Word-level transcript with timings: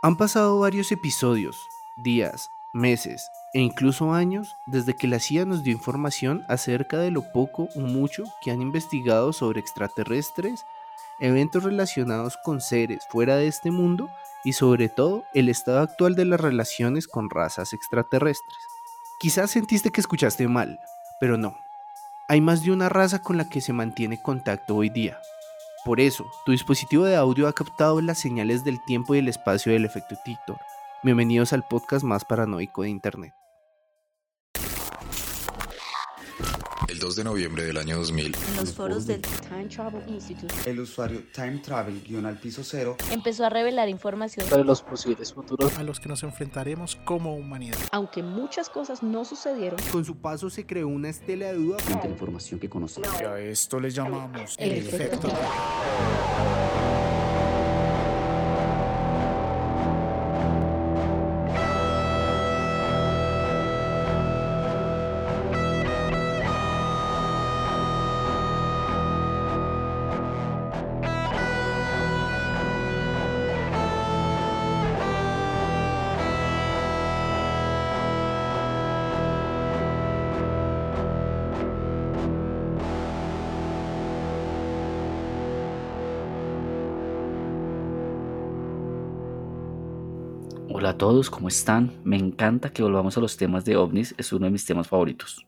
Han 0.00 0.16
pasado 0.16 0.60
varios 0.60 0.92
episodios, 0.92 1.68
días, 1.96 2.52
meses 2.72 3.32
e 3.52 3.58
incluso 3.58 4.12
años 4.12 4.54
desde 4.66 4.94
que 4.94 5.08
la 5.08 5.18
CIA 5.18 5.44
nos 5.44 5.64
dio 5.64 5.72
información 5.72 6.44
acerca 6.46 6.98
de 6.98 7.10
lo 7.10 7.32
poco 7.32 7.68
o 7.74 7.80
mucho 7.80 8.22
que 8.40 8.52
han 8.52 8.62
investigado 8.62 9.32
sobre 9.32 9.58
extraterrestres, 9.58 10.64
eventos 11.18 11.64
relacionados 11.64 12.38
con 12.44 12.60
seres 12.60 13.08
fuera 13.10 13.34
de 13.34 13.48
este 13.48 13.72
mundo 13.72 14.08
y 14.44 14.52
sobre 14.52 14.88
todo 14.88 15.24
el 15.34 15.48
estado 15.48 15.80
actual 15.80 16.14
de 16.14 16.26
las 16.26 16.40
relaciones 16.40 17.08
con 17.08 17.28
razas 17.28 17.72
extraterrestres. 17.72 18.58
Quizás 19.18 19.50
sentiste 19.50 19.90
que 19.90 20.00
escuchaste 20.00 20.46
mal, 20.46 20.78
pero 21.18 21.36
no. 21.36 21.58
Hay 22.28 22.40
más 22.40 22.62
de 22.62 22.70
una 22.70 22.88
raza 22.88 23.20
con 23.20 23.36
la 23.36 23.48
que 23.48 23.60
se 23.60 23.72
mantiene 23.72 24.22
contacto 24.22 24.76
hoy 24.76 24.90
día. 24.90 25.18
Por 25.84 26.00
eso, 26.00 26.30
tu 26.44 26.52
dispositivo 26.52 27.04
de 27.04 27.14
audio 27.14 27.46
ha 27.46 27.52
captado 27.52 28.00
las 28.00 28.18
señales 28.18 28.64
del 28.64 28.82
tiempo 28.84 29.14
y 29.14 29.18
el 29.18 29.28
espacio 29.28 29.72
del 29.72 29.84
efecto 29.84 30.16
Titor. 30.24 30.58
Bienvenidos 31.04 31.52
al 31.52 31.62
podcast 31.62 32.04
más 32.04 32.24
paranoico 32.24 32.82
de 32.82 32.90
Internet. 32.90 33.32
El 36.98 37.02
2 37.02 37.14
de 37.14 37.22
noviembre 37.22 37.64
del 37.64 37.76
año 37.76 37.96
2000, 37.98 38.34
En 38.34 38.56
los 38.56 38.74
foros 38.74 39.06
del 39.06 39.20
Time 39.20 39.66
Travel 39.66 40.02
Institute 40.08 40.52
El 40.68 40.80
usuario 40.80 41.22
Time 41.32 41.58
Travel 41.58 42.02
guion 42.02 42.26
al 42.26 42.40
piso 42.40 42.64
cero 42.64 42.96
empezó 43.12 43.44
a 43.44 43.50
revelar 43.50 43.88
información, 43.88 44.48
sobre 44.48 44.64
los 44.64 44.82
posibles 44.82 45.32
futuros 45.32 45.78
a 45.78 45.84
los 45.84 46.00
que 46.00 46.08
nos 46.08 46.24
enfrentaremos 46.24 46.96
como 47.04 47.36
humanidad. 47.36 47.78
aunque 47.92 48.24
muchas 48.24 48.68
cosas 48.68 49.04
no 49.04 49.24
sucedieron. 49.24 49.78
Con 49.92 50.04
su 50.04 50.16
paso 50.16 50.50
se 50.50 50.66
creó 50.66 50.88
una 50.88 51.10
estela 51.10 51.46
de 51.46 51.54
duda. 51.54 51.78
frente 51.78 52.02
a 52.02 52.06
la 52.06 52.14
información 52.14 52.58
que 52.58 52.68
conocemos. 52.68 53.08
Y 53.20 53.24
a 53.24 53.38
esto 53.38 53.78
le 53.78 53.90
llamamos 53.90 54.56
El 54.58 54.72
el 54.72 54.88
efecto. 54.88 55.28
Hola 55.28 56.57
a 90.98 91.06
todos, 91.06 91.30
¿cómo 91.30 91.46
están? 91.46 91.92
Me 92.02 92.16
encanta 92.16 92.70
que 92.70 92.82
volvamos 92.82 93.16
a 93.16 93.20
los 93.20 93.36
temas 93.36 93.64
de 93.64 93.76
ovnis, 93.76 94.16
es 94.18 94.32
uno 94.32 94.46
de 94.46 94.50
mis 94.50 94.64
temas 94.64 94.88
favoritos. 94.88 95.46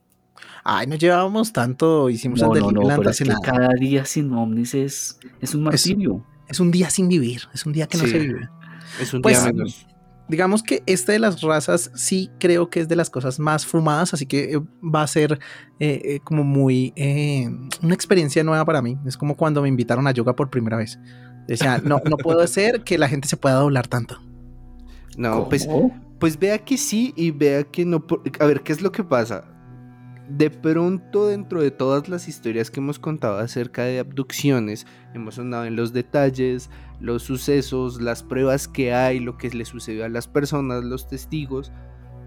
Ay, 0.63 0.87
no 0.87 0.95
llevábamos 0.95 1.51
tanto, 1.51 2.09
hicimos 2.09 2.39
No, 2.39 2.53
no, 2.55 2.71
no, 2.71 2.95
pero 2.95 3.09
es 3.09 3.17
que 3.17 3.33
cada 3.43 3.67
día 3.77 4.05
sin 4.05 4.31
ovnis 4.31 4.73
es, 4.73 5.19
es 5.41 5.53
un 5.53 5.63
martirio. 5.63 6.25
Es 6.47 6.61
un 6.61 6.71
día 6.71 6.89
sin 6.89 7.09
vivir, 7.09 7.41
es 7.53 7.65
un 7.65 7.73
día 7.73 7.85
que 7.87 7.97
no 7.97 8.05
Sí. 8.05 8.11
se 8.11 8.19
vive. 8.19 8.49
Es 9.01 9.13
un 9.13 9.21
Pues, 9.21 9.43
día 9.43 9.51
menos. 9.51 9.85
Digamos 10.29 10.63
que 10.63 10.83
este 10.85 11.11
de 11.11 11.19
las 11.19 11.41
razas 11.41 11.91
sí 11.95 12.29
creo 12.39 12.69
que 12.69 12.79
es 12.79 12.87
de 12.87 12.95
las 12.95 13.09
cosas 13.09 13.37
más 13.37 13.65
fumadas, 13.65 14.13
así 14.13 14.25
que 14.25 14.53
eh, 14.53 14.61
va 14.81 15.01
a 15.03 15.07
ser 15.07 15.33
eh, 15.81 16.01
eh, 16.05 16.19
como 16.23 16.45
muy 16.45 16.93
eh, 16.95 17.49
una 17.83 17.93
experiencia 17.93 18.41
nueva 18.45 18.63
para 18.63 18.81
mí. 18.81 18.97
Es 19.05 19.17
como 19.17 19.35
cuando 19.35 19.61
me 19.61 19.67
invitaron 19.67 20.07
a 20.07 20.11
yoga 20.11 20.33
por 20.33 20.49
primera 20.49 20.77
vez. 20.77 20.97
Decía, 21.45 21.79
no, 21.83 21.99
no 22.09 22.15
puedo 22.15 22.47
ser 22.47 22.85
que 22.85 22.97
la 22.97 23.09
gente 23.09 23.27
se 23.27 23.35
pueda 23.35 23.55
doblar 23.55 23.87
tanto. 23.89 24.21
No, 25.17 25.47
pues, 25.49 25.65
¿Cómo? 25.65 25.93
pues 26.19 26.37
vea 26.39 26.57
que 26.59 26.77
sí 26.77 27.13
y 27.15 27.31
vea 27.31 27.63
que 27.63 27.85
no. 27.85 28.05
A 28.39 28.45
ver, 28.45 28.61
¿qué 28.61 28.71
es 28.73 28.81
lo 28.81 28.91
que 28.91 29.03
pasa? 29.03 29.45
De 30.29 30.49
pronto, 30.49 31.27
dentro 31.27 31.61
de 31.61 31.71
todas 31.71 32.07
las 32.07 32.29
historias 32.29 32.71
que 32.71 32.79
hemos 32.79 32.99
contado 32.99 33.37
acerca 33.39 33.83
de 33.83 33.99
abducciones, 33.99 34.87
hemos 35.13 35.35
sonado 35.35 35.65
en 35.65 35.75
los 35.75 35.91
detalles, 35.91 36.69
los 37.01 37.23
sucesos, 37.23 37.99
las 38.01 38.23
pruebas 38.23 38.69
que 38.69 38.93
hay, 38.93 39.19
lo 39.19 39.37
que 39.37 39.49
le 39.49 39.65
sucedió 39.65 40.05
a 40.05 40.09
las 40.09 40.29
personas, 40.29 40.85
los 40.85 41.09
testigos, 41.09 41.73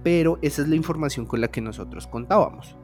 pero 0.03 0.39
esa 0.43 0.61
es 0.61 0.69
la 0.69 0.77
información 0.77 1.25
con 1.25 1.41
la 1.41 1.49
que 1.49 1.63
nosotros 1.63 2.07
contábamos, 2.07 2.77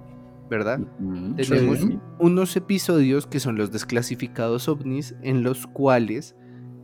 ¿verdad? 0.48 0.78
Mm, 0.98 1.34
Tenemos 1.34 1.80
Sí. 1.80 1.98
unos 2.18 2.56
episodios 2.56 3.26
que 3.26 3.40
son 3.40 3.56
los 3.56 3.70
desclasificados 3.72 4.68
ovnis 4.68 5.14
en 5.20 5.42
los 5.42 5.66
cuales 5.66 6.34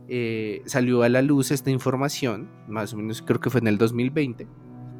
eh, 0.09 0.61
salió 0.65 1.03
a 1.03 1.09
la 1.09 1.21
luz 1.21 1.51
esta 1.51 1.69
información, 1.69 2.49
más 2.67 2.93
o 2.93 2.97
menos 2.97 3.21
creo 3.21 3.39
que 3.39 3.49
fue 3.49 3.61
en 3.61 3.67
el 3.67 3.77
2020, 3.77 4.47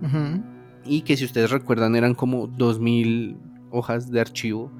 Ujú. 0.01 0.43
y 0.85 1.01
que 1.01 1.17
si 1.17 1.25
ustedes 1.25 1.51
recuerdan 1.51 1.95
eran 1.95 2.13
como 2.13 2.47
2000 2.47 3.37
hojas 3.71 4.11
de 4.11 4.21
archivo 4.21 4.71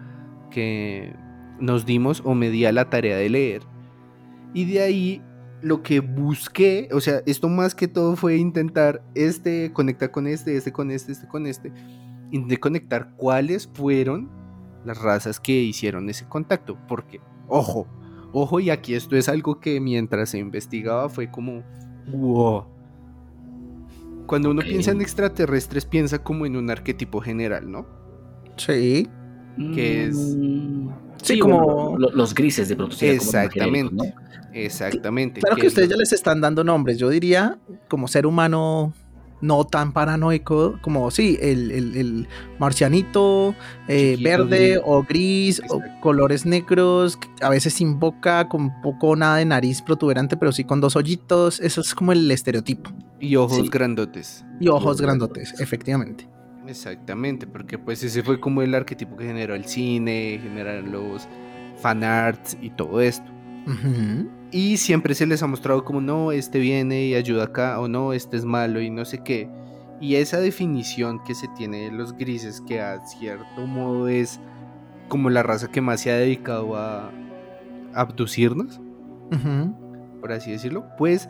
que 0.51 1.13
nos 1.59 1.85
dimos 1.85 2.21
o 2.25 2.33
me 2.33 2.49
di 2.49 2.65
a 2.65 2.71
la 2.71 2.89
tarea 2.89 3.17
de 3.17 3.29
leer. 3.29 3.61
Y 4.53 4.65
de 4.65 4.81
ahí 4.81 5.21
lo 5.61 5.81
que 5.81 5.99
busqué, 5.99 6.89
o 6.91 6.99
sea, 7.01 7.21
esto 7.25 7.49
más 7.49 7.75
que 7.75 7.87
todo 7.87 8.15
fue 8.15 8.37
intentar 8.37 9.03
este 9.15 9.71
conectar 9.73 10.11
con 10.11 10.27
este, 10.27 10.55
este 10.55 10.71
con 10.71 10.91
este, 10.91 11.11
este 11.11 11.27
con 11.27 11.47
este, 11.47 11.71
intenté 12.31 12.57
conectar 12.59 13.13
cuáles 13.15 13.67
fueron 13.73 14.29
las 14.85 15.01
razas 15.01 15.39
que 15.39 15.53
hicieron 15.53 16.09
ese 16.09 16.27
contacto, 16.27 16.77
porque, 16.87 17.19
ojo, 17.47 17.87
ojo, 18.33 18.59
y 18.59 18.69
aquí 18.69 18.93
esto 18.95 19.15
es 19.15 19.29
algo 19.29 19.59
que 19.59 19.79
mientras 19.79 20.29
se 20.29 20.37
investigaba 20.39 21.09
fue 21.09 21.29
como, 21.31 21.63
wow. 22.11 22.65
Cuando 24.25 24.51
uno 24.51 24.61
piensa 24.61 24.91
en 24.91 25.01
extraterrestres, 25.01 25.85
piensa 25.85 26.19
como 26.21 26.45
en 26.45 26.57
un 26.57 26.69
arquetipo 26.69 27.21
general, 27.21 27.71
¿no? 27.71 27.85
Sí. 28.57 29.07
que 29.73 30.05
es- 30.05 30.15
Mm, 30.37 30.89
Sí, 31.23 31.33
sí, 31.33 31.39
como- 31.39 31.59
como 31.65 31.97
lo- 31.97 32.11
los 32.11 32.35
grises 32.35 32.67
de 32.69 32.75
pronto. 32.75 32.95
como 32.95 33.11
Exactamente. 33.11 34.13
Exactamente. 34.53 35.39
Claro 35.41 35.55
que 35.55 35.63
es 35.65 35.73
ustedes 35.73 35.89
lo- 35.89 35.95
ya 35.95 35.99
les 35.99 36.13
están 36.13 36.41
dando 36.41 36.63
nombres. 36.63 36.99
Yo 36.99 37.09
diría, 37.09 37.57
como 37.87 38.07
ser 38.07 38.27
humano 38.27 38.93
no 39.41 39.63
tan 39.65 39.91
paranoico, 39.93 40.79
como 40.81 41.11
sí, 41.11 41.37
el, 41.41 41.71
el- 41.71 41.95
el 41.97 42.27
marcianito, 42.59 43.53
eh, 43.87 44.13
Chiquito, 44.17 44.29
verde 44.29 44.81
o 44.83 45.03
gris, 45.03 45.61
o 45.69 45.81
colores 46.01 46.45
negros, 46.45 47.19
a 47.41 47.49
veces 47.49 47.73
sin 47.73 47.99
boca, 47.99 48.47
con 48.49 48.81
poco 48.81 49.15
nada 49.15 49.37
de 49.37 49.45
nariz 49.45 49.81
protuberante, 49.81 50.37
pero 50.37 50.51
sí 50.51 50.63
con 50.63 50.81
dos 50.81 50.95
hoyitos. 50.95 51.59
Eso 51.59 51.81
es 51.81 51.93
como 51.93 52.11
el 52.11 52.29
estereotipo. 52.31 52.89
Y 53.19 53.35
ojos 53.35 53.57
Sí. 53.63 53.69
grandotes. 53.69 54.45
Y 54.59 54.67
ojos 54.69 54.83
Ojos 54.83 55.01
grandotes, 55.01 55.43
grandotes. 55.43 55.61
efectivamente. 55.61 56.27
Exactamente, 56.67 57.47
porque 57.47 57.77
pues 57.77 58.03
ese 58.03 58.23
fue 58.23 58.39
como 58.39 58.61
el 58.61 58.75
arquetipo 58.75 59.15
que 59.15 59.25
generó 59.25 59.55
el 59.55 59.65
cine, 59.65 60.39
generaron 60.43 60.91
los 60.91 61.27
fanarts 61.77 62.57
y 62.61 62.69
todo 62.71 62.99
esto. 63.01 63.31
Y 64.51 64.77
siempre 64.77 65.13
se 65.13 65.25
les 65.25 65.43
ha 65.43 65.47
mostrado 65.47 65.83
como 65.83 65.99
no, 65.99 66.31
este 66.31 66.59
viene 66.59 67.05
y 67.05 67.15
ayuda 67.15 67.45
acá, 67.45 67.79
o 67.79 67.87
no, 67.87 68.13
este 68.13 68.37
es 68.37 68.45
malo 68.45 68.81
y 68.81 68.89
no 68.89 69.03
sé 69.03 69.19
qué. 69.19 69.49
Y 69.99 70.15
esa 70.15 70.39
definición 70.39 71.23
que 71.23 71.35
se 71.35 71.47
tiene 71.49 71.85
de 71.85 71.91
los 71.91 72.13
grises, 72.13 72.61
que 72.61 72.79
a 72.79 73.05
cierto 73.05 73.65
modo 73.65 74.07
es 74.07 74.39
como 75.09 75.29
la 75.29 75.43
raza 75.43 75.69
que 75.69 75.81
más 75.81 76.01
se 76.01 76.11
ha 76.11 76.15
dedicado 76.15 76.75
a 76.77 77.11
abducirnos, 77.93 78.79
por 80.21 80.31
así 80.31 80.51
decirlo, 80.51 80.85
pues 80.97 81.27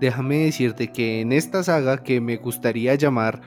déjame 0.00 0.38
decirte 0.44 0.88
que 0.88 1.20
en 1.20 1.32
esta 1.32 1.62
saga 1.62 1.98
que 1.98 2.20
me 2.20 2.36
gustaría 2.36 2.94
llamar 2.96 3.40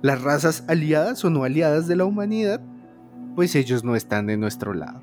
las 0.00 0.22
razas 0.22 0.64
aliadas 0.68 1.24
o 1.24 1.30
no 1.30 1.44
aliadas 1.44 1.86
de 1.86 1.96
la 1.96 2.04
humanidad, 2.04 2.60
pues 3.34 3.54
ellos 3.54 3.84
no 3.84 3.96
están 3.96 4.26
de 4.26 4.36
nuestro 4.36 4.74
lado. 4.74 5.02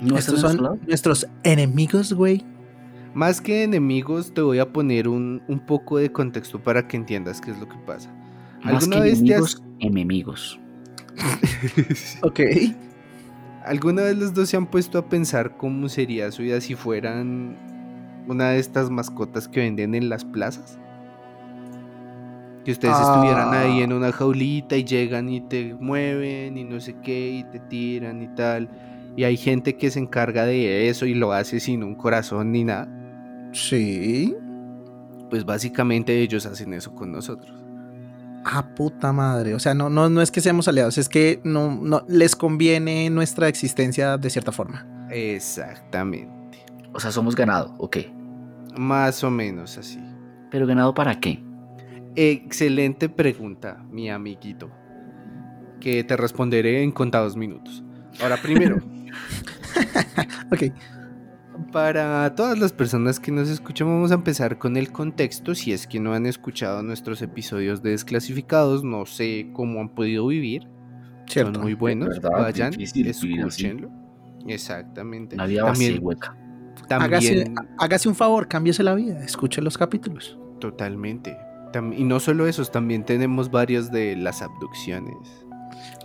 ¿No 0.00 0.16
Estos 0.18 0.40
son 0.40 0.62
lado? 0.62 0.78
nuestros 0.86 1.26
enemigos, 1.42 2.12
güey. 2.12 2.44
Más 3.14 3.40
que 3.40 3.62
enemigos, 3.62 4.34
te 4.34 4.40
voy 4.40 4.58
a 4.58 4.72
poner 4.72 5.06
un, 5.08 5.40
un 5.46 5.60
poco 5.60 5.98
de 5.98 6.10
contexto 6.10 6.60
para 6.62 6.88
que 6.88 6.96
entiendas 6.96 7.40
qué 7.40 7.52
es 7.52 7.58
lo 7.60 7.68
que 7.68 7.76
pasa. 7.86 8.10
Más 8.62 8.84
que 8.86 8.94
¿Alguna 8.94 9.00
vez 9.00 9.22
te 9.24 9.34
has- 9.36 9.60
enemigos, 9.80 10.60
enemigos. 10.60 10.60
Ok. 12.22 12.40
¿Alguna 13.64 14.02
vez 14.02 14.18
los 14.18 14.34
dos 14.34 14.48
se 14.50 14.56
han 14.56 14.66
puesto 14.66 14.98
a 14.98 15.08
pensar 15.08 15.56
cómo 15.56 15.88
sería 15.88 16.30
su 16.32 16.42
vida 16.42 16.60
si 16.60 16.74
fueran 16.74 17.56
una 18.28 18.50
de 18.50 18.58
estas 18.58 18.90
mascotas 18.90 19.48
que 19.48 19.60
venden 19.60 19.94
en 19.94 20.08
las 20.08 20.24
plazas? 20.24 20.78
Que 22.64 22.72
ustedes 22.72 22.96
estuvieran 22.98 23.52
ahí 23.54 23.82
en 23.82 23.92
una 23.92 24.10
jaulita 24.10 24.76
y 24.76 24.84
llegan 24.84 25.28
y 25.28 25.40
te 25.42 25.74
mueven 25.74 26.56
y 26.58 26.64
no 26.64 26.80
sé 26.80 26.96
qué 27.02 27.30
y 27.30 27.44
te 27.44 27.60
tiran 27.60 28.22
y 28.22 28.28
tal. 28.34 28.68
Y 29.16 29.24
hay 29.24 29.36
gente 29.36 29.76
que 29.76 29.90
se 29.90 30.00
encarga 30.00 30.44
de 30.44 30.88
eso 30.88 31.06
y 31.06 31.14
lo 31.14 31.32
hace 31.32 31.60
sin 31.60 31.84
un 31.84 31.94
corazón 31.94 32.52
ni 32.52 32.64
nada. 32.64 32.88
Sí. 33.52 34.34
Pues 35.30 35.44
básicamente 35.44 36.20
ellos 36.20 36.46
hacen 36.46 36.74
eso 36.74 36.94
con 36.94 37.12
nosotros. 37.12 37.64
Ah, 38.44 38.74
puta 38.74 39.12
madre. 39.12 39.54
O 39.54 39.58
sea, 39.58 39.74
no, 39.74 39.88
no, 39.88 40.10
no 40.10 40.20
es 40.20 40.30
que 40.30 40.40
seamos 40.40 40.68
aliados, 40.68 40.98
es 40.98 41.08
que 41.08 41.40
no, 41.44 41.74
no 41.74 42.04
les 42.08 42.36
conviene 42.36 43.08
nuestra 43.10 43.48
existencia 43.48 44.18
de 44.18 44.30
cierta 44.30 44.52
forma. 44.52 44.86
Exactamente. 45.10 46.64
O 46.92 47.00
sea, 47.00 47.10
somos 47.10 47.34
ganado, 47.34 47.74
ok. 47.78 47.98
Más 48.76 49.24
o 49.24 49.30
menos 49.30 49.78
así. 49.78 50.00
¿Pero 50.50 50.66
ganado 50.66 50.94
para 50.94 51.20
qué? 51.20 51.42
Excelente 52.16 53.08
pregunta, 53.08 53.84
mi 53.90 54.10
amiguito. 54.10 54.70
Que 55.80 56.04
te 56.04 56.16
responderé 56.16 56.82
en 56.82 56.92
contados 56.92 57.36
minutos. 57.36 57.82
Ahora, 58.20 58.36
primero, 58.40 58.76
Ok. 60.52 60.72
para 61.72 62.34
todas 62.34 62.58
las 62.58 62.72
personas 62.72 63.18
que 63.20 63.32
nos 63.32 63.48
escuchan, 63.48 63.88
vamos 63.88 64.10
a 64.10 64.14
empezar 64.14 64.58
con 64.58 64.76
el 64.76 64.92
contexto. 64.92 65.54
Si 65.54 65.72
es 65.72 65.86
que 65.86 66.00
no 66.00 66.14
han 66.14 66.26
escuchado 66.26 66.82
nuestros 66.82 67.22
episodios 67.22 67.82
de 67.82 67.90
desclasificados, 67.90 68.84
no 68.84 69.06
sé 69.06 69.50
cómo 69.52 69.80
han 69.80 69.88
podido 69.90 70.26
vivir. 70.26 70.68
Cierto. 71.26 71.54
Son 71.54 71.62
muy 71.62 71.74
buenos. 71.74 72.08
verdad, 72.20 72.30
Vayan, 72.32 72.74
escúchenlo. 72.80 73.90
Exactamente. 74.46 75.36
La 75.36 75.46
vida 75.46 75.64
También, 75.64 75.98
hueca. 76.02 76.36
Hágase, 76.90 77.44
también 77.44 77.54
hágase 77.78 78.08
un 78.08 78.14
favor, 78.14 78.46
cámbiese 78.48 78.82
la 78.82 78.94
vida, 78.94 79.24
escuche 79.24 79.62
los 79.62 79.78
capítulos. 79.78 80.38
totalmente. 80.60 81.36
Tam- 81.72 81.92
y 81.96 82.04
no 82.04 82.20
solo 82.20 82.46
esos, 82.46 82.70
también 82.70 83.04
tenemos 83.04 83.50
varios 83.50 83.90
de 83.90 84.16
las 84.16 84.42
abducciones. 84.42 85.16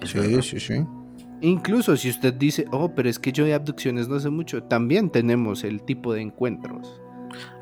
Es 0.01 0.13
verdad. 0.13 0.41
sí, 0.41 0.59
sí. 0.59 0.83
Incluso 1.41 1.95
si 1.95 2.09
usted 2.09 2.33
dice, 2.33 2.65
oh, 2.71 2.93
pero 2.93 3.09
es 3.09 3.19
que 3.19 3.31
yo 3.31 3.45
de 3.45 3.53
abducciones 3.53 4.07
no 4.07 4.19
sé 4.19 4.29
mucho, 4.29 4.63
también 4.63 5.09
tenemos 5.09 5.63
el 5.63 5.81
tipo 5.83 6.13
de 6.13 6.21
encuentros. 6.21 7.01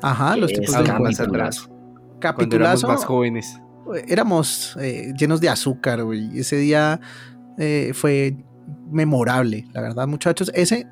Ajá, 0.02 0.36
los 0.36 0.52
tipos 0.52 0.72
de 0.72 0.90
encuentros. 0.90 1.18
capitulazo. 1.18 1.68
Cuando 1.68 2.56
éramos 2.56 2.82
Capitulazo. 2.82 2.88
más 2.88 3.04
jóvenes. 3.04 3.60
éramos 4.08 4.76
eh, 4.80 5.12
llenos 5.16 5.40
de 5.40 5.48
azúcar, 5.48 6.02
güey. 6.02 6.38
Ese 6.38 6.56
día 6.56 7.00
eh, 7.58 7.92
fue 7.94 8.36
memorable, 8.90 9.66
la 9.72 9.80
verdad, 9.80 10.06
muchachos. 10.08 10.50
Ese 10.54 10.86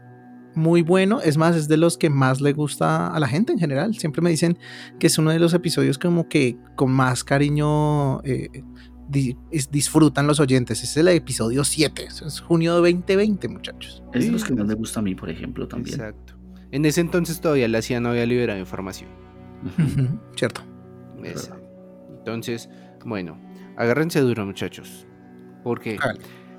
muy 0.56 0.80
bueno, 0.80 1.20
es 1.20 1.36
más, 1.36 1.54
es 1.54 1.68
de 1.68 1.76
los 1.76 1.98
que 1.98 2.08
más 2.08 2.40
le 2.40 2.54
gusta 2.54 3.08
a 3.08 3.20
la 3.20 3.28
gente 3.28 3.52
en 3.52 3.58
general. 3.58 3.94
Siempre 3.94 4.22
me 4.22 4.30
dicen 4.30 4.58
que 4.98 5.06
es 5.06 5.18
uno 5.18 5.30
de 5.30 5.38
los 5.38 5.52
episodios 5.52 5.98
como 5.98 6.28
que 6.28 6.56
con 6.76 6.90
más 6.90 7.24
cariño 7.24 8.22
eh, 8.22 8.62
di- 9.08 9.36
es- 9.50 9.70
disfrutan 9.70 10.26
los 10.26 10.40
oyentes. 10.40 10.78
Ese 10.82 10.86
es 10.86 10.96
el 10.98 11.08
episodio 11.08 11.64
7, 11.64 12.04
eso 12.04 12.26
es 12.26 12.40
junio 12.40 12.74
de 12.82 12.92
2020, 12.92 13.48
muchachos. 13.48 14.02
Es 14.12 14.26
de 14.26 14.32
los 14.32 14.44
que 14.44 14.54
más 14.54 14.66
me 14.66 14.74
gusta 14.74 15.00
a 15.00 15.02
mí, 15.02 15.14
por 15.14 15.30
ejemplo, 15.30 15.66
también. 15.68 16.00
Exacto. 16.00 16.34
En 16.72 16.84
ese 16.84 17.00
entonces 17.00 17.40
todavía 17.40 17.68
la 17.68 17.80
CIA 17.82 18.00
no 18.00 18.10
había 18.10 18.26
liberado 18.26 18.58
información. 18.58 19.08
Cierto. 20.34 20.62
Ese. 21.22 21.50
Entonces, 22.18 22.68
bueno, 23.04 23.38
agárrense 23.76 24.20
duro, 24.20 24.44
muchachos. 24.44 25.06
Porque 25.62 25.98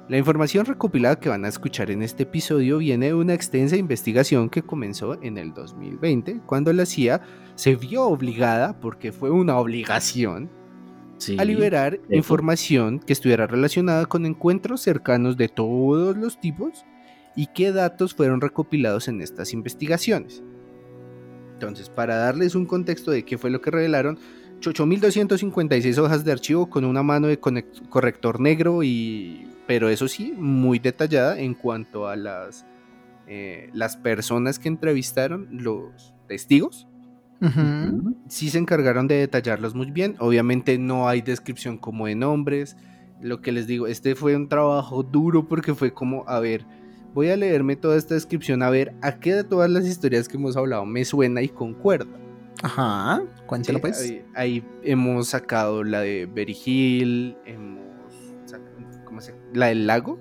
la 0.10 0.18
información 0.18 0.66
recopilada 0.66 1.20
que 1.20 1.30
van 1.30 1.46
a 1.46 1.48
escuchar 1.50 1.92
en 1.92 2.02
este 2.02 2.24
episodio 2.24 2.78
viene 2.80 3.08
de 3.08 3.14
una 3.14 3.34
extensa 3.34 3.76
investigación 3.78 4.50
que 4.50 4.62
comenzó 4.64 5.22
en 5.22 5.38
el 5.38 5.54
2020, 5.54 6.42
cuando 6.46 6.72
la 6.74 6.86
CIA 6.86 7.22
se 7.56 7.76
vio 7.76 8.04
obligada, 8.06 8.80
porque 8.80 9.12
fue 9.12 9.30
una 9.30 9.58
obligación, 9.58 10.50
Sí. 11.18 11.36
a 11.40 11.46
liberar 11.46 11.96
eso. 11.96 12.04
información 12.12 13.00
que 13.00 13.14
estuviera 13.14 13.48
relacionada 13.48 14.06
con 14.06 14.26
encuentros 14.26 14.82
cercanos 14.82 15.36
de 15.36 15.50
todos 15.50 16.16
los 16.16 16.40
tipos 16.40 16.86
y 17.36 17.48
qué 17.48 17.72
datos 17.72 18.14
fueron 18.14 18.42
recopilados 18.42 19.08
en 19.08 19.22
estas 19.22 19.54
investigaciones. 19.54 20.44
Entonces, 21.54 21.90
para 21.90 22.18
darles 22.18 22.54
un 22.56 22.66
contexto 22.66 23.12
de 23.12 23.24
qué 23.26 23.38
fue 23.38 23.50
lo 23.50 23.62
que 23.62 23.72
revelaron, 23.72 24.20
8.256 24.62 25.98
hojas 25.98 26.26
de 26.26 26.32
archivo 26.32 26.70
con 26.70 26.86
una 26.86 27.04
mano 27.04 27.28
de 27.28 27.40
corrector 27.40 28.40
negro 28.40 28.84
y, 28.84 29.48
pero 29.68 29.90
eso 29.90 30.08
sí, 30.08 30.34
muy 30.36 30.80
detallada 30.80 31.40
en 31.40 31.54
cuanto 31.54 32.08
a 32.08 32.16
las, 32.16 32.66
eh, 33.28 33.70
las 33.74 33.98
personas 33.98 34.60
que 34.60 34.68
entrevistaron, 34.68 35.48
los 35.52 36.14
testigos, 36.28 36.87
Ujú. 37.42 38.16
sí 38.28 38.50
se 38.50 38.58
encargaron 38.58 39.08
de 39.08 39.16
detallarlos 39.16 39.76
muy 39.76 39.92
bien. 39.92 40.16
Obviamente 40.20 40.78
no 40.78 41.08
hay 41.08 41.22
descripción 41.22 41.78
como 41.78 42.08
de 42.08 42.16
nombres. 42.16 42.76
Lo 43.22 43.42
que 43.42 43.52
les 43.52 43.68
digo, 43.68 43.88
este 43.88 44.16
fue 44.16 44.36
un 44.36 44.48
trabajo 44.50 45.04
duro 45.04 45.48
porque 45.48 45.74
fue 45.76 45.94
como, 45.94 46.24
a 46.28 46.40
ver, 46.40 46.66
voy 47.14 47.30
a 47.30 47.38
leerme 47.38 47.76
toda 47.76 47.96
esta 47.98 48.14
descripción, 48.14 48.62
a 48.64 48.70
ver 48.70 48.94
a 49.02 49.20
qué 49.20 49.34
de 49.34 49.44
todas 49.44 49.70
las 49.70 49.86
historias 49.88 50.28
que 50.28 50.38
hemos 50.38 50.56
hablado 50.58 50.86
me 50.86 51.04
suena 51.06 51.42
y 51.42 51.50
concuerda. 51.50 52.16
Ajá, 52.64 53.22
cuéntelo 53.46 53.78
Sí, 53.78 53.82
pues. 53.82 54.02
ahí, 54.02 54.26
ahí 54.36 54.66
hemos 54.84 55.28
sacado 55.30 55.84
la 55.84 56.02
de 56.02 56.26
Berry 56.26 56.58
Hill, 56.66 57.38
hemos 57.46 57.82
sac- 58.48 59.04
¿cómo 59.06 59.22
se- 59.22 59.36
La 59.54 59.68
del 59.68 59.86
lago. 59.88 60.20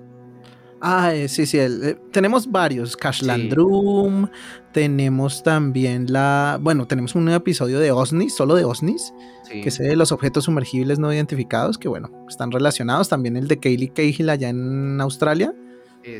Ah, 0.79 1.13
eh, 1.15 1.27
sí, 1.27 1.45
sí. 1.45 1.57
el- 1.57 1.83
eh, 1.83 1.97
tenemos 2.11 2.51
varios. 2.51 2.95
Cashland 2.95 3.43
Sí. 3.43 3.49
Room. 3.51 4.29
Tenemos 4.73 5.41
también 5.43 6.05
la. 6.11 6.59
Bueno, 6.61 6.85
tenemos 6.87 7.15
un 7.15 7.29
episodio 7.29 7.79
de 7.79 7.91
OSNIs, 7.91 8.35
solo 8.35 8.53
de 8.55 8.63
OSNIs, 8.63 9.13
Sí. 9.49 9.61
que 9.61 9.69
es 9.69 9.77
de 9.79 9.95
los 9.95 10.11
objetos 10.11 10.43
sumergibles 10.45 10.99
no 10.99 11.11
identificados, 11.11 11.77
que 11.77 11.87
bueno, 11.87 12.11
están 12.29 12.51
relacionados. 12.51 13.09
También 13.09 13.37
el 13.37 13.47
de 13.47 13.59
Kaylee 13.59 13.89
Cahill 13.89 14.29
allá 14.29 14.49
en 14.49 15.01
Australia. 15.01 15.53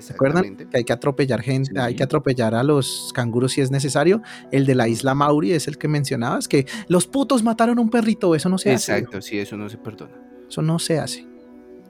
¿Se 0.02 0.12
acuerdan? 0.14 0.44
Exactamente. 0.44 0.68
Que 0.70 0.78
hay 0.80 0.84
que 0.84 0.92
atropellar 0.92 1.42
gente, 1.42 1.72
Sí. 1.72 1.78
hay 1.80 1.96
que 1.96 2.04
atropellar 2.04 2.56
a 2.56 2.64
los 2.64 3.12
canguros 3.14 3.54
si 3.54 3.62
es 3.62 3.72
necesario. 3.72 4.22
El 4.52 4.66
de 4.66 4.76
la 4.76 4.90
isla 4.90 5.14
Mauri 5.16 5.54
es 5.54 5.68
el 5.70 5.78
que 5.78 5.88
mencionabas, 5.88 6.48
que 6.50 6.66
los 6.90 7.08
putos 7.08 7.42
mataron 7.44 7.78
a 7.78 7.82
un 7.82 7.90
perrito. 7.90 8.36
Eso 8.36 8.50
no 8.50 8.58
se 8.58 8.74
hace. 8.74 8.92
Exacto, 8.98 9.22
sí, 9.22 9.40
eso 9.40 9.56
no 9.56 9.70
se 9.70 9.78
perdona. 9.78 10.12
Eso 10.50 10.62
no 10.62 10.78
se 10.80 11.00
hace. 11.00 11.26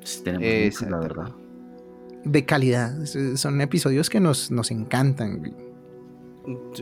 Sí, 0.03 0.21
tenemos 0.23 0.81
la 0.81 0.99
verdad. 0.99 1.31
De 2.31 2.45
calidad. 2.45 3.01
Es- 3.01 3.39
Son 3.39 3.59
episodios 3.61 4.09
que 4.09 4.19
nos, 4.19 4.51
nos 4.51 4.71
encantan. 4.71 5.39
güey. 5.39 5.53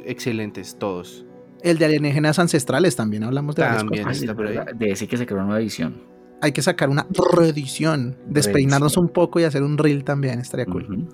Excelentes 0.05 0.77
todos. 0.77 1.25
El 1.61 1.77
de 1.77 1.85
alienígenas 1.85 2.37
ancestrales 2.37 2.95
también 2.95 3.23
hablamos 3.23 3.55
de 3.55 3.63
varias 3.63 3.81
También. 3.81 4.03
cosas. 4.03 4.21
Está 4.21 4.73
De 4.75 4.91
ese 4.91 5.07
que 5.07 5.17
se 5.17 5.25
creó 5.25 5.37
una 5.39 5.45
nueva 5.47 5.61
edición. 5.61 6.01
Hay 6.41 6.51
que 6.51 6.61
sacar 6.61 6.89
una 6.89 7.07
reedición, 7.35 8.17
despeinarnos 8.27 8.91
Reedición. 8.93 9.05
un 9.05 9.11
poco 9.11 9.39
y 9.39 9.43
hacer 9.45 9.63
un 9.63 9.77
reel 9.77 10.03
también, 10.03 10.39
estaría 10.39 10.65
cool. 10.65 11.07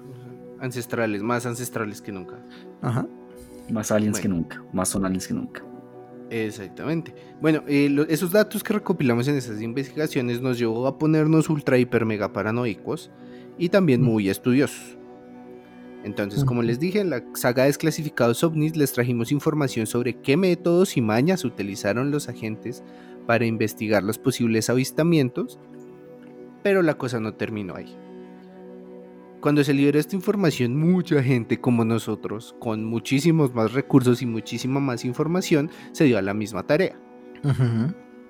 Ancestrales, 0.60 1.24
más 1.24 1.46
ancestrales 1.46 2.02
que 2.02 2.12
nunca. 2.12 2.36
Ajá. 2.82 3.08
Más 3.72 3.92
aliens 3.92 4.20
Bueno. 4.20 4.22
que 4.22 4.28
nunca. 4.58 4.64
Más 4.74 4.90
son 4.90 5.06
aliens 5.06 5.28
que 5.28 5.34
nunca. 5.34 5.64
Exactamente. 6.30 7.14
Bueno, 7.42 7.64
eh, 7.68 7.88
lo- 7.90 8.04
esos 8.04 8.32
datos 8.32 8.64
que 8.64 8.74
recopilamos 8.74 9.28
en 9.28 9.36
esas 9.36 9.62
investigaciones 9.62 10.42
nos 10.42 10.58
llevó 10.58 10.88
a 10.88 10.98
ponernos 10.98 11.50
ultra, 11.50 11.78
hiper, 11.78 12.06
mega 12.06 12.34
paranoicos 12.34 13.12
y 13.62 13.70
también 13.70 14.02
Mm. 14.02 14.06
muy 14.06 14.28
estudiosos. 14.28 14.98
Entonces, 16.04 16.44
como 16.44 16.64
les 16.64 16.80
dije, 16.80 17.00
en 17.00 17.12
la 17.12 17.24
saga 17.36 17.62
de 17.62 17.68
Desclasificados 17.68 18.44
OVNIs 18.44 18.76
les 18.76 18.92
trajimos 18.92 19.32
información 19.32 19.86
sobre 19.86 20.16
qué 20.16 20.36
métodos 20.36 20.98
y 20.98 21.02
mañas 21.02 21.46
utilizaron 21.46 22.10
los 22.10 22.28
agentes 22.28 22.84
para 23.28 23.46
investigar 23.46 24.02
los 24.02 24.18
posibles 24.18 24.72
avistamientos, 24.72 25.60
pero 26.64 26.82
la 26.82 26.96
cosa 26.96 27.20
no 27.20 27.36
terminó 27.36 27.76
ahí. 27.76 27.96
Cuando 29.42 29.64
se 29.64 29.76
liberó 29.76 30.00
esta 30.00 30.16
información, 30.16 30.76
mucha 30.76 31.22
gente 31.22 31.62
como 31.62 31.86
nosotros, 31.86 32.56
con 32.60 32.84
muchísimos 32.84 33.54
más 33.54 33.74
recursos 33.74 34.24
y 34.24 34.26
muchísima 34.26 34.80
más 34.80 35.06
información, 35.06 35.70
se 35.92 36.06
dio 36.06 36.18
a 36.18 36.24
la 36.24 36.34
misma 36.34 36.64
tarea. 36.64 37.00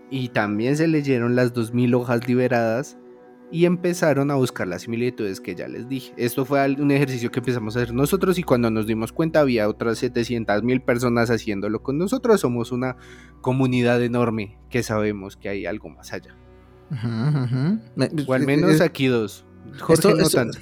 Y 0.09 0.27
también 0.29 0.75
se 0.75 0.89
leyeron 0.89 1.37
las 1.37 1.53
2.000 1.53 1.93
hojas 1.95 2.27
liberadas 2.27 2.97
y 3.51 3.65
empezaron 3.65 4.31
a 4.31 4.35
buscar 4.35 4.67
las 4.67 4.83
similitudes 4.83 5.41
que 5.41 5.55
ya 5.55 5.67
les 5.67 5.89
dije. 5.89 6.13
Esto 6.17 6.45
fue 6.45 6.65
un 6.79 6.89
ejercicio 6.91 7.29
que 7.31 7.39
empezamos 7.39 7.75
a 7.75 7.81
hacer 7.81 7.93
nosotros 7.93 8.37
y 8.39 8.43
cuando 8.43 8.71
nos 8.71 8.87
dimos 8.87 9.11
cuenta 9.11 9.41
había 9.41 9.67
otras 9.67 10.01
700.000 10.01 10.81
personas 10.85 11.29
haciéndolo 11.29 11.83
con 11.83 11.97
nosotros. 11.97 12.39
Somos 12.41 12.71
una 12.71 12.95
comunidad 13.41 14.01
enorme 14.01 14.57
que 14.69 14.83
sabemos 14.83 15.35
que 15.35 15.49
hay 15.49 15.65
algo 15.65 15.89
más 15.89 16.13
allá. 16.13 16.35
Me- 17.95 18.09
O 18.27 18.33
al 18.33 18.41
es- 18.41 18.47
menos 18.47 18.71
es- 18.71 18.81
aquí 18.81 19.07
dos. 19.07 19.45
Jorge 19.79 19.93
esto- 19.93 20.15
no 20.15 20.23
esto- 20.23 20.37
tanto. 20.37 20.57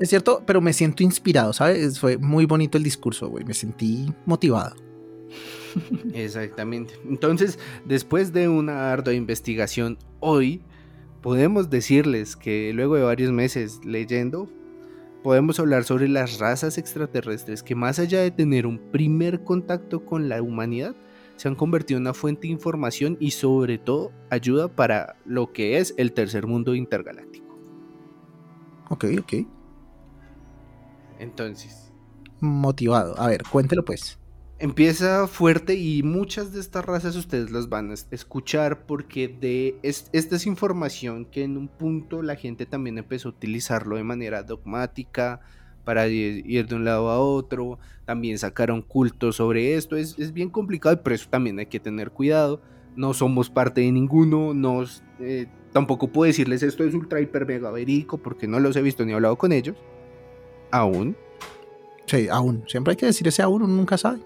Es 0.00 0.08
cierto, 0.10 0.42
pero 0.46 0.60
me 0.60 0.72
siento 0.72 1.02
inspirado, 1.02 1.52
¿sabes? 1.52 1.98
Fue 1.98 2.18
muy 2.18 2.44
bonito 2.46 2.78
el 2.78 2.84
discurso, 2.84 3.28
güey. 3.28 3.44
Me 3.44 3.52
sentí 3.54 4.12
motivado. 4.26 4.76
Exactamente. 6.14 6.94
Entonces, 7.08 7.58
después 7.84 8.32
de 8.32 8.48
una 8.48 8.92
ardua 8.92 9.12
investigación, 9.14 9.98
hoy 10.20 10.62
podemos 11.22 11.70
decirles 11.70 12.36
que 12.36 12.72
luego 12.74 12.96
de 12.96 13.02
varios 13.02 13.32
meses 13.32 13.80
leyendo, 13.84 14.48
podemos 15.22 15.58
hablar 15.60 15.84
sobre 15.84 16.08
las 16.08 16.38
razas 16.38 16.78
extraterrestres 16.78 17.62
que 17.62 17.74
más 17.74 17.98
allá 17.98 18.20
de 18.20 18.30
tener 18.30 18.66
un 18.66 18.78
primer 18.90 19.44
contacto 19.44 20.04
con 20.04 20.28
la 20.28 20.42
humanidad, 20.42 20.94
se 21.36 21.48
han 21.48 21.54
convertido 21.54 21.98
en 21.98 22.02
una 22.02 22.14
fuente 22.14 22.42
de 22.42 22.52
información 22.52 23.16
y 23.20 23.30
sobre 23.30 23.78
todo 23.78 24.12
ayuda 24.30 24.68
para 24.68 25.16
lo 25.24 25.52
que 25.52 25.78
es 25.78 25.94
el 25.96 26.12
tercer 26.12 26.46
mundo 26.46 26.74
intergaláctico. 26.74 27.46
Ok, 28.90 29.04
ok. 29.20 29.34
Entonces, 31.20 31.88
Motivado. 32.40 33.18
A 33.18 33.28
ver, 33.28 33.42
cuéntelo 33.50 33.84
pues. 33.84 34.17
Empieza 34.60 35.28
fuerte 35.28 35.76
y 35.76 36.02
muchas 36.02 36.52
de 36.52 36.58
estas 36.58 36.84
razas 36.84 37.14
ustedes 37.14 37.52
las 37.52 37.68
van 37.68 37.90
a 37.90 37.94
es- 37.94 38.08
escuchar 38.10 38.86
porque 38.86 39.28
de 39.28 39.78
es- 39.84 40.10
esta 40.12 40.34
es 40.34 40.46
información 40.46 41.26
que 41.26 41.44
en 41.44 41.56
un 41.56 41.68
punto 41.68 42.22
la 42.22 42.34
gente 42.34 42.66
también 42.66 42.98
empezó 42.98 43.28
a 43.28 43.32
utilizarlo 43.32 43.94
de 43.96 44.02
manera 44.02 44.42
dogmática 44.42 45.40
para 45.84 46.08
ir 46.08 46.66
de 46.66 46.74
un 46.74 46.84
lado 46.84 47.08
a 47.08 47.20
otro, 47.20 47.78
también 48.04 48.36
sacaron 48.36 48.82
cultos 48.82 49.36
sobre 49.36 49.74
esto, 49.76 49.96
es, 49.96 50.18
es 50.18 50.32
bien 50.32 50.50
complicado 50.50 50.94
y 50.96 50.98
por 50.98 51.12
eso 51.12 51.28
también 51.30 51.58
hay 51.60 51.66
que 51.66 51.78
tener 51.80 52.10
cuidado, 52.10 52.60
no 52.96 53.14
somos 53.14 53.48
parte 53.50 53.80
de 53.82 53.92
ninguno, 53.92 54.54
nos, 54.54 55.02
eh, 55.20 55.46
tampoco 55.72 56.08
puedo 56.08 56.26
decirles 56.26 56.62
esto 56.64 56.82
es 56.84 56.92
ultra 56.94 57.20
hiper 57.20 57.46
mega 57.46 57.70
verídico 57.70 58.18
porque 58.18 58.48
no 58.48 58.58
los 58.58 58.74
he 58.76 58.82
visto 58.82 59.04
ni 59.06 59.12
hablado 59.12 59.36
con 59.38 59.52
ellos. 59.52 59.76
Aún. 60.72 61.16
Sí, 62.06 62.28
aún. 62.28 62.64
Siempre 62.66 62.90
hay 62.92 62.96
que 62.96 63.06
decir 63.06 63.28
ese 63.28 63.40
aún, 63.42 63.62
uno 63.62 63.72
nunca 63.74 63.96
sabe. 63.96 64.18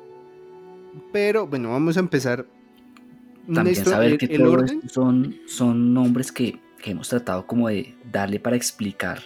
Pero 1.13 1.47
bueno, 1.47 1.71
vamos 1.71 1.97
a 1.97 2.01
empezar. 2.01 2.47
También 3.47 3.65
Néstor, 3.77 3.93
saber 3.95 4.13
el- 4.13 4.19
que 4.19 4.27
el 4.27 4.47
orden- 4.47 4.79
esto 4.85 4.89
son, 4.89 5.37
son 5.47 5.93
nombres 5.95 6.31
que, 6.31 6.61
que 6.83 6.93
hemos 6.93 7.09
tratado 7.09 7.47
como 7.47 7.69
de 7.69 7.95
darle 8.13 8.39
para 8.39 8.57
explicar 8.57 9.21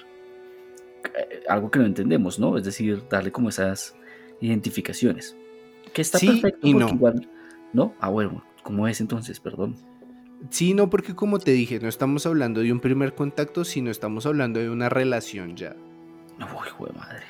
eh, 1.05 1.43
algo 1.49 1.71
que 1.71 1.79
no 1.79 1.87
entendemos, 1.87 2.39
¿no? 2.39 2.57
Es 2.57 2.65
decir, 2.65 3.03
darle 3.11 3.31
como 3.33 3.49
esas 3.51 3.95
identificaciones. 4.41 5.37
Que 5.93 6.03
está 6.03 6.19
Sí 6.19 6.27
perfecto 6.29 6.67
y 6.67 6.75
no. 6.75 6.89
igual, 6.89 7.29
¿no? 7.73 7.95
Ah, 8.01 8.09
bueno, 8.09 8.43
¿cómo 8.63 8.89
es 8.89 9.01
entonces? 9.01 9.39
Perdón. 9.41 9.77
Sí, 10.51 10.75
no, 10.75 10.91
porque 10.91 11.15
como 11.15 11.39
te 11.39 11.53
dije, 11.53 11.79
no 11.81 11.89
estamos 11.89 12.27
hablando 12.27 12.61
de 12.61 12.73
un 12.73 12.81
primer 12.81 13.15
contacto, 13.15 13.65
sino 13.65 13.91
estamos 13.91 14.27
hablando 14.27 14.61
de 14.61 14.71
una 14.71 14.89
relación 14.89 15.57
ya. 15.57 15.75
Uy, 16.39 16.67
hijo 16.69 16.87
de 16.87 16.93
madre. 16.93 17.23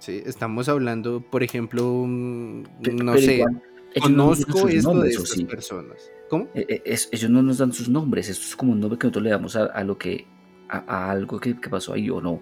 Sí, 0.00 0.22
estamos 0.24 0.68
hablando, 0.68 1.20
por 1.20 1.42
ejemplo, 1.42 2.04
mm, 2.06 2.62
no 2.82 3.12
pero 3.12 3.18
sé, 3.18 3.34
igual, 3.36 3.52
no 3.54 4.00
conozco 4.00 4.58
sus 4.58 4.70
esto 4.74 4.88
de 4.88 4.94
nombres, 4.94 5.18
¿o 5.18 5.22
estas 5.22 5.36
sí? 5.36 5.44
personas. 5.44 6.10
¿Cómo? 6.28 6.48
Eh, 6.54 6.66
eh, 6.68 6.82
es- 6.86 7.08
ellos 7.12 7.30
no 7.30 7.42
nos 7.42 7.58
dan 7.58 7.72
sus 7.72 7.88
nombres, 7.88 8.28
esto 8.28 8.44
es 8.46 8.56
como 8.56 8.72
un 8.72 8.80
nombre 8.80 8.98
que 8.98 9.06
nosotros 9.06 9.24
le 9.24 9.30
damos 9.30 9.56
a, 9.56 9.64
a 9.66 9.84
lo 9.84 9.98
que, 9.98 10.26
a, 10.68 10.78
a 10.78 11.10
algo 11.10 11.38
que, 11.38 11.60
que 11.60 11.68
pasó 11.68 11.92
ahí 11.92 12.08
o 12.10 12.20
no. 12.20 12.40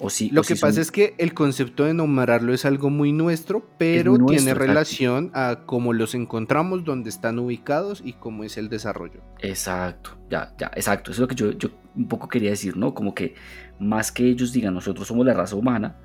O 0.00 0.10
sí, 0.10 0.28
Lo 0.32 0.40
o 0.40 0.44
que 0.44 0.54
sí 0.56 0.60
pasa 0.60 0.72
son- 0.74 0.82
es 0.82 0.90
que 0.90 1.14
el 1.18 1.34
concepto 1.34 1.84
de 1.84 1.94
nombrarlo 1.94 2.52
es 2.52 2.64
algo 2.64 2.90
muy 2.90 3.12
nuestro, 3.12 3.68
pero 3.78 4.18
muy 4.18 4.26
tiene 4.26 4.50
exacto. 4.50 4.58
relación 4.66 5.30
a 5.34 5.60
cómo 5.66 5.92
los 5.92 6.14
encontramos, 6.16 6.84
dónde 6.84 7.10
están 7.10 7.38
ubicados 7.38 8.02
y 8.04 8.14
cómo 8.14 8.42
es 8.44 8.56
el 8.56 8.68
desarrollo. 8.68 9.20
Exacto, 9.40 10.16
ya, 10.30 10.52
ya, 10.58 10.70
exacto. 10.74 11.10
Eso 11.12 11.18
es 11.18 11.20
lo 11.20 11.28
que 11.28 11.34
yo, 11.36 11.50
yo 11.52 11.68
un 11.94 12.08
poco 12.08 12.28
quería 12.28 12.50
decir, 12.50 12.76
¿no? 12.76 12.92
Como 12.92 13.14
que 13.14 13.34
más 13.78 14.10
que 14.10 14.26
ellos 14.26 14.52
digan 14.52 14.74
nosotros 14.74 15.06
somos 15.06 15.24
la 15.26 15.34
raza 15.34 15.54
humana, 15.54 15.96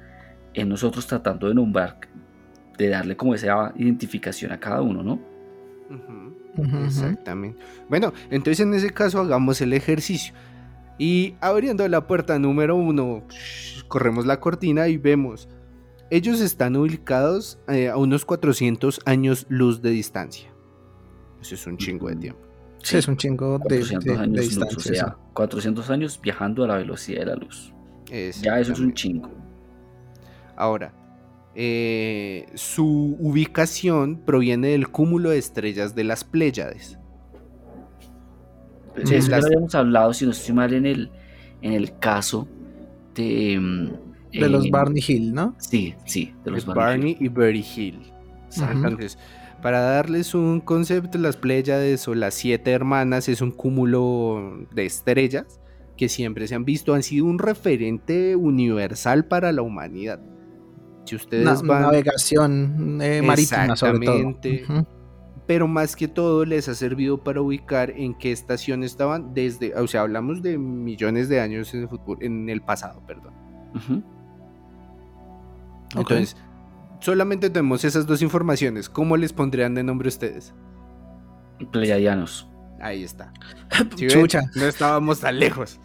en 0.54 0.70
nosotros 0.70 1.06
tratando 1.08 1.48
de 1.48 1.56
nombrar, 1.56 2.00
de 2.78 2.90
darle 2.90 3.16
como 3.18 3.34
esa 3.36 3.74
identificación 3.76 4.52
a 4.52 4.60
cada 4.60 4.82
uno, 4.82 5.04
¿no? 5.04 5.20
Exactamente. 6.86 7.60
Bueno, 7.90 8.14
entonces 8.30 8.60
en 8.66 8.74
ese 8.74 8.90
caso 8.92 9.20
hagamos 9.20 9.62
el 9.62 9.74
ejercicio. 9.74 10.34
Y 10.98 11.36
abriendo 11.40 11.88
la 11.88 12.06
puerta 12.08 12.38
número 12.40 12.76
uno, 12.76 13.24
corremos 13.88 14.26
la 14.26 14.40
cortina 14.40 14.88
y 14.90 14.98
vemos. 14.98 15.48
Ellos 16.12 16.42
están 16.42 16.76
ubicados 16.76 17.60
eh, 17.70 17.88
a 17.90 17.96
unos 17.98 18.26
400 18.26 19.00
años 19.06 19.46
luz 19.48 19.82
de 19.82 19.92
distancia. 19.92 20.50
Eso 21.42 21.56
es 21.56 21.66
un 21.68 21.78
chingo 21.78 22.10
de 22.10 22.16
tiempo. 22.18 22.42
Sí, 22.84 22.98
es 22.98 23.08
un 23.08 23.16
chingo 23.16 23.60
de, 23.60 23.80
400 23.80 24.04
de- 24.06 24.12
de 24.14 24.18
años 24.20 24.42
distancia. 24.42 24.78
o 24.78 24.82
sea, 24.96 25.18
400 25.34 25.90
años 25.90 26.20
viajando 26.22 26.64
a 26.64 26.68
la 26.68 26.78
velocidad 26.78 27.20
de 27.22 27.26
la 27.28 27.36
luz. 27.36 27.74
Ya 28.42 28.60
eso 28.60 28.74
es 28.74 28.80
un 28.80 28.94
chingo. 28.94 29.30
Ahora, 30.60 30.94
eh, 31.56 32.46
su 32.54 33.18
ubicación 33.20 34.18
proviene 34.26 34.68
del 34.70 34.90
cúmulo 34.90 35.32
de 35.32 35.40
estrellas 35.40 35.96
de 35.96 36.04
las 36.04 36.24
Pléyades. 36.24 37.00
Sí, 39.04 39.16
eso 39.16 39.30
ya 39.30 39.38
Las- 39.38 39.42
lo 39.42 39.48
habíamos 39.48 39.76
hablado, 39.76 40.14
si 40.14 40.26
no 40.26 40.32
estoy 40.32 40.54
mal, 40.56 40.74
en 40.74 40.86
el, 40.86 41.10
en 41.62 41.74
el 41.74 41.98
caso 42.00 42.48
de... 43.16 43.58
mm. 43.60 44.10
De 44.32 44.48
los 44.48 44.66
eh, 44.66 44.70
Barney 44.72 45.04
Hill, 45.08 45.34
¿no? 45.34 45.56
Sí, 45.58 45.96
sí, 46.06 46.34
de 46.46 46.52
los 46.52 46.66
de 46.66 46.74
Barney. 46.74 47.16
Barney 47.16 47.18
y 47.20 47.30
Berry 47.30 47.66
Hill. 47.76 48.14
Entonces, 48.62 49.18
para 49.62 49.80
darles 49.82 50.36
un 50.36 50.60
concepto, 50.60 51.18
las 51.18 51.36
Pléyades 51.36 52.08
o 52.08 52.14
las 52.14 52.36
siete 52.36 52.70
hermanas 52.72 53.28
es 53.28 53.42
un 53.42 53.52
cúmulo 53.52 54.68
de 54.72 54.86
estrellas 54.86 55.60
que 55.98 56.10
siempre 56.10 56.48
se 56.48 56.56
han 56.56 56.64
visto, 56.64 56.94
han 56.94 57.02
sido 57.04 57.26
un 57.26 57.40
referente 57.40 58.36
universal 58.36 59.26
para 59.26 59.52
la 59.52 59.64
humanidad. 59.64 60.20
Si 61.10 61.16
ustedes 61.16 61.44
Na- 61.44 61.56
van, 61.64 61.82
navegación 61.84 63.00
eh, 63.02 63.22
marítima, 63.24 63.76
sobre 63.76 64.06
todo. 64.06 64.86
Pero 65.48 65.68
más 65.68 65.96
que 65.96 66.08
todo 66.08 66.46
les 66.46 66.68
ha 66.70 66.76
servido 66.76 67.24
para 67.24 67.42
ubicar 67.42 67.90
en 67.90 68.14
qué 68.14 68.32
estación 68.32 68.84
estaban 68.84 69.34
desde, 69.34 69.74
o 69.74 69.88
sea, 69.88 70.02
hablamos 70.02 70.44
de 70.44 70.60
millones 70.60 71.28
de 71.28 71.42
años 71.42 71.74
en 71.74 71.82
el 71.82 71.90
futuro, 71.90 72.20
en 72.22 72.48
el 72.50 72.62
pasado, 72.62 73.02
perdón. 73.08 73.34
Entonces, 75.96 76.38
solamente 77.00 77.50
tenemos 77.50 77.84
esas 77.84 78.06
dos 78.06 78.22
informaciones. 78.22 78.90
¿Cómo 78.90 79.18
les 79.18 79.34
pondrían 79.34 79.74
de 79.74 79.82
nombre 79.84 80.08
ustedes? 80.10 80.54
Pleiadianos. 81.72 82.48
Ahí 82.80 83.04
está. 83.04 83.34
¿Sí 83.96 84.06
ven? 84.06 84.22
Chucha. 84.22 84.42
No 84.56 84.66
estábamos 84.66 85.20
tan 85.20 85.40
lejos. 85.40 85.80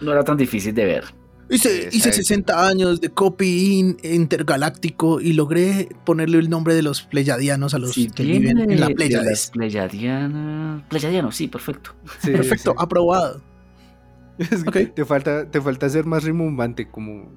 No 0.00 0.10
era 0.12 0.24
tan 0.24 0.36
difícil 0.36 0.74
de 0.74 0.84
ver. 0.84 1.04
Hice, 1.50 1.88
hice 1.92 2.08
Exacto. 2.08 2.16
60 2.16 2.66
años 2.68 3.00
de 3.00 3.10
copy-in 3.10 3.98
intergaláctico 4.02 5.20
y 5.20 5.34
logré 5.34 5.88
ponerle 6.06 6.38
el 6.38 6.48
nombre 6.48 6.74
de 6.74 6.82
los 6.82 7.02
pleyadianos 7.02 7.74
a 7.74 7.78
los 7.78 7.94
que 7.94 8.22
viven 8.22 8.58
en 8.58 8.80
la 8.80 8.88
las 8.88 9.50
Pleiadianas. 9.50 10.82
Pleiadianos, 10.88 11.36
sí, 11.36 11.48
perfecto. 11.48 11.94
Sí, 12.22 12.30
Perfecto, 12.30 12.70
sí. 12.70 12.76
aprobado. 12.78 13.42
Es 14.38 14.64
que 14.64 14.84
Ok. 14.86 14.94
te, 14.94 15.04
falta, 15.04 15.48
te 15.50 15.60
falta 15.60 15.88
ser 15.88 16.06
más 16.06 16.24
rimbombante 16.24 16.88
como 16.90 17.30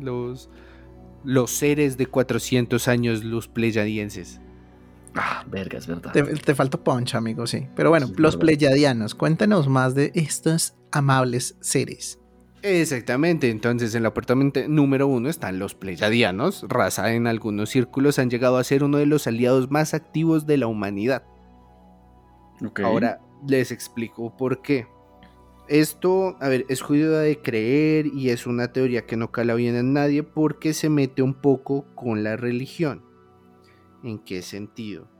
los, 0.00 0.48
los 1.24 1.50
seres 1.50 1.96
de 1.98 2.06
400 2.06 2.88
años, 2.88 3.22
los 3.24 3.48
pleyadienses. 3.48 4.40
Ah, 5.14 5.44
verga, 5.50 5.78
es 5.78 5.86
verdad. 5.86 6.12
Te, 6.12 6.22
te 6.22 6.54
falta 6.54 6.78
punch, 6.78 7.14
amigo, 7.16 7.46
sí. 7.46 7.66
Pero 7.74 7.90
bueno, 7.90 8.06
Sí, 8.06 8.14
los 8.16 8.36
pleyadianos, 8.36 9.14
cuéntanos 9.14 9.68
más 9.68 9.94
de 9.94 10.12
estos 10.14 10.74
amables 10.92 11.56
seres. 11.60 12.18
Exactamente, 12.62 13.50
entonces 13.50 13.94
en 13.94 14.02
el 14.02 14.06
apartamento 14.06 14.60
número 14.68 15.06
uno 15.06 15.28
están 15.28 15.58
los 15.58 15.74
pleyadianos, 15.74 16.64
raza 16.68 17.12
en 17.14 17.26
algunos 17.26 17.70
círculos 17.70 18.18
han 18.18 18.30
llegado 18.30 18.56
a 18.56 18.64
ser 18.64 18.82
uno 18.82 18.98
de 18.98 19.06
los 19.06 19.26
aliados 19.26 19.70
más 19.70 19.94
activos 19.94 20.46
de 20.46 20.56
la 20.56 20.66
humanidad. 20.66 21.22
Ok. 22.64 22.80
Ahora 22.80 23.20
les 23.46 23.70
explico 23.70 24.36
por 24.36 24.60
qué. 24.62 24.86
Esto, 25.68 26.36
a 26.40 26.48
ver, 26.48 26.64
es 26.68 26.80
jodido 26.80 27.18
de 27.18 27.40
creer 27.40 28.06
y 28.06 28.30
es 28.30 28.46
una 28.46 28.72
teoría 28.72 29.06
que 29.06 29.16
no 29.16 29.30
cala 29.30 29.54
bien 29.54 29.76
en 29.76 29.92
nadie 29.92 30.22
porque 30.22 30.72
se 30.72 30.88
mete 30.88 31.22
un 31.22 31.34
poco 31.34 31.86
con 31.94 32.24
la 32.24 32.36
religión. 32.36 33.04
¿En 34.02 34.18
qué 34.18 34.42
sentido? 34.42 35.10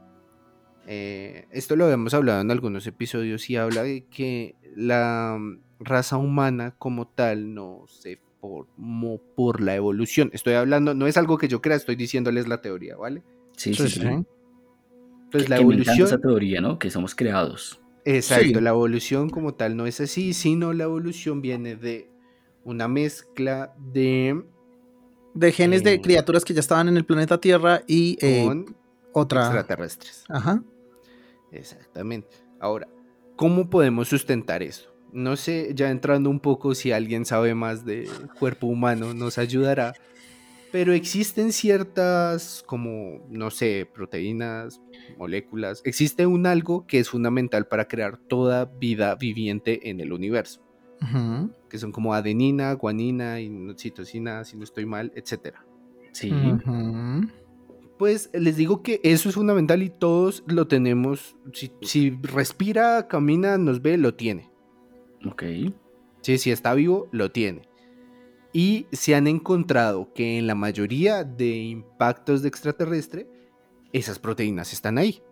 Eh, 0.87 1.47
esto 1.53 1.77
lo 1.77 1.85
habíamos 1.85 2.15
hablado 2.15 2.41
en 2.41 2.51
algunos 2.51 2.87
episodios 2.87 3.51
y 3.51 3.57
habla 3.57 3.83
de 3.83 4.07
que 4.07 4.57
la 4.75 5.39
raza 5.81 6.17
humana 6.17 6.75
como 6.79 7.07
tal 7.09 7.55
no 7.55 7.85
se 7.89 8.21
formó 8.41 9.21
por 9.37 9.61
la 9.61 9.75
evolución. 9.75 10.31
Estoy 10.33 10.55
hablando, 10.55 10.95
no 10.95 11.07
es 11.07 11.17
algo 11.17 11.39
que 11.39 11.49
yo 11.49 11.61
crea, 11.61 11.77
estoy 11.77 11.97
diciéndoles 11.97 12.49
la 12.49 12.61
teoría, 12.61 12.97
¿vale? 12.97 13.23
Sí, 13.57 13.75
sí, 13.75 13.89
sí. 13.89 14.01
Entonces 14.01 14.27
Que- 15.31 15.49
la 15.49 15.57
que 15.59 15.65
me 15.67 15.75
evolución... 15.75 16.07
esa 16.07 16.19
teoría, 16.19 16.61
¿no? 16.61 16.79
Que 16.79 16.91
somos 16.91 17.15
creados. 17.15 17.81
Exacto, 18.05 18.45
Sí. 18.45 18.55
la 18.55 18.71
evolución 18.71 19.29
como 19.29 19.55
tal 19.55 19.77
no 19.77 19.87
es 19.87 20.01
así, 20.01 20.33
sino 20.33 20.73
la 20.73 20.85
evolución 20.85 21.43
viene 21.43 21.77
de 21.77 22.09
una 22.65 22.89
mezcla 22.89 23.75
de 23.93 24.43
De 25.35 25.53
genes 25.53 25.85
de 25.85 25.95
Eh, 25.95 26.01
criaturas 26.01 26.45
que 26.45 26.55
ya 26.55 26.61
estaban 26.61 26.89
en 26.89 26.97
el 26.97 27.05
planeta 27.05 27.39
Tierra 27.41 27.83
y 27.87 28.17
eh, 28.21 28.45
con 28.47 28.75
otra. 29.13 29.43
extraterrestres. 29.43 30.25
Ajá. 30.29 30.63
Exactamente. 31.53 32.29
Ahora, 32.61 32.89
¿cómo 33.37 33.69
podemos 33.71 34.09
sustentar 34.09 34.63
eso? 34.63 34.88
No 35.13 35.37
sé, 35.37 35.73
ya 35.75 35.91
entrando 35.91 36.29
un 36.31 36.41
poco, 36.41 36.75
si 36.75 36.93
alguien 36.93 37.25
sabe 37.25 37.55
más 37.55 37.85
de 37.85 38.09
cuerpo 38.39 38.67
humano, 38.67 39.15
nos 39.15 39.39
ayudará. 39.39 39.95
Pero 40.71 40.93
existen 40.93 41.53
ciertas, 41.53 42.63
como, 42.67 43.27
no 43.31 43.51
sé, 43.51 43.89
proteínas, 43.93 44.83
moléculas. 45.17 45.81
Existe 45.85 46.27
un 46.27 46.47
algo 46.47 46.87
que 46.87 46.99
es 46.99 47.09
fundamental 47.09 47.67
para 47.67 47.89
crear 47.89 48.19
toda 48.19 48.67
vida 48.67 49.15
viviente 49.15 49.89
en 49.89 50.01
el 50.01 50.13
universo. 50.13 50.63
Que 51.71 51.79
son 51.79 51.93
como 51.93 52.13
adenina, 52.13 52.73
guanina, 52.75 53.41
inositocina, 53.41 54.45
si 54.45 54.57
no 54.57 54.65
estoy 54.65 54.85
mal, 54.85 55.13
etcétera. 55.15 55.65
Sí. 56.13 56.33
Pues 57.99 58.31
les 58.33 58.57
digo 58.57 58.83
que 58.83 59.01
eso 59.05 59.29
es 59.29 59.35
fundamental 59.35 59.83
y 59.83 59.91
todos 59.91 60.45
lo 60.47 60.69
tenemos. 60.69 61.37
Si, 61.53 61.73
si 61.83 62.11
respira, 62.23 63.09
camina, 63.09 63.57
nos 63.59 63.81
ve, 63.81 63.97
lo 63.97 64.15
tiene. 64.15 64.48
Ok. 65.27 65.43
Sí, 66.23 66.39
si 66.39 66.51
está 66.51 66.75
vivo, 66.75 67.09
lo 67.13 67.31
tiene. 67.31 67.63
Y 68.53 68.87
se 68.93 69.15
han 69.15 69.27
encontrado 69.27 70.13
que 70.15 70.39
en 70.39 70.47
la 70.47 70.55
mayoría 70.55 71.23
de 71.25 71.57
impactos 71.59 72.43
de 72.43 72.49
extraterrestre, 72.49 73.29
esas 73.93 74.19
proteínas 74.19 74.73
están 74.73 74.99
ahí. 74.99 75.23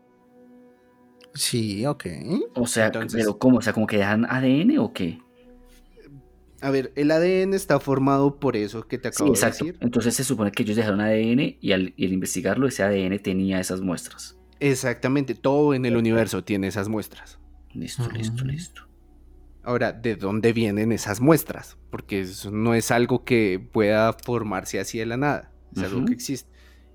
Sí, 1.34 1.84
ok. 1.84 2.06
O 2.54 2.66
sea, 2.66 2.86
Entonces- 2.86 3.20
pero 3.20 3.38
¿cómo? 3.38 3.58
O 3.58 3.62
sea, 3.62 3.72
¿como 3.72 3.86
que 3.86 3.98
dejan 3.98 4.24
ADN 4.26 4.78
o 4.78 4.92
qué? 4.92 5.18
A 6.62 6.70
ver, 6.70 6.92
el 6.96 7.10
ADN 7.10 7.54
está 7.54 7.78
formado 7.80 8.40
por 8.40 8.56
eso 8.56 8.88
que 8.88 8.96
te 8.96 9.10
Sí, 9.10 9.16
acabo 9.16 9.30
de 9.30 9.34
exacto. 9.36 9.64
decir. 9.66 9.78
Entonces 9.82 10.14
se 10.14 10.24
supone 10.24 10.50
que 10.52 10.62
ellos 10.62 10.76
dejaron 10.76 11.00
ADN 11.00 11.58
y 11.60 11.72
al, 11.72 11.92
y 11.96 12.06
al 12.06 12.12
investigarlo 12.12 12.66
ese 12.66 12.82
ADN 12.82 13.18
tenía 13.18 13.60
esas 13.60 13.82
muestras. 13.82 14.38
Exactamente, 14.58 15.34
todo 15.34 15.74
en 15.74 15.84
el 15.84 15.96
universo 15.96 16.42
tiene 16.42 16.68
esas 16.68 16.88
muestras. 16.88 17.38
Listo, 17.74 18.08
listo, 18.10 18.42
listo. 18.44 18.85
Ahora, 19.66 19.92
¿de 19.92 20.14
dónde 20.14 20.52
vienen 20.52 20.92
esas 20.92 21.20
muestras? 21.20 21.76
Porque 21.90 22.20
eso 22.20 22.52
no 22.52 22.74
es 22.74 22.92
algo 22.92 23.24
que 23.24 23.60
pueda 23.72 24.12
formarse 24.12 24.78
así 24.78 24.98
de 24.98 25.06
la 25.06 25.16
nada, 25.16 25.52
es 25.74 25.82
algo 25.82 26.04
que 26.04 26.12
existe. 26.12 26.50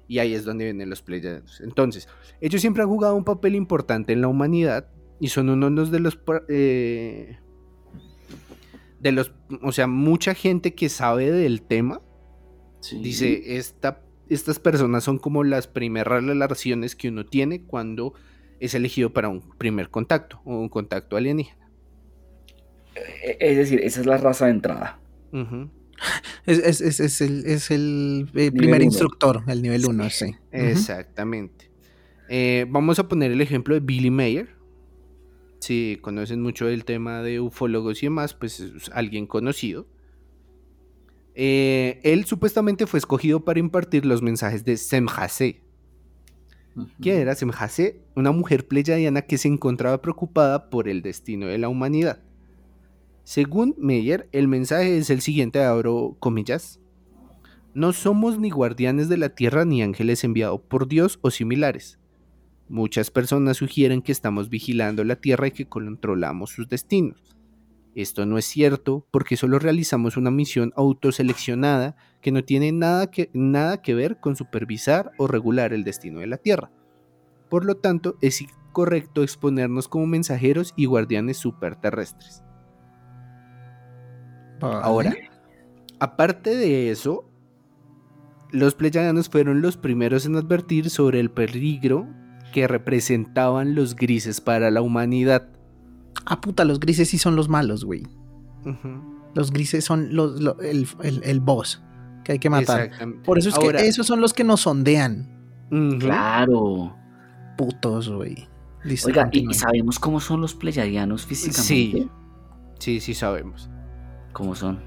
Y 0.07 0.19
ahí 0.19 0.33
es 0.33 0.45
donde 0.45 0.63
vienen 0.65 0.89
los 0.89 1.01
Pleiadianos. 1.01 1.59
Entonces, 1.61 2.07
ellos 2.39 2.61
siempre 2.61 2.81
han 2.81 2.89
jugado 2.89 3.15
un 3.15 3.25
papel 3.25 3.55
importante 3.55 4.13
en 4.13 4.21
la 4.21 4.29
humanidad 4.29 4.89
y 5.19 5.27
son 5.27 5.49
unos 5.49 5.91
de 5.91 5.99
los... 5.99 6.17
eh, 6.47 7.37
de 9.01 9.11
los... 9.11 9.33
O 9.61 9.73
sea, 9.73 9.87
mucha 9.87 10.33
gente 10.33 10.73
que 10.73 10.87
sabe 10.89 11.29
del 11.29 11.61
tema 11.61 12.01
Sí. 12.81 12.99
dice, 12.99 13.57
esta, 13.57 14.03
estas 14.27 14.59
personas 14.59 15.03
son 15.03 15.19
como 15.19 15.43
las 15.43 15.67
primeras 15.67 16.23
relaciones 16.23 16.95
que 16.95 17.09
uno 17.09 17.25
tiene 17.25 17.63
cuando 17.63 18.13
es 18.59 18.73
elegido 18.73 19.13
para 19.13 19.29
un 19.29 19.41
primer 19.57 19.89
contacto 19.89 20.41
o 20.45 20.57
un 20.57 20.69
contacto 20.69 21.15
alienígena. 21.15 21.60
E- 23.23 23.37
Es 23.39 23.57
decir, 23.57 23.79
esa 23.81 23.99
es 24.01 24.05
la 24.05 24.17
raza 24.17 24.45
de 24.45 24.51
entrada. 24.51 24.99
Es, 26.45 26.57
es- 26.59 26.81
es- 26.81 26.99
es 26.99 27.21
el, 27.21 27.45
es 27.45 27.71
el, 27.71 28.27
eh, 28.33 28.51
primer 28.51 28.77
uno. 28.81 28.85
instructor, 28.85 29.43
el 29.47 29.61
nivel 29.61 29.85
1, 29.85 30.09
sí. 30.09 30.35
Exactamente. 30.51 31.69
Eh, 32.29 32.65
vamos 32.69 32.97
a 32.99 33.07
poner 33.07 33.31
el 33.31 33.41
ejemplo 33.41 33.73
de 33.75 33.81
Billy 33.81 34.09
Mayer. 34.09 34.49
Si 35.59 35.99
conocen 36.01 36.41
mucho 36.41 36.65
del 36.65 36.85
tema 36.85 37.21
de 37.21 37.39
ufólogos 37.39 38.01
y 38.01 38.07
demás, 38.07 38.33
pues 38.33 38.59
es 38.59 38.89
alguien 38.93 39.27
conocido. 39.27 39.85
Eh, 41.35 41.99
él 42.03 42.25
supuestamente 42.25 42.87
fue 42.87 42.97
escogido 42.99 43.45
para 43.45 43.59
impartir 43.59 44.05
los 44.05 44.21
mensajes 44.21 44.65
de 44.65 44.77
Semjase. 44.77 45.61
Ujú. 46.75 46.87
¿Quién 47.01 47.17
era 47.19 47.35
Semjase? 47.35 48.01
Una 48.15 48.31
mujer 48.31 48.67
pleyadiana 48.67 49.21
que 49.21 49.37
se 49.37 49.47
encontraba 49.47 50.01
preocupada 50.01 50.69
por 50.69 50.87
el 50.89 51.01
destino 51.01 51.45
de 51.47 51.57
la 51.57 51.69
humanidad. 51.69 52.21
Según 53.31 53.75
Meyer, 53.77 54.27
el 54.33 54.49
mensaje 54.49 54.97
es 54.97 55.09
el 55.09 55.21
siguiente, 55.21 55.61
comillas. 56.19 56.81
No 57.73 57.93
somos 57.93 58.37
ni 58.37 58.49
guardianes 58.49 59.07
de 59.07 59.15
la 59.15 59.29
tierra 59.29 59.63
ni 59.63 59.81
ángeles 59.81 60.25
enviados 60.25 60.59
por 60.67 60.89
Dios 60.89 61.17
o 61.21 61.31
similares. 61.31 61.97
Muchas 62.67 63.09
personas 63.09 63.55
sugieren 63.55 64.01
que 64.01 64.11
estamos 64.11 64.49
vigilando 64.49 65.05
la 65.05 65.15
tierra 65.15 65.47
y 65.47 65.51
que 65.51 65.69
controlamos 65.69 66.49
sus 66.49 66.67
destinos. 66.67 67.37
Esto 67.95 68.25
no 68.25 68.37
es 68.37 68.43
cierto 68.43 69.07
porque 69.11 69.37
solo 69.37 69.59
realizamos 69.59 70.17
una 70.17 70.29
misión 70.29 70.73
autoseleccionada 70.75 71.95
que 72.21 72.33
no 72.33 72.43
tiene 72.43 72.73
nada 72.73 73.09
que, 73.09 73.29
nada 73.33 73.81
que 73.81 73.93
ver 73.93 74.19
con 74.19 74.35
supervisar 74.35 75.13
o 75.17 75.27
regular 75.27 75.71
el 75.71 75.85
destino 75.85 76.19
de 76.19 76.27
la 76.27 76.35
tierra. 76.35 76.69
Por 77.49 77.63
lo 77.63 77.77
tanto, 77.77 78.17
es 78.19 78.41
incorrecto 78.41 79.23
exponernos 79.23 79.87
como 79.87 80.05
mensajeros 80.05 80.73
y 80.75 80.83
guardianes 80.83 81.37
superterrestres. 81.37 82.43
Vale. 84.61 84.79
Ahora, 84.83 85.15
aparte 85.99 86.55
de 86.55 86.91
eso, 86.91 87.25
los 88.51 88.75
pleyadianos 88.75 89.29
fueron 89.29 89.61
los 89.61 89.77
primeros 89.77 90.25
en 90.25 90.35
advertir 90.35 90.89
sobre 90.89 91.19
el 91.19 91.31
peligro 91.31 92.07
que 92.53 92.67
representaban 92.67 93.75
los 93.75 93.95
grises 93.95 94.41
para 94.41 94.71
la 94.71 94.81
humanidad. 94.81 95.47
Ah, 96.25 96.41
puta, 96.41 96.65
los 96.65 96.79
grises 96.79 97.09
sí 97.09 97.17
son 97.17 97.35
los 97.35 97.47
malos, 97.49 97.85
güey. 97.85 98.03
Los 99.33 99.51
grises 99.51 99.85
son 99.85 100.13
los, 100.15 100.39
lo- 100.41 100.59
el, 100.61 100.85
el- 101.01 101.21
el 101.23 101.39
boss 101.39 101.81
que 102.25 102.33
hay 102.33 102.39
que 102.39 102.49
matar. 102.49 102.91
Por 103.23 103.39
eso 103.39 103.49
es 103.49 103.55
Ahora, 103.55 103.79
que 103.79 103.87
esos 103.87 104.05
son 104.05 104.21
los 104.21 104.33
que 104.33 104.43
nos 104.43 104.61
sondean. 104.61 105.39
Claro. 105.99 106.95
Putos, 107.57 108.09
güey. 108.09 108.47
Oiga, 109.05 109.29
¿y, 109.31 109.53
sabemos 109.53 109.97
cómo 109.99 110.19
son 110.19 110.41
los 110.41 110.53
pleyadianos 110.55 111.25
físicamente? 111.25 111.63
Sí, 111.63 112.09
sí, 112.79 112.99
sí 112.99 113.13
sabemos. 113.13 113.69
¿Cómo 114.33 114.55
son? 114.55 114.79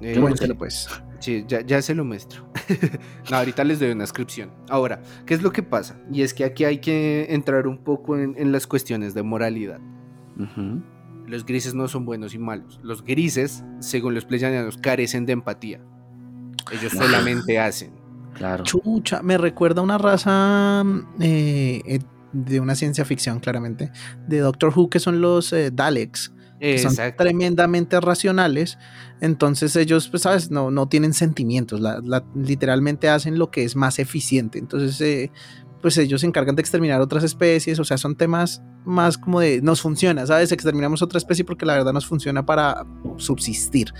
Eh, 0.00 0.12
Yo 0.14 0.20
no 0.20 0.26
Cuéntelo, 0.26 0.54
sé. 0.54 0.58
pues. 0.58 0.88
Sí, 1.18 1.44
ya, 1.48 1.62
ya 1.62 1.80
se 1.80 1.94
lo 1.94 2.04
muestro. 2.04 2.46
no, 3.30 3.36
ahorita 3.38 3.64
les 3.64 3.80
doy 3.80 3.90
una 3.90 4.04
descripción. 4.04 4.50
Ahora, 4.68 5.00
¿qué 5.24 5.34
es 5.34 5.42
lo 5.42 5.50
que 5.50 5.62
pasa? 5.62 5.98
Y 6.12 6.22
es 6.22 6.34
que 6.34 6.44
aquí 6.44 6.64
hay 6.64 6.78
que 6.78 7.26
entrar 7.30 7.66
un 7.66 7.78
poco 7.78 8.18
en, 8.18 8.34
en 8.36 8.52
las 8.52 8.66
cuestiones 8.66 9.14
de 9.14 9.22
moralidad. 9.22 9.80
Los 11.26 11.44
grises 11.46 11.74
no 11.74 11.88
son 11.88 12.04
buenos 12.04 12.34
y 12.34 12.38
malos. 12.38 12.78
Los 12.82 13.02
grises, 13.02 13.64
según 13.80 14.14
los 14.14 14.24
pleyadianos, 14.26 14.76
carecen 14.76 15.24
de 15.26 15.32
empatía. 15.32 15.80
Ellos 16.70 16.92
Wow. 16.94 17.02
solamente 17.04 17.58
hacen. 17.58 17.92
Claro. 18.34 18.64
Chucha, 18.64 19.22
me 19.22 19.38
recuerda 19.38 19.80
a 19.80 19.84
una 19.84 19.96
raza 19.98 20.84
eh, 21.20 21.80
eh, 21.86 22.00
de 22.32 22.60
una 22.60 22.74
ciencia 22.74 23.04
ficción, 23.06 23.40
claramente, 23.40 23.90
de 24.28 24.40
Doctor 24.40 24.72
Who, 24.76 24.90
que 24.90 25.00
son 25.00 25.22
los 25.22 25.52
eh, 25.54 25.70
Daleks, 25.72 26.34
son 26.78 26.94
tremendamente 27.16 28.00
racionales. 28.00 28.78
Entonces 29.20 29.74
ellos, 29.76 30.08
pues, 30.08 30.22
sabes, 30.24 30.50
no, 30.50 30.70
no 30.70 30.88
tienen 30.88 31.12
sentimientos, 31.14 31.80
la- 31.80 32.00
la- 32.04 32.24
literalmente 32.34 33.08
hacen 33.08 33.38
lo 33.38 33.50
que 33.50 33.64
es 33.64 33.76
más 33.76 33.98
eficiente. 33.98 34.58
Entonces, 34.58 35.00
eh, 35.00 35.30
pues 35.82 35.98
ellos 35.98 36.22
se 36.22 36.26
encargan 36.26 36.56
de 36.56 36.62
exterminar 36.62 37.00
otras 37.00 37.22
especies, 37.22 37.78
o 37.78 37.84
sea, 37.84 37.98
son 37.98 38.16
temas 38.16 38.62
más 38.84 39.18
como 39.18 39.40
de, 39.40 39.60
nos 39.62 39.80
funciona, 39.80 40.26
¿sabes? 40.26 40.50
Exterminamos 40.52 41.02
otra 41.02 41.18
especie 41.18 41.44
porque 41.44 41.66
la 41.66 41.74
verdad 41.74 41.92
nos 41.92 42.06
funciona 42.06 42.44
para 42.46 42.84
subsistir. 43.18 43.92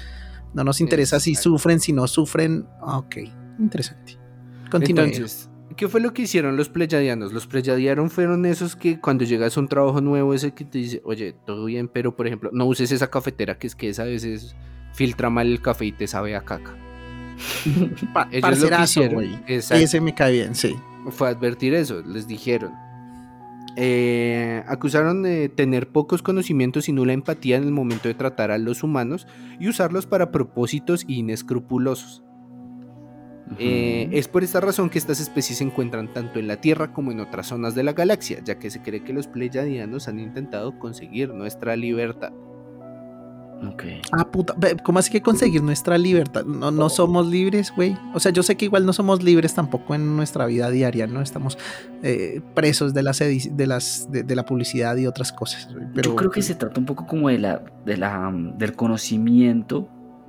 No 0.54 0.64
nos 0.64 0.80
interesa 0.80 1.20
si 1.20 1.34
sufren, 1.34 1.80
si 1.80 1.92
no 1.92 2.06
sufren. 2.08 2.66
Ah, 2.80 2.98
Ok, 2.98 3.16
interesante. 3.58 4.18
Continúe. 4.70 5.04
¿Qué 5.76 5.88
fue 5.88 6.00
lo 6.00 6.12
que 6.14 6.22
hicieron 6.22 6.56
los 6.56 6.68
pleyadianos? 6.68 7.32
Los 7.32 7.46
pleyadianos 7.46 8.12
fueron 8.12 8.44
esos 8.46 8.76
que 8.76 9.00
cuando 9.00 9.24
llegas 9.24 9.56
a 9.56 9.60
un 9.60 9.68
trabajo 9.68 10.00
nuevo, 10.00 10.34
ese 10.34 10.52
que 10.52 10.64
te 10.64 10.78
dice, 10.78 11.00
oye, 11.04 11.34
todo 11.46 11.64
bien, 11.64 11.88
pero 11.88 12.14
por 12.16 12.26
ejemplo, 12.26 12.50
no 12.52 12.66
uses 12.66 12.92
esa 12.92 13.08
cafetera 13.10 13.58
que 13.58 13.66
es 13.66 13.74
que 13.74 13.88
esa 13.88 14.02
a 14.02 14.06
veces 14.06 14.54
filtra 14.92 15.28
mal 15.30 15.46
el 15.48 15.60
café 15.60 15.86
y 15.86 15.92
te 15.92 16.06
sabe 16.06 16.36
a 16.36 16.42
caca. 16.42 16.76
Pa- 18.14 18.28
Ellos 18.32 18.60
lo 18.60 18.68
que 18.68 18.82
hicieron. 18.82 19.42
Ese 19.46 20.00
me 20.00 20.14
cae 20.14 20.32
bien, 20.32 20.54
sí. 20.54 20.74
fue 21.10 21.28
advertir 21.28 21.74
eso, 21.74 22.02
les 22.02 22.26
dijeron. 22.26 22.72
Eh, 23.78 24.62
acusaron 24.68 25.22
de 25.22 25.50
tener 25.50 25.88
pocos 25.88 26.22
conocimientos 26.22 26.88
y 26.88 26.92
nula 26.92 27.12
empatía 27.12 27.58
en 27.58 27.64
el 27.64 27.72
momento 27.72 28.08
de 28.08 28.14
tratar 28.14 28.50
a 28.50 28.56
los 28.56 28.82
humanos 28.82 29.26
y 29.60 29.68
usarlos 29.68 30.06
para 30.06 30.32
propósitos 30.32 31.04
inescrupulosos. 31.06 32.22
Eh, 33.58 34.08
es 34.12 34.28
por 34.28 34.42
esta 34.42 34.60
razón 34.60 34.90
que 34.90 34.98
estas 34.98 35.20
especies 35.20 35.58
se 35.58 35.64
encuentran 35.64 36.12
tanto 36.12 36.38
en 36.38 36.48
la 36.48 36.60
Tierra 36.60 36.92
como 36.92 37.12
en 37.12 37.20
otras 37.20 37.46
zonas 37.46 37.74
de 37.74 37.84
la 37.84 37.92
galaxia, 37.92 38.40
ya 38.44 38.58
que 38.58 38.70
se 38.70 38.82
cree 38.82 39.04
que 39.04 39.12
los 39.12 39.28
pleyadianos 39.28 40.08
han 40.08 40.18
intentado 40.18 40.78
conseguir 40.78 41.32
nuestra 41.32 41.76
libertad. 41.76 42.32
Ok. 43.64 43.84
Ah, 44.12 44.30
puta. 44.30 44.54
¿Cómo 44.82 44.98
así 44.98 45.10
que 45.10 45.22
conseguir 45.22 45.62
nuestra 45.62 45.96
libertad? 45.96 46.44
No, 46.44 46.70
no 46.70 46.90
somos 46.90 47.26
libres, 47.26 47.72
güey. 47.74 47.96
O 48.12 48.20
sea, 48.20 48.30
yo 48.30 48.42
sé 48.42 48.56
que 48.56 48.66
igual 48.66 48.84
no 48.84 48.92
somos 48.92 49.22
libres 49.22 49.54
tampoco 49.54 49.94
en 49.94 50.14
nuestra 50.14 50.44
vida 50.44 50.70
diaria, 50.70 51.06
¿no? 51.06 51.22
Estamos 51.22 51.56
eh, 52.02 52.42
presos 52.54 52.92
de 52.92 53.02
las, 53.02 53.18
de, 53.18 53.66
las 53.66 54.10
de, 54.10 54.24
de 54.24 54.36
la 54.36 54.44
publicidad 54.44 54.94
y 54.96 55.06
otras 55.06 55.32
cosas. 55.32 55.70
Pero 55.94 56.10
Yo 56.10 56.16
creo 56.16 56.30
que 56.30 56.42
se 56.42 56.54
trata 56.54 56.78
un 56.78 56.86
poco 56.86 57.06
como 57.06 57.30
de 57.30 57.38
la, 57.38 57.62
de 57.86 57.96
la, 57.96 58.30
del 58.58 58.74
conocimiento 58.74 59.88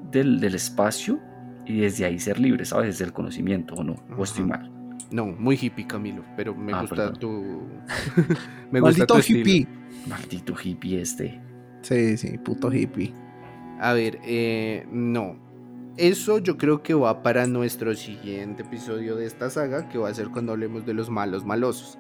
del, 0.10 0.40
del 0.40 0.56
espacio 0.56 1.20
y 1.68 1.80
desde 1.82 2.06
ahí 2.06 2.20
ser 2.20 2.40
libre, 2.40 2.66
¿sabes? 2.66 2.88
Desde 2.88 3.06
el 3.06 3.14
conocimiento, 3.14 3.76
¿o 3.76 3.84
no? 3.84 3.96
¿O 4.18 4.24
estoy 4.24 4.46
mal? 4.46 4.72
No, 5.12 5.26
muy 5.28 5.58
hippie, 5.62 5.88
Camilo, 5.88 6.24
pero 6.36 6.54
me 6.56 6.74
Ah, 6.74 6.82
gusta 6.82 6.96
perdón. 7.14 7.20
tu. 7.20 7.62
me 8.72 8.80
gusta 8.80 9.00
Maldito 9.06 9.14
tu 9.14 9.20
estilo. 9.20 9.40
hippie. 9.40 9.68
Maldito 10.08 10.54
hippie 10.62 11.02
este. 11.02 11.42
Sí, 11.82 12.18
sí, 12.18 12.38
puto 12.40 12.72
hippie. 12.74 13.14
A 13.80 13.94
ver, 13.94 14.20
eh, 14.26 14.86
no. 14.92 15.38
Eso 15.98 16.38
yo 16.40 16.58
creo 16.58 16.84
que 16.84 16.94
va 16.94 17.24
para 17.24 17.48
nuestro 17.48 17.96
siguiente 17.96 18.64
episodio 18.64 19.16
de 19.16 19.26
esta 19.26 19.50
saga, 19.50 19.90
que 19.90 19.98
va 19.98 20.10
a 20.10 20.14
ser 20.14 20.30
cuando 20.30 20.52
hablemos 20.52 20.86
de 20.86 20.94
los 20.94 21.10
malos 21.10 21.44
malosos. 21.46 21.98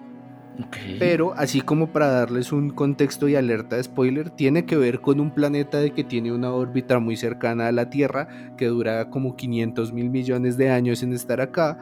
Pero 0.99 1.33
así 1.35 1.61
como 1.61 1.87
para 1.93 2.07
darles 2.07 2.51
un 2.51 2.71
contexto 2.71 3.27
y 3.27 3.35
alerta 3.35 3.75
de 3.75 3.83
spoiler, 3.83 4.29
tiene 4.31 4.65
que 4.65 4.75
ver 4.75 5.01
con 5.01 5.19
un 5.19 5.31
planeta 5.31 5.79
de 5.79 5.91
que 5.91 6.03
tiene 6.03 6.31
una 6.31 6.51
órbita 6.51 6.99
muy 6.99 7.15
cercana 7.15 7.67
a 7.67 7.71
la 7.71 7.89
Tierra, 7.89 8.27
que 8.57 8.65
dura 8.67 9.09
como 9.09 9.35
500 9.35 9.93
mil 9.93 10.09
millones 10.09 10.57
de 10.57 10.69
años 10.71 11.03
en 11.03 11.13
estar 11.13 11.41
acá, 11.41 11.77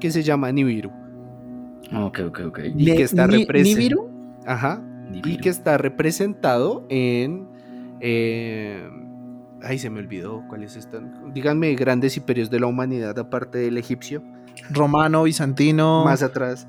que 0.00 0.10
se 0.10 0.22
llama 0.22 0.52
Nibiru. 0.52 0.90
Ok, 1.94 2.20
ok, 2.26 2.40
ok. 2.48 2.60
Y 2.76 2.84
que 2.84 3.02
está 3.02 3.26
Ni- 3.26 3.46
Nibiru. 3.46 4.10
Ajá. 4.46 4.82
Y 5.12 5.38
que 5.38 5.48
está 5.48 5.78
representado 5.78 6.84
en... 6.90 7.48
eh, 8.00 8.86
ay, 9.62 9.78
se 9.78 9.88
me 9.90 10.00
olvidó 10.00 10.44
cuáles 10.48 10.76
están. 10.76 11.32
Díganme 11.32 11.74
grandes 11.74 12.16
imperios 12.16 12.50
de 12.50 12.60
la 12.60 12.66
humanidad 12.66 13.18
aparte 13.18 13.58
del 13.58 13.78
egipcio. 13.78 14.22
Romano, 14.70 15.22
bizantino. 15.22 16.04
Más 16.04 16.22
atrás, 16.22 16.68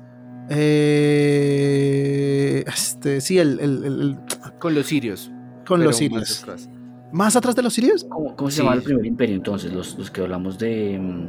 eh, 1.40 2.64
este, 2.66 3.20
sí, 3.20 3.38
el, 3.38 3.58
el- 3.60 3.84
el- 3.84 4.00
el- 4.00 4.18
con 4.58 4.74
los 4.74 4.86
sirios. 4.86 5.30
con 5.66 5.80
los 5.80 5.88
más 5.90 5.96
sirios. 5.96 6.42
atrás. 6.42 6.68
¿Más 7.12 7.36
atrás 7.36 7.54
de 7.56 7.62
los 7.62 7.72
sirios? 7.74 8.04
¿Cómo, 8.08 8.34
cómo 8.36 8.50
se 8.50 8.56
Sí. 8.58 8.62
llama 8.62 8.74
el 8.76 8.82
primer 8.82 9.04
imperio 9.06 9.36
entonces? 9.36 9.72
Los, 9.72 9.96
los 9.98 10.10
que 10.10 10.20
hablamos 10.22 10.58
de. 10.58 10.98
mm, 10.98 11.28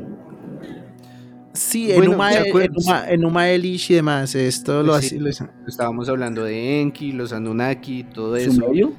Sí, 1.53 1.88
Bueno, 1.88 2.03
Enuma. 2.13 2.31
Enuma, 2.34 3.10
Enuma 3.10 3.49
Elish 3.49 3.91
y 3.91 3.95
demás. 3.95 4.34
Esto 4.36 4.84
lo 4.84 4.97
Sí. 4.99 5.07
hace. 5.07 5.19
lo 5.19 5.29
hace- 5.29 5.49
Estábamos 5.67 6.07
hablando 6.07 6.43
de 6.45 6.79
Enki, 6.81 7.12
los 7.12 7.34
Anunnaki, 7.34 8.05
todo 8.05 8.38
eso. 8.38 8.53
¿Sumerio? 8.53 8.93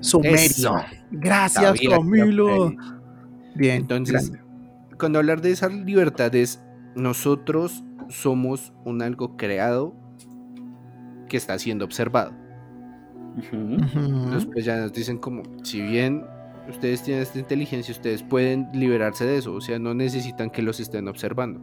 Sumerio. 0.00 0.34
Eso. 0.36 0.74
Gracias, 1.10 1.82
iba 1.82 1.98
Camilo. 1.98 2.72
Bien. 3.54 3.76
Entonces, 3.82 4.30
grande. 4.30 4.40
cuando 4.98 5.18
hablar 5.18 5.42
de 5.42 5.50
esas 5.50 5.74
libertades, 5.74 6.62
nosotros 6.96 7.84
somos 8.10 8.74
un 8.84 9.00
algo 9.02 9.36
creado 9.36 9.94
que 11.28 11.36
está 11.36 11.58
siendo 11.58 11.84
observado. 11.84 12.32
Ujú. 13.38 14.30
Después 14.32 14.64
ya 14.64 14.76
nos 14.76 14.92
dicen 14.92 15.18
como, 15.18 15.42
si 15.62 15.80
bien 15.80 16.24
ustedes 16.68 17.02
tienen 17.02 17.22
esta 17.22 17.38
inteligencia, 17.38 17.92
ustedes 17.92 18.22
pueden 18.22 18.68
liberarse 18.74 19.24
de 19.24 19.38
eso, 19.38 19.54
o 19.54 19.60
sea, 19.60 19.78
no 19.78 19.94
necesitan 19.94 20.50
que 20.50 20.62
los 20.62 20.80
estén 20.80 21.08
observando. 21.08 21.60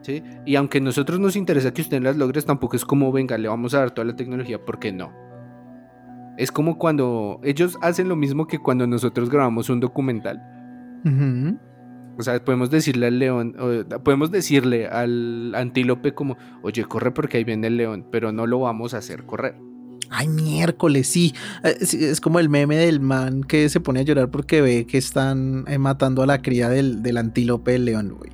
¿Sí? 0.00 0.22
Y 0.44 0.56
aunque 0.56 0.78
a 0.78 0.80
nosotros 0.80 1.20
nos 1.20 1.36
interesa 1.36 1.72
que 1.72 1.82
usted 1.82 2.02
las 2.02 2.16
logres, 2.16 2.44
tampoco 2.44 2.74
es 2.74 2.84
como, 2.84 3.12
venga, 3.12 3.38
le 3.38 3.46
vamos 3.48 3.72
a 3.74 3.78
dar 3.78 3.92
toda 3.92 4.06
la 4.06 4.16
tecnología, 4.16 4.64
porque 4.64 4.90
no. 4.90 5.12
Es 6.36 6.50
como 6.50 6.76
cuando 6.76 7.38
ellos 7.44 7.78
hacen 7.82 8.08
lo 8.08 8.16
mismo 8.16 8.46
que 8.46 8.58
cuando 8.58 8.86
nosotros 8.86 9.30
grabamos 9.30 9.70
un 9.70 9.78
documental. 9.78 10.42
Ujú. 11.04 11.56
O 12.18 12.22
sea, 12.22 12.44
podemos 12.44 12.70
decirle 12.70 13.06
al 13.06 13.18
león, 13.18 13.56
o 13.58 14.02
podemos 14.02 14.30
decirle 14.30 14.86
al 14.86 15.54
antílope 15.54 16.14
como, 16.14 16.36
oye, 16.62 16.84
corre 16.84 17.10
porque 17.12 17.38
ahí 17.38 17.44
viene 17.44 17.68
el 17.68 17.76
león, 17.76 18.06
pero 18.10 18.32
no 18.32 18.46
lo 18.46 18.60
vamos 18.60 18.94
a 18.94 18.98
hacer 18.98 19.24
correr. 19.24 19.56
Ay, 20.10 20.28
miércoles, 20.28 21.08
sí. 21.08 21.32
Eh, 21.64 21.76
Es 21.80 22.20
como 22.20 22.38
el 22.38 22.50
meme 22.50 22.76
del 22.76 23.00
man 23.00 23.42
que 23.42 23.68
se 23.70 23.80
pone 23.80 24.00
a 24.00 24.02
llorar 24.02 24.30
porque 24.30 24.60
ve 24.60 24.86
que 24.86 24.98
están 24.98 25.64
eh, 25.68 25.78
matando 25.78 26.22
a 26.22 26.26
la 26.26 26.42
cría 26.42 26.68
del, 26.68 27.02
del 27.02 27.16
antílope 27.16 27.72
del 27.72 27.86
león, 27.86 28.14
güey. 28.18 28.30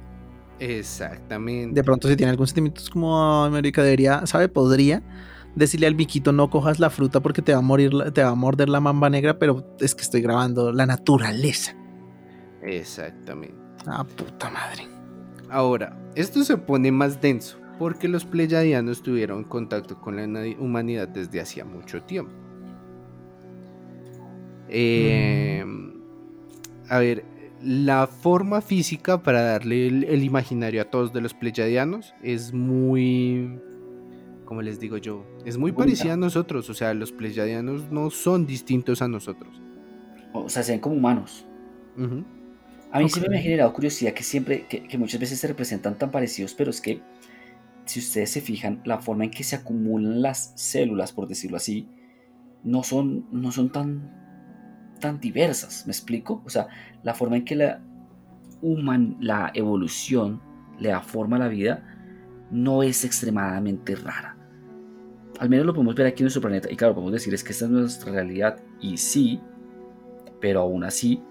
Exactamente. 0.58 1.74
De 1.74 1.84
pronto, 1.84 2.08
si 2.08 2.16
tiene 2.16 2.30
algún 2.30 2.48
sentimiento, 2.48 2.80
es 2.80 2.90
como, 2.90 3.44
ay, 3.44 3.50
marica, 3.52 3.82
debería, 3.82 4.26
¿sabe? 4.26 4.48
Podría 4.48 5.02
decirle 5.54 5.86
al 5.86 5.94
biquito, 5.94 6.32
no 6.32 6.50
cojas 6.50 6.80
la 6.80 6.90
fruta 6.90 7.20
porque 7.20 7.42
te 7.42 7.52
va 7.52 7.58
a 7.58 7.62
morir, 7.62 7.92
te 8.12 8.22
va 8.22 8.30
a 8.30 8.34
morder 8.34 8.68
la 8.68 8.80
mamba 8.80 9.08
negra, 9.10 9.38
pero 9.38 9.76
es 9.80 9.94
que 9.94 10.02
estoy 10.02 10.20
grabando 10.20 10.72
la 10.72 10.86
naturaleza. 10.86 11.76
Exactamente. 12.62 13.67
Ah, 13.90 14.04
puta 14.04 14.50
madre. 14.50 14.86
Ahora, 15.50 15.96
esto 16.14 16.44
se 16.44 16.56
pone 16.58 16.92
más 16.92 17.20
denso 17.20 17.58
porque 17.78 18.06
los 18.08 18.24
pleyadianos 18.24 19.02
tuvieron 19.02 19.44
contacto 19.44 20.00
con 20.00 20.16
la 20.16 20.24
humanidad 20.58 21.08
desde 21.08 21.40
hacía 21.40 21.64
mucho 21.64 22.02
tiempo. 22.02 22.32
Eh, 24.68 25.64
A 26.90 26.98
ver, 26.98 27.24
la 27.62 28.06
forma 28.06 28.60
física 28.60 29.22
para 29.22 29.42
darle 29.42 29.86
el, 29.86 30.04
el 30.04 30.22
imaginario 30.24 30.82
a 30.82 30.84
todos 30.86 31.12
de 31.12 31.20
los 31.20 31.34
pleyadianos 31.34 32.14
es 32.22 32.52
muy, 32.52 33.58
como 34.44 34.62
les 34.62 34.78
digo 34.80 34.96
yo, 34.98 35.24
es 35.44 35.56
muy 35.58 35.70
Bonita. 35.70 35.84
parecida 35.84 36.12
a 36.14 36.16
nosotros. 36.16 36.68
O 36.70 36.74
sea, 36.74 36.92
los 36.94 37.12
pleyadianos 37.12 37.90
no 37.90 38.10
son 38.10 38.46
distintos 38.46 39.02
a 39.02 39.08
nosotros. 39.08 39.60
O 40.34 40.48
sea, 40.48 40.62
se 40.62 40.72
ven 40.72 40.80
como 40.80 40.96
humanos. 40.96 41.46
Ujú. 41.96 42.24
A 42.90 43.00
mí 43.00 43.08
siempre 43.08 43.30
me 43.30 43.38
ha 43.38 43.42
generado 43.42 43.72
curiosidad 43.72 44.12
que 44.12 44.22
siempre, 44.22 44.66
que, 44.66 44.84
que 44.84 44.98
muchas 44.98 45.20
veces 45.20 45.38
se 45.38 45.46
representan 45.46 45.98
tan 45.98 46.10
parecidos, 46.10 46.54
pero 46.54 46.70
es 46.70 46.80
que 46.80 47.02
si 47.84 48.00
ustedes 48.00 48.30
se 48.30 48.40
fijan, 48.40 48.80
la 48.84 48.98
forma 48.98 49.24
en 49.24 49.30
que 49.30 49.44
se 49.44 49.56
acumulan 49.56 50.22
las 50.22 50.52
células, 50.56 51.12
por 51.12 51.28
decirlo 51.28 51.56
así, 51.56 51.88
no 52.64 52.82
son, 52.82 53.26
no 53.30 53.52
son 53.52 53.70
tan, 53.70 54.96
tan 55.00 55.20
diversas, 55.20 55.86
¿me 55.86 55.92
explico? 55.92 56.42
O 56.44 56.50
sea, 56.50 56.68
la 57.02 57.14
forma 57.14 57.36
en 57.36 57.44
que 57.44 57.56
la, 57.56 57.80
human, 58.62 59.16
la 59.20 59.50
evolución 59.54 60.40
le 60.78 60.90
da 60.90 61.00
forma 61.00 61.36
a 61.36 61.40
la 61.40 61.48
vida 61.48 61.82
no 62.50 62.82
es 62.82 63.04
extremadamente 63.04 63.94
rara. 63.96 64.36
Al 65.38 65.48
menos 65.48 65.66
lo 65.66 65.74
podemos 65.74 65.94
ver 65.94 66.06
aquí 66.06 66.22
en 66.22 66.24
nuestro 66.24 66.42
planeta. 66.42 66.70
Y 66.70 66.76
claro, 66.76 66.94
podemos 66.94 67.12
decir 67.12 67.32
es 67.32 67.44
que 67.44 67.52
esta 67.52 67.66
es 67.66 67.70
nuestra 67.70 68.12
realidad. 68.12 68.58
Y 68.80 68.96
sí, 68.96 69.40
pero 70.40 70.60
aún 70.60 70.82
así, 70.82 71.22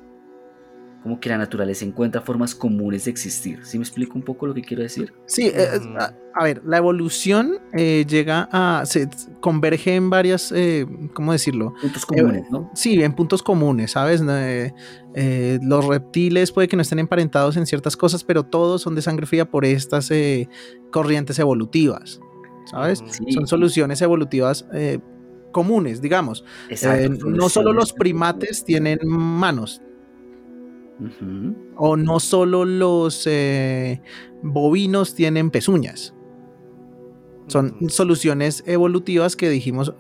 como 1.08 1.22
que 1.22 1.30
la 1.30 1.38
naturaleza 1.38 1.86
encuentra 1.86 2.22
formas 2.22 2.54
comunes 2.54 3.06
de 3.06 3.12
existir. 3.12 3.60
¿Sí 3.64 3.78
me 3.78 3.84
explico 3.84 4.16
un 4.16 4.24
poco 4.24 4.46
lo 4.46 4.54
que 4.54 4.62
quiero 4.62 4.84
decir? 4.84 5.14
Sí, 5.26 5.48
eh, 5.54 5.70
Ujú. 5.80 5.98
a, 5.98 6.14
a 6.36 6.44
ver, 6.44 6.62
la 6.66 6.78
evolución 6.78 7.60
eh, 7.72 8.06
llega 8.06 8.50
a. 8.52 8.86
se 8.86 9.08
converge 9.40 9.96
en 9.96 10.10
varias. 10.10 10.52
eh, 10.54 10.86
¿Cómo 11.14 11.32
decirlo? 11.32 11.74
Puntos 11.82 12.06
comunes, 12.06 12.44
¿no? 12.52 12.70
Sí, 12.76 13.02
en 13.02 13.14
puntos 13.14 13.42
comunes, 13.42 13.92
¿sabes? 13.92 14.22
Eh, 14.28 14.74
eh, 15.16 15.60
los 15.64 15.86
reptiles 15.86 16.52
puede 16.52 16.68
que 16.68 16.76
no 16.76 16.82
estén 16.82 17.00
emparentados 17.00 17.56
en 17.56 17.66
ciertas 17.66 17.96
cosas, 17.96 18.26
pero 18.26 18.44
todos 18.44 18.82
son 18.82 18.94
de 18.96 19.02
sangre 19.02 19.26
fría 19.28 19.50
por 19.50 19.64
estas 19.64 20.12
eh, 20.12 20.50
corrientes 20.92 21.40
evolutivas, 21.40 22.20
¿sabes? 22.70 23.02
Sí. 23.08 23.32
Son 23.32 23.48
soluciones 23.48 24.02
evolutivas 24.02 24.68
eh, 24.74 25.00
comunes, 25.54 26.02
digamos. 26.02 26.44
Exacto, 26.70 27.06
Eh, 27.16 27.20
no 27.26 27.50
solo 27.50 27.72
los 27.74 27.94
primates 27.94 28.64
tienen 28.64 29.00
manos, 29.08 29.82
O 31.76 31.96
no 31.96 32.20
solo 32.20 32.66
los 32.66 33.28
eh, 33.28 34.02
bovinos 34.42 35.14
tienen 35.14 35.52
pezuñas. 35.52 36.14
Son 37.48 37.90
soluciones 37.90 38.62
evolutivas 38.68 39.38
que 39.38 39.50
dijimos 39.50 39.94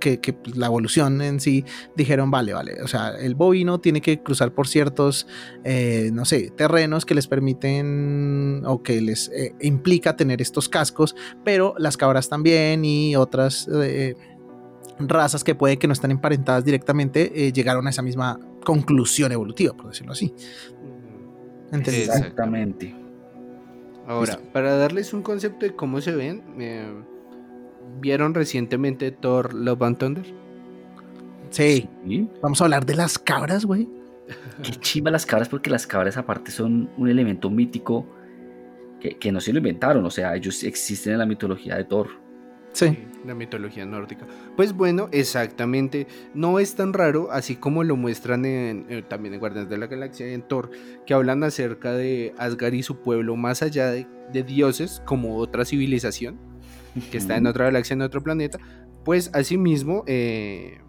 que, 0.00 0.20
que, 0.20 0.34
pues, 0.34 0.56
la 0.56 0.66
evolución 0.66 1.22
en 1.22 1.40
sí 1.40 1.64
dijeron, 1.96 2.30
vale, 2.30 2.52
vale, 2.52 2.82
o 2.82 2.88
sea, 2.88 3.16
el 3.18 3.34
bovino 3.34 3.80
tiene 3.80 4.02
que 4.02 4.22
cruzar 4.22 4.52
por 4.52 4.68
ciertos, 4.68 5.26
eh, 5.64 6.10
no 6.12 6.26
sé, 6.26 6.52
terrenos 6.54 7.06
que 7.06 7.14
les 7.14 7.26
permiten 7.26 8.62
o 8.66 8.82
que 8.82 9.00
les 9.00 9.30
eh, 9.30 9.54
implica 9.62 10.14
tener 10.14 10.42
estos 10.42 10.68
cascos, 10.68 11.16
pero 11.42 11.74
las 11.78 11.96
cabras 11.96 12.28
también 12.28 12.84
y 12.84 13.16
otras 13.16 13.66
razas 14.98 15.42
que 15.42 15.54
puede 15.54 15.78
que 15.78 15.86
no 15.86 15.94
están 15.94 16.10
emparentadas 16.10 16.66
directamente 16.66 17.50
llegaron 17.52 17.86
a 17.86 17.90
esa 17.90 18.02
misma 18.02 18.38
conclusión 18.64 19.32
evolutiva, 19.32 19.74
por 19.74 19.88
decirlo 19.88 20.12
así. 20.12 20.32
Exacto. 21.72 21.90
Exactamente. 21.90 22.94
Ahora, 24.06 24.40
para 24.52 24.76
darles 24.76 25.12
un 25.12 25.22
concepto 25.22 25.66
de 25.66 25.74
cómo 25.76 26.00
se 26.00 26.12
ven, 26.12 26.42
eh, 26.58 26.84
¿vieron 28.00 28.34
recientemente 28.34 29.12
Thor 29.12 29.54
Love 29.54 29.82
and 29.82 29.98
Thunder? 29.98 30.24
Sí, 31.50 31.88
Sí. 32.06 32.28
vamos 32.42 32.60
a 32.60 32.64
hablar 32.64 32.86
de 32.86 32.94
las 32.96 33.18
cabras, 33.18 33.64
güey. 33.64 33.88
Qué 34.62 34.72
chimba 34.72 35.10
las 35.10 35.26
cabras, 35.26 35.48
porque 35.48 35.70
las 35.70 35.86
cabras 35.86 36.16
aparte 36.16 36.50
son 36.50 36.88
un 36.96 37.08
elemento 37.08 37.50
mítico 37.50 38.06
que, 39.00 39.16
que 39.16 39.32
no 39.32 39.40
se 39.40 39.52
lo 39.52 39.58
inventaron. 39.58 40.04
O 40.04 40.10
sea, 40.10 40.34
ellos 40.36 40.62
existen 40.64 41.12
en 41.14 41.18
la 41.20 41.26
mitología 41.26 41.76
de 41.76 41.84
Thor. 41.84 42.08
Sí. 42.72 42.98
La 43.26 43.34
mitología 43.34 43.84
nórdica. 43.84 44.26
Pues 44.56 44.72
bueno, 44.72 45.08
exactamente. 45.12 46.06
No 46.34 46.58
es 46.58 46.74
tan 46.74 46.92
raro, 46.92 47.30
así 47.30 47.56
como 47.56 47.84
lo 47.84 47.96
muestran 47.96 48.44
en, 48.46 48.86
eh, 48.88 49.02
también 49.06 49.34
en 49.34 49.40
Guardianes 49.40 49.68
de 49.68 49.76
la 49.76 49.86
Galaxia 49.86 50.28
y 50.28 50.34
en 50.34 50.42
Thor, 50.42 50.70
que 51.06 51.12
hablan 51.12 51.44
acerca 51.44 51.92
de 51.92 52.34
Asgard 52.38 52.72
y 52.72 52.82
su 52.82 53.02
pueblo, 53.02 53.36
más 53.36 53.62
allá 53.62 53.90
de, 53.90 54.06
de 54.32 54.42
dioses, 54.42 55.02
como 55.04 55.36
otra 55.36 55.64
civilización 55.64 56.38
que 57.10 57.18
está 57.18 57.36
en 57.36 57.46
otra 57.46 57.66
galaxia, 57.66 57.94
en 57.94 58.02
otro 58.02 58.22
planeta. 58.22 58.58
Pues 59.04 59.30
asimismo, 59.34 60.04
eh, 60.06 60.80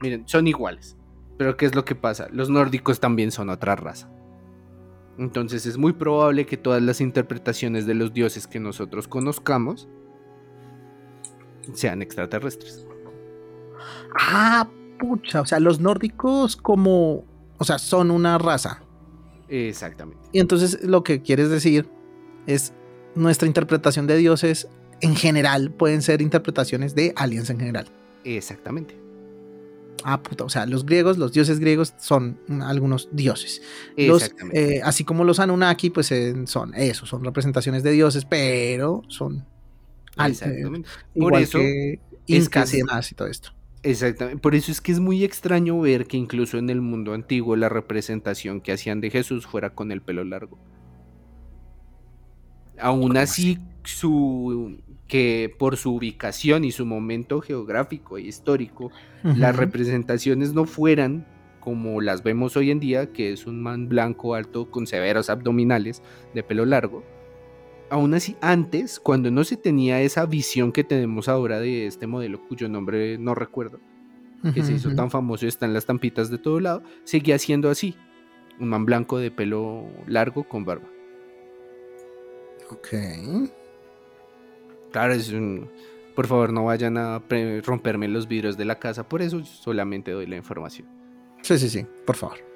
miren, 0.00 0.26
son 0.26 0.46
iguales. 0.46 0.96
Pero 1.36 1.56
¿qué 1.56 1.66
es 1.66 1.74
lo 1.74 1.84
que 1.84 1.94
pasa? 1.94 2.28
Los 2.32 2.50
nórdicos 2.50 3.00
también 3.00 3.30
son 3.30 3.48
otra 3.48 3.76
raza. 3.76 4.10
Entonces 5.18 5.66
es 5.66 5.78
muy 5.78 5.92
probable 5.92 6.46
que 6.46 6.56
todas 6.56 6.82
las 6.82 7.00
interpretaciones 7.00 7.86
de 7.86 7.94
los 7.94 8.12
dioses 8.12 8.46
que 8.46 8.60
nosotros 8.60 9.08
conozcamos 9.08 9.88
sean 11.74 12.02
extraterrestres. 12.02 12.86
Ah, 14.18 14.68
pucha, 14.98 15.40
o 15.40 15.46
sea, 15.46 15.60
los 15.60 15.80
nórdicos 15.80 16.56
como, 16.56 17.24
o 17.58 17.64
sea, 17.64 17.78
son 17.78 18.10
una 18.10 18.38
raza. 18.38 18.82
Exactamente. 19.48 20.22
Y 20.32 20.40
entonces 20.40 20.82
lo 20.82 21.02
que 21.02 21.22
quieres 21.22 21.50
decir 21.50 21.88
es 22.46 22.72
nuestra 23.14 23.48
interpretación 23.48 24.06
de 24.06 24.16
dioses 24.16 24.68
en 25.00 25.16
general 25.16 25.70
pueden 25.70 26.02
ser 26.02 26.20
interpretaciones 26.22 26.94
de 26.94 27.12
aliens 27.16 27.50
en 27.50 27.58
general. 27.58 27.86
Exactamente. 28.24 28.96
Ah, 30.04 30.22
puta, 30.22 30.44
o 30.44 30.48
sea, 30.48 30.66
los 30.66 30.86
griegos, 30.86 31.18
los 31.18 31.32
dioses 31.32 31.58
griegos 31.58 31.94
son 31.98 32.38
algunos 32.62 33.08
dioses. 33.12 33.62
Los, 33.96 34.22
Exactamente. 34.22 34.76
eh, 34.76 34.80
así 34.84 35.04
como 35.04 35.24
los 35.24 35.40
Anunnaki, 35.40 35.90
pues 35.90 36.12
eh, 36.12 36.34
son 36.46 36.72
eso, 36.74 37.04
son 37.04 37.24
representaciones 37.24 37.82
de 37.82 37.90
dioses, 37.92 38.24
pero 38.24 39.02
son 39.08 39.44
Exactamente. 40.18 40.88
Por 41.18 41.36
eso 41.36 41.58
que 41.58 42.00
es 42.26 42.48
que 42.48 42.58
incas 42.58 42.74
y 42.74 42.80
y 42.80 43.14
todo 43.14 43.28
esto. 43.28 43.50
Exactamente. 43.82 44.40
Por 44.40 44.54
eso 44.54 44.72
es 44.72 44.80
que 44.80 44.92
es 44.92 45.00
muy 45.00 45.24
extraño 45.24 45.80
ver 45.80 46.06
que 46.06 46.16
incluso 46.16 46.58
en 46.58 46.68
el 46.70 46.80
mundo 46.80 47.14
antiguo 47.14 47.56
la 47.56 47.68
representación 47.68 48.60
que 48.60 48.72
hacían 48.72 49.00
de 49.00 49.10
Jesús 49.10 49.46
fuera 49.46 49.70
con 49.70 49.92
el 49.92 50.02
pelo 50.02 50.24
largo. 50.24 50.58
Aún 52.80 53.16
así, 53.16 53.58
su 53.84 54.78
que 55.08 55.54
por 55.58 55.76
su 55.78 55.94
ubicación 55.94 56.64
y 56.64 56.70
su 56.70 56.84
momento 56.84 57.40
geográfico 57.40 58.18
e 58.18 58.22
histórico, 58.22 58.92
las 59.22 59.56
representaciones 59.56 60.52
no 60.52 60.66
fueran 60.66 61.26
como 61.60 62.00
las 62.00 62.22
vemos 62.22 62.56
hoy 62.56 62.70
en 62.70 62.78
día, 62.78 63.12
que 63.12 63.32
es 63.32 63.46
un 63.46 63.62
man 63.62 63.88
blanco 63.88 64.34
alto 64.34 64.70
con 64.70 64.86
severos 64.86 65.30
abdominales 65.30 66.02
de 66.34 66.42
pelo 66.42 66.66
largo, 66.66 67.04
aún 67.90 68.14
así, 68.14 68.36
antes, 68.40 69.00
cuando 69.00 69.30
no 69.30 69.44
se 69.44 69.56
tenía 69.56 70.00
esa 70.00 70.26
visión 70.26 70.72
que 70.72 70.84
tenemos 70.84 71.28
ahora 71.28 71.60
de 71.60 71.86
este 71.86 72.06
modelo, 72.06 72.40
cuyo 72.46 72.68
nombre 72.68 73.18
no 73.18 73.34
recuerdo, 73.34 73.80
que 74.54 74.62
se 74.62 74.74
hizo 74.74 74.94
tan 74.94 75.10
famoso 75.10 75.44
y 75.44 75.48
están 75.48 75.74
las 75.74 75.86
tampitas 75.86 76.30
de 76.30 76.38
todo 76.38 76.60
lado, 76.60 76.82
seguía 77.04 77.38
siendo 77.38 77.70
así. 77.70 77.96
Un 78.60 78.68
man 78.68 78.84
blanco 78.84 79.18
de 79.18 79.30
pelo 79.30 79.86
largo 80.06 80.44
con 80.44 80.64
barba. 80.64 80.88
Ok. 82.70 82.88
Claro, 84.92 85.12
es 85.12 85.30
un... 85.32 85.70
Por 86.14 86.26
favor, 86.26 86.52
no 86.52 86.64
vayan 86.64 86.98
a 86.98 87.22
romperme 87.64 88.08
los 88.08 88.26
vidrios 88.26 88.56
de 88.56 88.64
la 88.64 88.78
casa, 88.80 89.08
por 89.08 89.22
eso 89.22 89.44
solamente 89.44 90.10
doy 90.10 90.26
la 90.26 90.36
información. 90.36 90.88
Sí, 91.42 91.58
sí, 91.58 91.68
sí, 91.68 91.86
por 92.04 92.16
favor. 92.16 92.47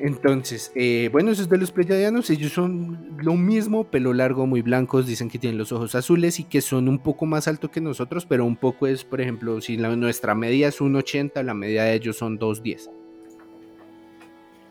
Entonces, 0.00 0.70
eh, 0.76 1.08
bueno, 1.12 1.30
esos 1.32 1.48
de 1.48 1.58
los 1.58 1.72
pleyadianos, 1.72 2.30
ellos 2.30 2.52
son 2.52 3.16
lo 3.20 3.34
mismo, 3.34 3.84
pelo 3.84 4.12
largo, 4.14 4.46
muy 4.46 4.62
blancos, 4.62 5.06
dicen 5.06 5.28
que 5.28 5.38
tienen 5.38 5.58
los 5.58 5.72
ojos 5.72 5.94
azules 5.96 6.38
y 6.38 6.44
que 6.44 6.60
son 6.60 6.88
un 6.88 6.98
poco 7.00 7.26
más 7.26 7.48
altos 7.48 7.70
que 7.70 7.80
nosotros, 7.80 8.24
pero 8.24 8.44
un 8.44 8.54
poco 8.56 8.86
es, 8.86 9.04
por 9.04 9.20
ejemplo, 9.20 9.60
si 9.60 9.76
la- 9.76 9.96
nuestra 9.96 10.34
media 10.36 10.68
es 10.68 10.80
1,80, 10.80 11.42
la 11.42 11.54
media 11.54 11.82
de 11.84 11.94
ellos 11.94 12.16
son 12.16 12.38
2,10. 12.38 12.90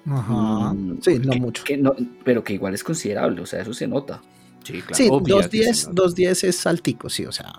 Ajá. 0.09 0.73
Mm, 0.73 0.99
Sí, 1.01 1.19
no 1.19 1.31
que- 1.33 1.39
mucho. 1.41 1.63
que 1.65 1.77
no- 1.77 1.95
pero 2.23 2.43
que 2.43 2.53
igual 2.53 2.73
es 2.73 2.83
considerable, 2.83 3.41
o 3.41 3.45
sea, 3.45 3.61
eso 3.61 3.73
se 3.73 3.87
nota. 3.87 4.21
Sí, 4.63 4.73
claro. 4.81 4.95
Sí, 4.95 5.07
obvio, 5.11 5.35
2.10 5.37 5.77
sí, 5.81 5.87
¿no? 5.87 5.93
2.10 5.93 6.43
es 6.45 6.65
altico, 6.67 7.09
sí, 7.09 7.25
o 7.25 7.31
sea. 7.31 7.53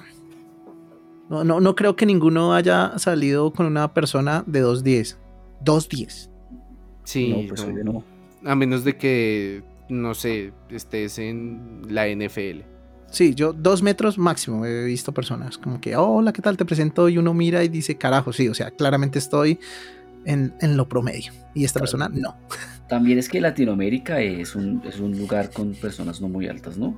No, 1.28 1.44
no, 1.44 1.60
no 1.60 1.74
creo 1.76 1.94
que 1.96 2.06
ninguno 2.06 2.54
haya 2.54 2.98
salido 2.98 3.52
con 3.52 3.66
una 3.66 3.92
persona 3.92 4.44
de 4.46 4.60
2.10. 4.62 5.18
2.10. 5.62 6.27
Sí, 7.08 7.30
no, 7.30 7.48
pues 7.48 7.66
no. 7.66 7.72
obvio 7.72 7.84
no. 7.84 8.04
a 8.44 8.54
menos 8.54 8.84
de 8.84 8.98
que, 8.98 9.62
no 9.88 10.12
sé, 10.12 10.52
estés 10.68 11.18
en 11.18 11.80
la 11.88 12.06
NFL. 12.06 12.60
Sí, 13.10 13.34
yo 13.34 13.54
dos 13.54 13.82
metros 13.82 14.18
máximo 14.18 14.66
he 14.66 14.84
visto 14.84 15.14
personas 15.14 15.56
como 15.56 15.80
que, 15.80 15.96
hola, 15.96 16.34
¿qué 16.34 16.42
tal? 16.42 16.58
Te 16.58 16.66
presento 16.66 17.08
y 17.08 17.16
uno 17.16 17.32
mira 17.32 17.64
y 17.64 17.68
dice, 17.68 17.96
carajo, 17.96 18.34
sí, 18.34 18.46
o 18.50 18.52
sea, 18.52 18.72
claramente 18.72 19.18
estoy 19.18 19.58
en, 20.26 20.52
en 20.60 20.76
lo 20.76 20.86
promedio. 20.86 21.32
Y 21.54 21.64
esta 21.64 21.80
persona 21.80 22.10
no. 22.12 22.36
También 22.90 23.18
es 23.18 23.30
que 23.30 23.40
Latinoamérica 23.40 24.20
es 24.20 24.54
un, 24.54 24.82
es 24.84 25.00
un 25.00 25.16
lugar 25.16 25.50
con 25.50 25.72
personas 25.72 26.20
no 26.20 26.28
muy 26.28 26.46
altas, 26.46 26.76
¿no? 26.76 26.94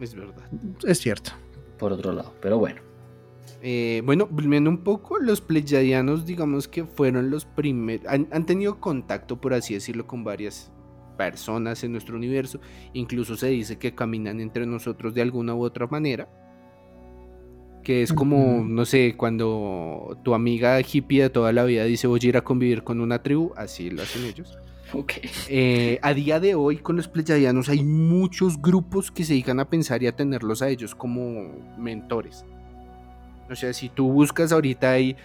Es 0.00 0.16
verdad. 0.16 0.42
Es 0.84 0.98
cierto. 0.98 1.30
Por 1.78 1.92
otro 1.92 2.12
lado, 2.12 2.34
pero 2.42 2.58
bueno. 2.58 2.91
Eh, 3.62 4.02
bueno, 4.04 4.26
volviendo 4.30 4.70
un 4.70 4.78
poco, 4.78 5.18
los 5.18 5.40
pleyadianos, 5.40 6.26
digamos 6.26 6.66
que 6.66 6.84
fueron 6.84 7.30
los 7.30 7.44
primeros, 7.44 8.06
han, 8.08 8.28
han 8.32 8.44
tenido 8.44 8.80
contacto, 8.80 9.40
por 9.40 9.54
así 9.54 9.74
decirlo, 9.74 10.06
con 10.06 10.24
varias 10.24 10.72
personas 11.16 11.84
en 11.84 11.92
nuestro 11.92 12.16
universo. 12.16 12.60
Incluso 12.92 13.36
se 13.36 13.48
dice 13.48 13.78
que 13.78 13.94
caminan 13.94 14.40
entre 14.40 14.66
nosotros 14.66 15.14
de 15.14 15.22
alguna 15.22 15.54
u 15.54 15.62
otra 15.62 15.86
manera. 15.86 16.28
Que 17.84 18.02
es 18.02 18.12
como, 18.12 18.64
no 18.64 18.84
sé, 18.84 19.14
cuando 19.16 20.18
tu 20.22 20.34
amiga 20.34 20.80
hippie 20.80 21.22
de 21.22 21.30
toda 21.30 21.52
la 21.52 21.64
vida 21.64 21.84
dice 21.84 22.06
voy 22.06 22.20
a 22.22 22.26
ir 22.26 22.36
a 22.36 22.42
convivir 22.42 22.84
con 22.84 23.00
una 23.00 23.22
tribu, 23.22 23.52
así 23.56 23.90
lo 23.90 24.02
hacen 24.02 24.24
ellos. 24.24 24.58
Ok. 24.94 25.14
Eh, 25.48 25.98
a 26.02 26.12
día 26.12 26.38
de 26.38 26.54
hoy 26.54 26.76
con 26.76 26.96
los 26.96 27.08
pleyadianos 27.08 27.70
hay 27.70 27.82
muchos 27.82 28.60
grupos 28.60 29.10
que 29.10 29.24
se 29.24 29.32
dedican 29.32 29.58
a 29.58 29.70
pensar 29.70 30.02
y 30.02 30.06
a 30.06 30.14
tenerlos 30.14 30.60
a 30.60 30.68
ellos 30.68 30.94
como 30.94 31.50
mentores. 31.78 32.44
O 33.52 33.56
sea, 33.56 33.72
si 33.72 33.88
tú 33.88 34.10
buscas 34.12 34.50
ahorita 34.52 34.90
ahí, 34.90 35.16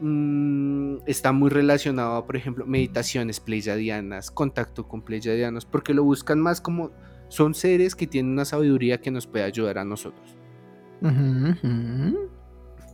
mm, 0.00 0.98
está 1.06 1.32
muy 1.32 1.50
relacionado 1.50 2.16
a, 2.16 2.26
por 2.26 2.36
ejemplo, 2.36 2.66
meditaciones 2.66 3.40
pleyadianas, 3.40 4.30
contacto 4.30 4.86
con 4.88 5.02
pleyadianos, 5.02 5.64
porque 5.66 5.94
lo 5.94 6.04
buscan 6.04 6.40
más 6.40 6.60
como 6.60 6.90
son 7.28 7.54
seres 7.54 7.94
que 7.94 8.06
tienen 8.06 8.32
una 8.32 8.44
sabiduría 8.44 9.00
que 9.00 9.10
nos 9.10 9.26
puede 9.26 9.44
ayudar 9.44 9.78
a 9.78 9.84
nosotros. 9.84 10.36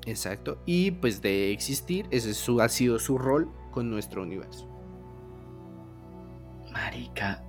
Exacto. 0.07 0.63
Y 0.65 0.93
pues 0.93 1.21
de 1.21 1.53
existir, 1.53 2.07
ese 2.11 2.31
es 2.31 2.37
su, 2.37 2.61
ha 2.61 2.69
sido 2.69 2.99
su 2.99 3.19
rol 3.19 3.51
con 3.73 3.91
nuestro 3.91 4.23
universo. 4.23 4.67
Marica. 6.73 7.43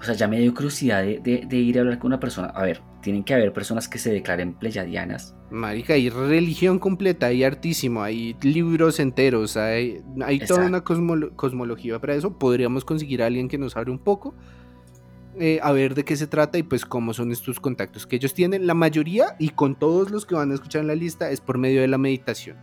O 0.00 0.02
sea, 0.04 0.14
ya 0.14 0.28
me 0.28 0.38
dio 0.40 0.52
curiosidad 0.54 1.02
de, 1.02 1.20
de- 1.20 1.46
de 1.48 1.56
ir 1.56 1.78
a 1.78 1.80
hablar 1.82 1.98
con 1.98 2.08
una 2.08 2.20
persona. 2.20 2.48
A 2.48 2.62
ver, 2.62 2.82
tienen 3.06 3.22
que 3.22 3.34
haber 3.34 3.52
personas 3.52 3.88
que 3.88 3.98
se 3.98 4.10
declaren 4.12 4.52
pleyadianas. 4.52 5.32
Marica, 5.52 5.94
hay 5.94 6.10
religión 6.10 6.80
completa, 6.80 7.26
hay 7.26 7.44
artísimo, 7.44 8.02
hay 8.02 8.34
libros 8.42 8.98
enteros, 8.98 9.56
hay, 9.56 10.02
hay 10.24 10.40
toda 10.40 10.66
una 10.66 10.82
cosmolo- 10.82 11.30
cosmología 11.36 12.00
para 12.00 12.16
eso. 12.16 12.36
Podríamos 12.36 12.84
conseguir 12.84 13.22
a 13.22 13.26
alguien 13.26 13.46
que 13.46 13.58
nos 13.58 13.76
hable 13.76 13.92
un 13.92 14.00
poco, 14.00 14.34
eh, 15.38 15.60
a 15.62 15.70
ver 15.70 15.94
de 15.94 16.04
qué 16.04 16.16
se 16.16 16.26
trata 16.26 16.58
y 16.58 16.64
pues 16.64 16.84
cómo 16.84 17.14
son 17.14 17.30
estos 17.30 17.60
contactos 17.60 18.08
que 18.08 18.16
ellos 18.16 18.34
tienen. 18.34 18.66
La 18.66 18.74
mayoría, 18.74 19.36
y 19.38 19.50
con 19.50 19.78
todos 19.78 20.10
los 20.10 20.26
que 20.26 20.34
van 20.34 20.50
a 20.50 20.54
escuchar 20.54 20.80
en 20.80 20.88
la 20.88 20.96
lista, 20.96 21.30
es 21.30 21.40
por 21.40 21.58
medio 21.58 21.82
de 21.82 21.86
la 21.86 21.98
meditación. 21.98 22.56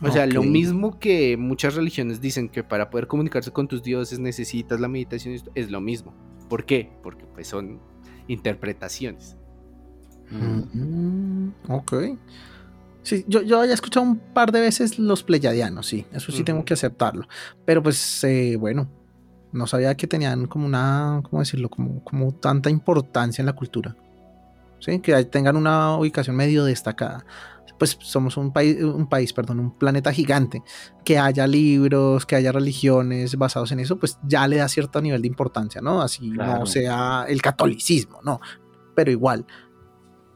O 0.00 0.10
sea, 0.10 0.24
lo 0.24 0.42
mismo 0.44 0.98
que 0.98 1.36
muchas 1.36 1.74
religiones 1.74 2.22
dicen 2.22 2.48
que 2.48 2.64
para 2.64 2.88
poder 2.88 3.06
comunicarse 3.06 3.50
con 3.50 3.68
tus 3.68 3.82
dioses 3.82 4.18
necesitas 4.18 4.80
la 4.80 4.88
meditación, 4.88 5.34
es 5.54 5.70
lo 5.70 5.80
mismo. 5.82 6.14
¿Por 6.48 6.64
qué? 6.64 6.90
Porque 7.02 7.26
pues 7.26 7.48
son 7.48 7.80
interpretaciones. 8.28 9.36
Mm, 10.30 11.48
ok. 11.68 11.94
Sí, 13.02 13.24
yo, 13.26 13.42
yo 13.42 13.60
había 13.60 13.74
escuchado 13.74 14.04
un 14.04 14.18
par 14.18 14.52
de 14.52 14.60
veces 14.60 14.98
los 14.98 15.22
pleyadianos, 15.22 15.86
sí, 15.86 16.06
eso 16.12 16.30
sí 16.30 16.44
tengo 16.44 16.64
que 16.64 16.74
aceptarlo. 16.74 17.26
Pero 17.64 17.82
pues, 17.82 18.22
eh, 18.24 18.56
bueno, 18.56 18.88
no 19.52 19.66
sabía 19.66 19.96
que 19.96 20.06
tenían 20.06 20.46
como 20.46 20.66
una, 20.66 21.22
¿cómo 21.24 21.40
decirlo? 21.40 21.70
Como, 21.70 22.04
como 22.04 22.32
tanta 22.32 22.68
importancia 22.70 23.40
en 23.42 23.46
la 23.46 23.54
cultura. 23.54 23.96
Sí, 24.80 25.00
que 25.00 25.24
tengan 25.24 25.56
una 25.56 25.96
ubicación 25.96 26.36
medio 26.36 26.64
destacada. 26.64 27.24
Pues 27.78 27.96
somos 28.00 28.36
un 28.36 28.52
país, 28.52 28.82
un 28.82 29.08
país, 29.08 29.32
perdón, 29.32 29.60
un 29.60 29.70
planeta 29.78 30.12
gigante. 30.12 30.62
Que 31.04 31.18
haya 31.18 31.46
libros, 31.46 32.26
que 32.26 32.36
haya 32.36 32.50
religiones 32.52 33.36
basados 33.36 33.70
en 33.72 33.80
eso, 33.80 33.98
pues 33.98 34.18
ya 34.24 34.46
le 34.48 34.56
da 34.56 34.68
cierto 34.68 35.00
nivel 35.00 35.22
de 35.22 35.28
importancia, 35.28 35.80
¿no? 35.80 36.02
Así 36.02 36.30
Claro. 36.30 36.60
no 36.60 36.66
sea 36.66 37.24
el 37.28 37.40
catolicismo, 37.40 38.20
no. 38.24 38.40
Pero 38.94 39.10
igual, 39.10 39.46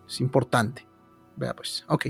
es 0.09 0.21
importante. 0.21 0.87
Vea 1.37 1.55
pues, 1.55 1.85
ok. 1.89 2.07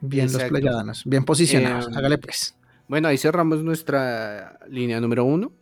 Bien 0.00 0.26
Exacto. 0.26 0.44
los 0.44 0.50
pleyadanos, 0.60 1.02
bien 1.04 1.24
posicionados. 1.24 1.88
Em, 1.88 1.96
Hágale 1.96 2.18
pues. 2.18 2.56
Bueno, 2.86 3.08
ahí 3.08 3.18
cerramos 3.18 3.62
nuestra 3.64 4.60
línea 4.68 5.00
número 5.00 5.24
uno. 5.24 5.52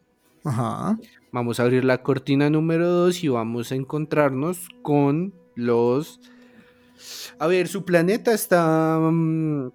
Ajá. 0.45 0.99
Vamos 1.33 1.59
a 1.59 1.65
abrir 1.65 1.85
la 1.85 2.03
cortina 2.03 2.51
número 2.51 2.87
2 2.89 3.25
y 3.25 3.29
vamos 3.29 3.73
a 3.73 3.75
encontrarnos 3.75 4.69
con 4.83 5.35
los... 5.55 6.21
A 7.39 7.47
ver, 7.47 7.69
su 7.69 7.85
planeta 7.85 8.33
está 8.33 8.99
mm, 9.01 9.69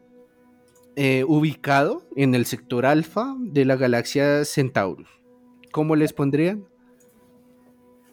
eh, 0.95 1.23
ubicado 1.27 2.03
en 2.15 2.35
el 2.35 2.45
sector 2.45 2.85
alfa 2.85 3.35
de 3.39 3.65
la 3.65 3.75
galaxia 3.75 4.43
Centaurus. 4.45 5.07
¿Cómo 5.71 5.95
les 5.95 6.13
pondrían? 6.13 6.65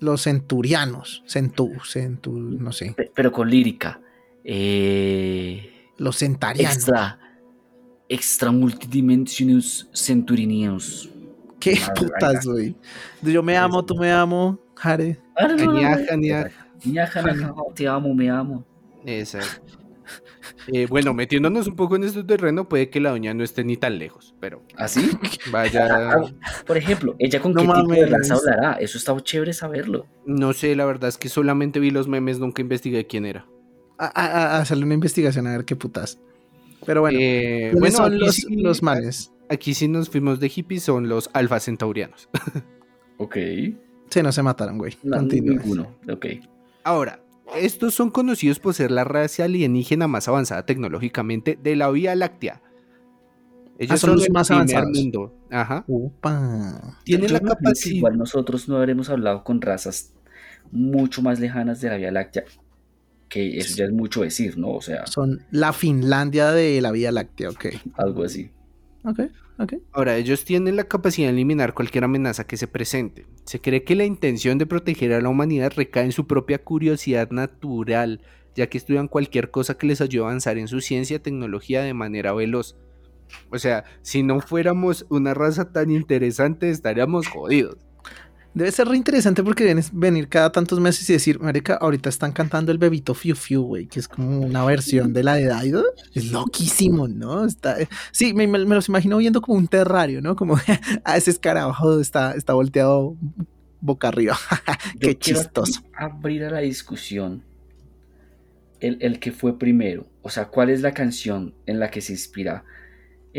Los 0.01 0.23
centurianos. 0.23 1.23
Centu, 1.27 1.73
centu, 1.85 2.33
no 2.33 2.71
sé. 2.73 2.95
Pe- 2.97 3.11
Pero 3.15 3.33
con 3.33 3.51
lírica. 3.51 4.01
Eh, 4.45 5.89
Los 5.97 6.17
centarianos. 6.19 6.77
extra. 6.77 7.19
Extra 8.09 8.51
multidimensionus 8.53 9.89
centurinius. 9.93 11.11
Qué 11.61 11.79
Ah, 11.85 11.93
putas, 11.95 12.47
güey. 12.47 12.75
Yo 13.21 13.43
me 13.43 13.57
amo, 13.57 13.85
tú 13.85 13.97
me 13.97 14.11
amo, 14.11 14.59
Jare. 14.77 15.19
Ñaja, 16.85 17.23
Te 17.75 17.87
amo, 17.89 18.15
me 18.15 18.31
amo. 18.31 18.65
Exacto. 19.07 19.73
Eh, 20.73 20.87
bueno, 20.89 21.13
metiéndonos 21.15 21.67
un 21.67 21.77
poco 21.77 21.97
en 21.97 22.05
este 22.05 22.25
terreno, 22.25 22.69
puede 22.69 22.89
que 22.89 23.01
la 23.01 23.11
doña 23.11 23.35
no 23.35 23.45
esté 23.45 23.65
ni 23.65 23.77
tan 23.77 23.99
lejos, 23.99 24.35
pero 24.41 24.63
¿Así? 24.77 25.11
vaya... 25.51 26.17
Por 26.67 26.77
ejemplo, 26.79 27.15
¿ella 27.19 27.41
con 27.41 27.53
No 27.53 27.61
qué 27.63 27.67
tipo 27.69 27.93
de 27.93 28.07
mames. 28.07 28.11
raza 28.11 28.35
hablará? 28.35 28.73
Eso 28.75 28.97
está 28.99 29.15
chévere 29.23 29.53
saberlo. 29.53 30.07
No 30.27 30.53
sé, 30.55 30.75
la 30.77 30.85
verdad 30.87 31.09
es 31.09 31.19
que 31.19 31.29
solamente 31.29 31.81
vi 31.81 31.91
los 31.91 32.09
memes, 32.09 32.39
nunca 32.39 32.63
investigué 32.63 33.07
quién 33.07 33.27
era. 33.27 33.47
A, 33.99 34.07
a- 34.07 34.57
a 34.57 34.61
hacerle 34.61 34.85
una 34.85 34.95
investigación 34.95 35.47
a 35.47 35.53
ver 35.53 35.65
qué 35.65 35.77
putas. 35.77 36.19
Pero 36.87 37.01
bueno, 37.03 37.19
Eh, 37.21 37.71
¿quiénes 37.73 37.95
son 37.95 38.19
los, 38.19 38.35
sí- 38.37 38.57
los 38.57 38.83
manes? 38.83 39.33
Aquí 39.51 39.75
sí 39.75 39.89
nos 39.89 40.09
fuimos 40.09 40.41
de 40.41 40.49
hippies, 40.49 40.83
son 40.85 41.09
los 41.09 41.29
alfa 41.35 41.61
centaurianos. 41.61 42.29
Ok. 43.21 43.37
Sí, 44.11 44.23
no 44.23 44.31
se 44.31 44.43
mataron, 44.45 44.79
güey. 44.79 44.97
No, 45.03 45.17
Continúen. 45.17 45.59
ninguno. 45.59 45.97
Ok. 46.09 46.27
Ahora, 46.85 47.21
estos 47.57 47.95
son 47.95 48.11
conocidos 48.11 48.59
por 48.61 48.75
ser 48.75 48.91
la 48.91 49.05
raza 49.05 49.45
alienígena 49.45 50.09
más 50.09 50.29
avanzada 50.29 50.65
tecnológicamente 50.67 51.59
de 51.63 51.77
la 51.77 51.91
Vía 51.91 52.15
Láctea. 52.15 52.63
Ellos 53.79 53.93
Ah, 53.95 53.99
son 53.99 54.17
los 54.17 54.27
el 54.27 54.33
más 54.33 54.51
avanzados. 54.51 54.91
mundo. 54.99 55.35
Ajá. 55.51 55.85
Upa. 55.87 56.99
Tienen 57.05 57.29
Yo 57.29 57.35
la 57.35 57.41
capacidad. 57.41 57.95
Igual 57.97 58.19
nosotros 58.19 58.69
no 58.69 58.77
habremos 58.77 59.09
hablado 59.09 59.45
con 59.45 59.61
razas 59.61 60.15
mucho 60.73 61.23
más 61.23 61.39
lejanas 61.41 61.81
de 61.81 61.89
la 61.91 61.97
Vía 61.97 62.11
Láctea. 62.11 62.45
Que 63.29 63.59
eso 63.59 63.77
ya 63.77 63.85
es 63.85 63.93
mucho 63.93 64.23
decir, 64.23 64.59
¿no? 64.59 64.71
O 64.71 64.81
sea, 64.81 65.07
Son 65.07 65.45
la 65.51 65.73
Finlandia 65.73 66.51
de 66.51 66.81
la 66.81 66.91
Vía 66.93 67.13
Láctea, 67.13 67.51
ok. 67.51 67.67
algo 67.97 68.25
así. 68.25 68.51
Ahora, 69.93 70.17
ellos 70.17 70.45
tienen 70.45 70.77
la 70.77 70.85
capacidad 70.85 71.29
de 71.29 71.33
eliminar 71.33 71.75
cualquier 71.75 72.05
amenaza 72.05 72.47
que 72.47 72.57
se 72.57 72.69
presente. 72.69 73.27
Se 73.45 73.61
cree 73.61 73.83
que 73.83 73.97
la 73.97 74.05
intención 74.05 74.59
de 74.59 74.67
proteger 74.67 75.13
a 75.13 75.21
la 75.21 75.29
humanidad 75.29 75.73
recae 75.75 76.05
en 76.05 76.13
su 76.13 76.27
propia 76.27 76.63
curiosidad 76.63 77.31
natural, 77.31 78.21
ya 78.55 78.69
que 78.69 78.79
estudian 78.79 79.09
cualquier 79.09 79.51
cosa 79.51 79.77
que 79.77 79.87
les 79.87 80.01
ayude 80.01 80.23
a 80.23 80.27
avanzar 80.27 80.59
en 80.59 80.69
su 80.69 80.81
ciencia 80.81 81.17
y 81.17 81.21
tecnología 81.21 81.83
de 81.83 81.95
manera 81.95 82.33
veloz. 82.33 82.77
O 83.51 83.59
sea, 83.59 83.85
si 84.03 84.23
no 84.23 84.41
fuéramos 84.41 85.07
una 85.11 85.35
raza 85.35 85.73
tan 85.73 85.91
interesante, 85.91 86.71
estaríamos 86.71 87.29
jodidos. 87.29 87.88
Debe 88.55 88.73
ser 88.73 88.89
re 88.89 88.97
interesante 88.97 89.43
porque 89.43 89.65
vienes 89.65 89.91
venir 89.93 90.29
cada 90.29 90.51
tantos 90.51 90.81
meses 90.81 91.09
y 91.11 91.13
decir, 91.13 91.39
marica, 91.39 91.75
ahorita 91.75 92.09
están 92.09 92.33
cantando 92.33 92.73
el 92.73 92.79
bebito 92.79 93.15
Fiu 93.15 93.37
Fiu, 93.37 93.63
güey, 93.63 93.87
que 93.87 94.01
es 94.01 94.09
como 94.09 94.41
una 94.41 94.65
versión 94.65 95.13
de 95.13 95.23
la 95.23 95.35
de 95.35 95.45
Daido. 95.45 95.85
Es 96.15 96.33
loquísimo, 96.33 97.07
¿no? 97.07 97.45
Está, 97.45 97.77
sí, 98.11 98.33
me, 98.35 98.47
los 98.47 98.89
imagino 98.89 99.19
viendo 99.19 99.41
como 99.41 99.59
un 99.59 99.69
terrario, 99.69 100.21
¿no? 100.23 100.35
Como 100.35 100.57
a 101.05 101.17
ese 101.17 101.31
escarabajo 101.31 102.01
está, 102.01 102.33
está 102.33 102.55
volteado 102.55 103.17
boca 103.81 104.09
arriba. 104.09 104.37
Qué 105.01 105.09
Yo 105.09 105.13
chistoso. 105.15 105.83
abrir 105.95 106.45
a 106.45 106.51
la 106.51 106.61
discusión 106.61 107.45
el, 108.81 108.99
el 109.01 109.21
que 109.21 109.31
fue 109.31 109.59
primero. 109.59 110.07
O 110.23 110.31
sea, 110.31 110.47
¿cuál 110.49 110.71
es 110.71 110.81
la 110.81 110.93
canción 110.93 111.55
en 111.67 111.79
la 111.79 111.91
que 111.91 112.01
se 112.01 112.13
inspira 112.13 112.65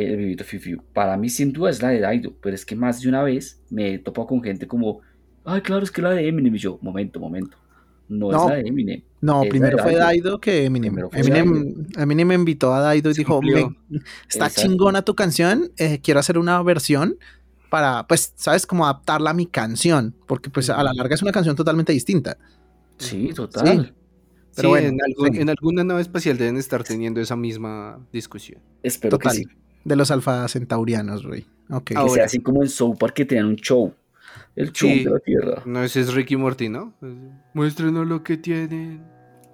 el 0.05 0.17
Bebito 0.17 0.43
Fiu 0.43 0.59
Fiu? 0.59 0.81
Para 0.93 1.17
mí, 1.17 1.29
sin 1.29 1.51
duda, 1.53 1.69
es 1.69 1.81
la 1.81 1.89
de 1.89 1.99
Daido. 1.99 2.33
Pero 2.41 2.55
es 2.55 2.65
que 2.65 2.75
más 2.75 3.01
de 3.01 3.09
una 3.09 3.23
vez 3.23 3.61
me 3.69 3.93
he 3.93 3.99
topado 3.99 4.27
con 4.27 4.41
gente 4.43 4.67
como, 4.67 5.01
ay, 5.45 5.61
claro, 5.61 5.83
es 5.83 5.91
que 5.91 6.01
la 6.01 6.11
de 6.11 6.27
Eminem. 6.27 6.55
Y 6.55 6.59
yo, 6.59 6.79
momento, 6.81 7.19
momento. 7.19 7.57
No, 8.07 8.31
No. 8.31 8.43
es 8.45 8.49
la 8.49 8.55
de 8.55 8.67
Eminem. 8.69 9.01
No, 9.21 9.41
primero 9.49 9.77
fue 9.77 9.93
Daido. 9.95 10.23
Daido 10.29 10.41
que 10.41 10.65
Eminem. 10.65 10.93
Primero 10.93 11.09
fue 11.11 11.19
Eminem, 11.19 11.85
Eminem 11.97 12.31
invitó 12.31 12.73
a 12.73 12.79
Daido 12.79 13.09
y 13.11 13.13
Se 13.13 13.21
dijo. 13.21 13.39
"Ven, 13.41 13.77
está 14.27 14.47
Exacto. 14.47 14.61
chingona 14.61 15.03
tu 15.03 15.13
canción, 15.15 15.71
eh, 15.77 15.99
quiero 16.01 16.19
hacer 16.19 16.37
una 16.37 16.61
versión 16.63 17.17
para, 17.69 18.07
pues, 18.07 18.33
¿sabes? 18.35 18.65
Como 18.65 18.85
adaptarla 18.85 19.29
a 19.29 19.33
mi 19.35 19.45
canción, 19.45 20.15
porque 20.25 20.49
pues 20.49 20.69
a 20.71 20.81
la 20.81 20.91
larga 20.93 21.13
es 21.13 21.21
una 21.21 21.31
canción 21.31 21.55
totalmente 21.55 21.93
distinta. 21.93 22.37
Sí, 22.97 23.29
total. 23.35 23.93
Pero 24.55 24.67
Sí, 24.69 24.71
bueno, 24.71 24.87
en, 24.89 24.97
algún- 25.05 25.33
sí. 25.35 25.41
en 25.41 25.49
alguna 25.49 25.83
nave 25.83 26.01
espacial 26.01 26.35
deben 26.37 26.57
estar 26.57 26.83
teniendo 26.83 27.21
esa 27.21 27.35
misma 27.35 27.99
discusión. 28.11 28.59
Espero 28.81 29.17
Total. 29.19 29.31
que 29.33 29.37
sí. 29.43 29.45
De 29.83 29.95
los 29.95 30.11
alfa 30.11 30.47
centaurianos, 30.47 31.25
güey. 31.25 31.45
Ok. 31.69 31.83
Que 31.85 31.95
Ahora 31.95 32.13
sea 32.13 32.23
sí. 32.27 32.37
así 32.37 32.39
como 32.43 32.61
en 32.63 32.69
South 32.69 32.97
Park 32.99 33.13
que 33.13 33.25
tenían 33.25 33.47
un 33.47 33.55
show. 33.55 33.93
El 34.55 34.71
show 34.71 34.89
Sí. 34.89 35.03
de 35.03 35.09
la 35.09 35.19
Tierra. 35.19 35.61
No, 35.65 35.83
ese 35.83 36.01
es 36.01 36.13
Ricky 36.13 36.35
Morty, 36.35 36.69
¿no? 36.69 36.93
Muéstrenos 37.53 38.07
lo 38.07 38.23
que 38.23 38.37
tienen. 38.37 39.01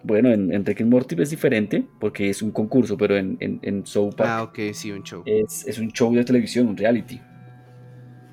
Bueno, 0.03 0.31
en, 0.31 0.53
en 0.53 0.65
Rick 0.65 0.81
and 0.81 0.91
Morty 0.91 1.15
es 1.19 1.31
diferente 1.31 1.83
porque 1.99 2.29
es 2.29 2.41
un 2.41 2.51
concurso, 2.51 2.95
pero 2.97 3.17
en, 3.17 3.37
en, 3.39 3.59
en 3.63 3.85
South 3.85 4.13
Park 4.15 4.29
Ah, 4.29 4.43
ok, 4.43 4.59
sí, 4.73 4.91
un 4.91 5.01
show. 5.03 5.23
es, 5.25 5.65
es 5.67 5.79
un 5.79 5.89
show 5.91 6.13
de 6.13 6.23
televisión, 6.23 6.67
un 6.67 6.77
reality. 6.77 7.19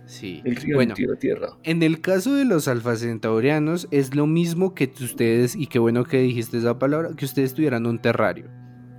Sí. 0.06 0.42
El 0.44 0.56
reality 0.56 0.72
Bueno, 0.74 0.94
de 0.96 1.06
la 1.06 1.16
Tierra. 1.16 1.48
en 1.62 1.82
el 1.82 2.00
caso 2.02 2.34
de 2.34 2.44
los 2.44 2.68
alfa 2.68 2.96
centaurianos 2.96 3.88
es 3.90 4.14
lo 4.14 4.26
mismo 4.26 4.74
que 4.74 4.92
ustedes, 5.00 5.56
y 5.56 5.66
qué 5.66 5.78
bueno 5.78 6.04
que 6.04 6.18
dijiste 6.20 6.58
esa 6.58 6.78
palabra, 6.78 7.10
que 7.16 7.24
ustedes 7.24 7.54
tuvieran 7.54 7.86
un 7.86 7.98
terrario. 7.98 8.50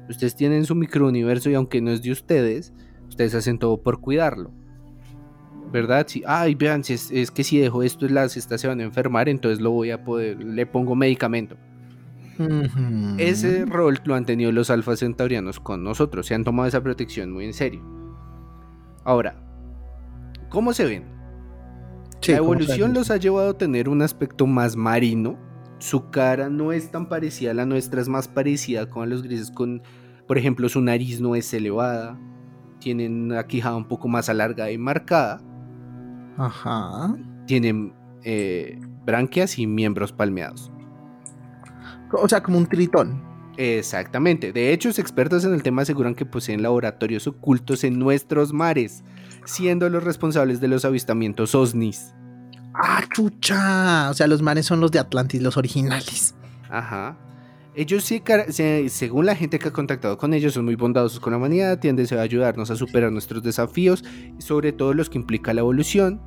Ustedes 0.10 0.36
tienen 0.36 0.66
su 0.66 0.76
microuniverso 0.76 1.50
y 1.50 1.56
aunque 1.56 1.82
no 1.82 1.92
es 1.92 2.02
de 2.02 2.12
ustedes, 2.12 2.74
ustedes 3.08 3.36
hacen 3.36 3.60
todo 3.60 3.82
por 3.82 4.02
cuidarlo. 4.02 4.52
¿Verdad? 5.72 6.06
Si, 6.08 6.24
ay, 6.28 6.56
vean, 6.56 6.84
si 6.84 6.94
es, 6.94 7.10
es 7.12 7.32
que 7.32 7.44
si 7.44 7.58
dejo 7.58 7.82
esto, 7.84 8.08
las 8.08 8.34
cestas 8.34 8.62
se 8.62 8.68
van 8.68 8.80
a 8.80 8.84
enfermar, 8.84 9.28
entonces 9.28 9.60
lo 9.60 9.72
voy 9.72 9.92
a 9.92 10.04
poder, 10.04 10.44
le 10.44 10.66
pongo 10.66 10.96
medicamento. 10.96 11.58
Ese 13.18 13.66
rol 13.66 14.00
lo 14.06 14.16
han 14.16 14.26
tenido 14.26 14.52
los 14.52 14.70
alfa 14.70 14.96
centaurianos 14.96 15.60
con 15.60 15.84
nosotros, 15.84 16.26
se 16.26 16.36
han 16.36 16.44
tomado 16.44 16.68
esa 16.68 16.82
protección 16.82 17.32
muy 17.32 17.46
en 17.46 17.54
serio. 17.54 17.82
Ahora, 19.04 19.36
¿cómo 20.50 20.74
se 20.74 20.86
ven? 20.86 21.04
Sí, 22.22 22.32
la 22.32 22.40
¿cómo 22.40 22.54
evolución 22.54 22.94
los 22.94 23.12
ha 23.12 23.18
llevado 23.18 23.50
a 23.50 23.58
tener 23.58 23.90
un 23.90 24.02
aspecto 24.02 24.48
más 24.48 24.76
marino. 24.76 25.38
Su 25.84 26.10
cara 26.12 26.50
no 26.50 26.72
es 26.72 26.92
tan 26.92 27.10
parecida 27.10 27.52
a 27.52 27.54
la 27.54 27.66
nuestra, 27.66 28.00
es 28.00 28.08
más 28.08 28.30
parecida 28.30 28.90
con 28.90 29.10
los 29.10 29.22
grises. 29.22 29.52
Con, 29.52 29.82
por 30.26 30.38
ejemplo, 30.38 30.70
su 30.70 30.80
nariz 30.80 31.20
no 31.20 31.36
es 31.36 31.54
elevada. 31.54 32.18
Tienen 32.80 33.24
una 33.24 33.46
quijada 33.48 33.76
un 33.76 33.90
poco 33.90 34.08
más 34.08 34.30
alargada 34.30 34.72
y 34.72 34.78
marcada. 34.78 35.42
Ajá. 36.38 37.14
Tienen 37.48 37.94
eh, 38.24 38.80
branquias 39.06 39.60
y 39.60 39.68
miembros 39.68 40.14
palmeados. 40.14 40.72
O 42.14 42.30
sea, 42.30 42.42
como 42.42 42.60
un 42.60 42.68
tritón. 42.68 43.22
Exactamente. 43.58 44.54
De 44.54 44.72
hecho, 44.72 44.88
los 44.88 45.00
expertos 45.00 45.44
en 45.44 45.54
el 45.54 45.64
tema 45.64 45.82
aseguran 45.82 46.16
que 46.16 46.26
poseen 46.26 46.64
laboratorios 46.64 47.28
ocultos 47.28 47.84
en 47.84 48.00
nuestros 48.00 48.54
mares, 48.54 49.04
siendo 49.44 49.90
los 49.90 50.06
responsables 50.06 50.62
de 50.62 50.70
los 50.70 50.86
avistamientos 50.86 51.54
OSNIs. 51.54 52.16
¡Ah, 52.74 53.04
chucha! 53.14 54.10
O 54.10 54.14
sea, 54.14 54.28
los 54.28 54.42
manes 54.42 54.66
son 54.66 54.80
los 54.80 54.92
de 54.92 55.00
Atlantis, 55.00 55.42
los 55.42 55.58
originales. 55.58 56.36
Ajá. 56.70 57.18
Ellos 57.76 58.04
sí, 58.04 58.22
según 58.90 59.26
la 59.26 59.36
gente 59.36 59.58
que 59.58 59.70
ha 59.70 59.74
contactado 59.74 60.18
con 60.18 60.34
ellos, 60.34 60.54
son 60.54 60.66
muy 60.66 60.76
bondadosos 60.76 61.20
con 61.20 61.32
la 61.32 61.38
humanidad, 61.38 61.80
tienden 61.80 62.06
a 62.18 62.22
ayudarnos 62.22 62.70
a 62.70 62.76
superar 62.76 63.12
nuestros 63.12 63.42
desafíos, 63.42 64.04
sobre 64.38 64.74
todo 64.74 64.94
los 64.94 65.10
que 65.10 65.18
implica 65.18 65.54
la 65.54 65.62
evolución. 65.62 66.22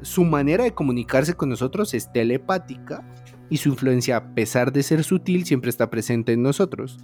Su 0.00 0.24
manera 0.24 0.64
de 0.64 0.72
comunicarse 0.72 1.34
con 1.34 1.50
nosotros 1.50 1.92
es 1.92 2.10
telepática 2.12 3.06
y 3.50 3.58
su 3.58 3.68
influencia, 3.68 4.16
a 4.16 4.34
pesar 4.34 4.72
de 4.72 4.82
ser 4.82 5.04
sutil, 5.04 5.44
siempre 5.44 5.68
está 5.68 5.90
presente 5.90 6.32
en 6.32 6.42
nosotros. 6.42 6.98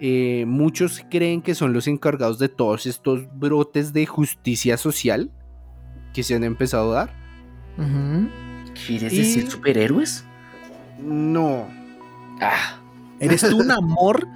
Eh, 0.00 0.44
muchos 0.46 1.04
creen 1.08 1.42
que 1.42 1.54
son 1.54 1.72
los 1.72 1.86
encargados 1.86 2.38
de 2.38 2.48
todos 2.48 2.86
estos 2.86 3.26
brotes 3.38 3.92
de 3.92 4.06
justicia 4.06 4.76
social 4.76 5.30
que 6.12 6.24
se 6.24 6.34
han 6.34 6.44
empezado 6.44 6.92
a 6.92 7.06
dar. 7.06 7.25
¿Quieres 8.86 9.12
Y- 9.12 9.18
decir 9.18 9.50
superhéroes? 9.50 10.24
No, 11.02 11.66
Ah, 12.40 12.78
¿Eres 13.20 13.40
tú 13.48 13.58
un 13.60 13.70
amor? 13.70 14.28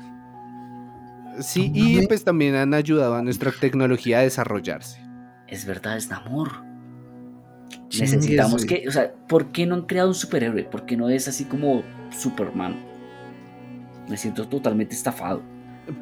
Sí, 1.41 1.71
y 1.75 2.07
pues 2.07 2.25
también 2.25 2.55
han 2.55 2.73
ayudado 2.75 3.15
a 3.15 3.23
nuestra 3.23 3.51
tecnología 3.53 4.19
a 4.19 4.23
desarrollarse. 4.23 5.01
es 5.47 5.65
verdad, 5.67 5.97
es. 5.97 6.63
Chingues, 7.89 8.13
Necesitamos 8.15 8.65
que, 8.67 8.85
o 8.89 8.93
sea, 8.93 9.13
¿por 9.29 9.47
qué 9.53 9.67
no 9.67 9.75
han 9.75 9.83
creado 9.83 10.09
un 10.09 10.15
superhéroe? 10.15 10.63
¿Por 10.65 10.87
qué 10.87 10.97
no 10.97 11.09
es 11.09 11.27
así 11.29 11.45
como 11.45 11.83
Superman? 12.17 12.77
Me 14.09 14.17
siento 14.17 14.47
totalmente 14.49 14.95
estafado. 14.95 15.43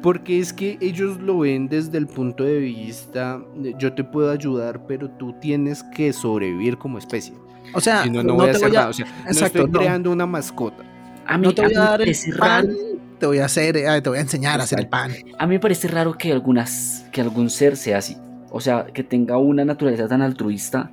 Porque 0.01 0.39
es 0.39 0.53
que 0.53 0.77
ellos 0.81 1.19
lo 1.19 1.39
ven 1.39 1.67
desde 1.67 1.97
el 1.97 2.07
punto 2.07 2.43
de 2.43 2.59
vista, 2.59 3.41
de, 3.55 3.75
yo 3.79 3.93
te 3.93 4.03
puedo 4.03 4.31
ayudar, 4.31 4.85
pero 4.87 5.09
tú 5.09 5.33
tienes 5.39 5.83
que 5.95 6.13
sobrevivir 6.13 6.77
como 6.77 6.97
especie. 6.97 7.33
O 7.73 7.81
sea, 7.81 8.03
Si 8.03 8.09
no, 8.09 8.23
no, 8.23 8.35
voy 8.35 8.47
a 8.47 8.51
hacer 8.51 8.67
voy 8.69 8.77
a- 8.77 8.79
nada. 8.79 8.89
O 8.89 8.93
sea, 8.93 9.05
no 9.25 9.45
estoy 9.45 9.65
no. 9.69 9.79
creando 9.79 10.11
una 10.11 10.25
mascota. 10.25 10.83
A 11.25 11.37
mí, 11.37 11.45
no 11.47 11.53
te 11.53 11.61
a 11.61 11.65
voy 11.65 11.73
a 11.75 11.79
me 11.79 11.83
dar 11.85 12.01
el 12.01 12.07
parece 12.07 12.31
pan, 12.37 12.67
raro. 12.67 12.77
te 13.19 13.25
voy 13.27 13.37
a 13.39 13.45
hacer, 13.45 13.77
eh, 13.77 14.01
te 14.01 14.09
voy 14.09 14.17
a 14.17 14.21
enseñar 14.21 14.59
a 14.59 14.63
hacer 14.63 14.79
el 14.79 14.87
pan. 14.89 15.11
A 15.37 15.45
mí 15.45 15.55
me 15.55 15.59
parece 15.59 15.87
raro 15.87 16.13
que 16.17 16.31
algunas, 16.31 17.05
que 17.11 17.21
algún 17.21 17.49
ser 17.49 17.77
sea 17.77 17.97
así. 17.99 18.17
O 18.51 18.59
sea, 18.59 18.85
que 18.85 19.03
tenga 19.03 19.37
una 19.37 19.63
naturaleza 19.63 20.07
tan 20.07 20.21
altruista, 20.23 20.91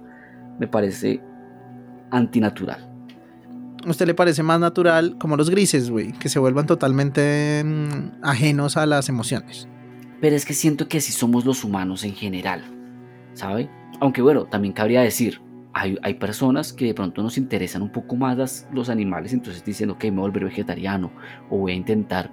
me 0.59 0.69
parece 0.69 1.21
antinatural. 2.11 2.87
¿A 3.87 3.90
usted 3.90 4.07
le 4.07 4.14
parece 4.14 4.42
más 4.42 4.59
natural 4.59 5.16
como 5.18 5.37
los 5.37 5.49
grises, 5.49 5.90
güey? 5.90 6.12
Que 6.12 6.29
se 6.29 6.38
vuelvan 6.40 6.66
totalmente 6.66 7.62
mm, 7.64 8.22
ajenos 8.25 8.77
a 8.77 8.85
las 8.85 9.09
emociones. 9.09 9.68
Pero 10.20 10.35
es 10.35 10.44
que 10.44 10.55
siento 10.55 10.88
que 10.88 10.99
así 10.99 11.12
somos 11.12 11.44
los 11.44 11.62
humanos 11.62 12.03
en 12.05 12.14
general, 12.14 12.64
¿sabe? 13.35 13.70
Aunque 14.01 14.22
bueno, 14.22 14.46
también 14.46 14.75
cabría 14.75 15.03
decir, 15.03 15.40
hay, 15.72 15.96
hay 16.03 16.14
personas 16.14 16.72
que 16.72 16.87
de 16.87 16.94
pronto 16.94 17.22
nos 17.22 17.38
interesan 17.38 17.83
un 17.83 17.92
poco 17.92 18.16
más 18.16 18.37
las- 18.37 18.68
los 18.72 18.88
animales, 18.88 19.33
entonces 19.33 19.64
dicen, 19.64 19.90
ok, 19.90 20.05
me 20.05 20.11
voy 20.11 20.18
a 20.18 20.22
volver 20.22 20.44
vegetariano 20.44 21.12
o 21.51 21.59
voy 21.59 21.72
a 21.72 21.75
intentar 21.77 22.31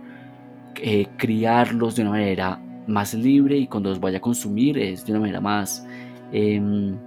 eh, 0.82 1.08
criarlos 1.18 1.96
de 1.96 2.02
una 2.02 2.12
manera 2.12 2.60
más 2.88 3.14
libre 3.14 3.58
y 3.58 3.68
cuando 3.68 3.90
los 3.90 4.00
vaya 4.00 4.18
a 4.18 4.22
consumir 4.22 4.78
es 4.80 5.06
de 5.06 5.12
una 5.12 5.22
manera 5.22 5.40
más 5.42 5.86
em, 6.32 6.98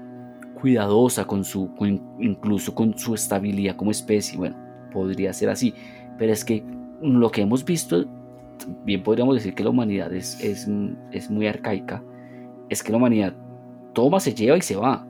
cuidadosa, 0.60 1.24
con 1.26 1.44
su, 1.44 1.74
con- 1.74 2.02
incluso 2.18 2.74
con 2.74 2.96
su 2.98 3.14
estabilidad 3.14 3.76
como 3.76 3.90
especie. 3.90 4.36
Bueno, 4.38 4.56
podría 4.92 5.32
ser 5.32 5.50
así, 5.50 5.74
pero 6.18 6.32
es 6.32 6.44
que 6.44 6.64
lo 7.02 7.30
que 7.30 7.42
hemos 7.42 7.64
visto 7.64 8.04
bien 8.84 9.02
podríamos 9.02 9.34
decir 9.34 9.54
que 9.54 9.62
la 9.62 9.70
humanidad 9.70 10.12
es, 10.14 10.42
es, 10.42 10.66
es 11.12 11.30
muy 11.30 11.46
arcaica, 11.46 12.02
es 12.70 12.82
que 12.82 12.90
la 12.90 12.98
humanidad 12.98 13.34
toma, 13.92 14.18
se 14.18 14.34
lleva 14.34 14.56
y 14.56 14.62
se 14.62 14.76
va. 14.76 15.06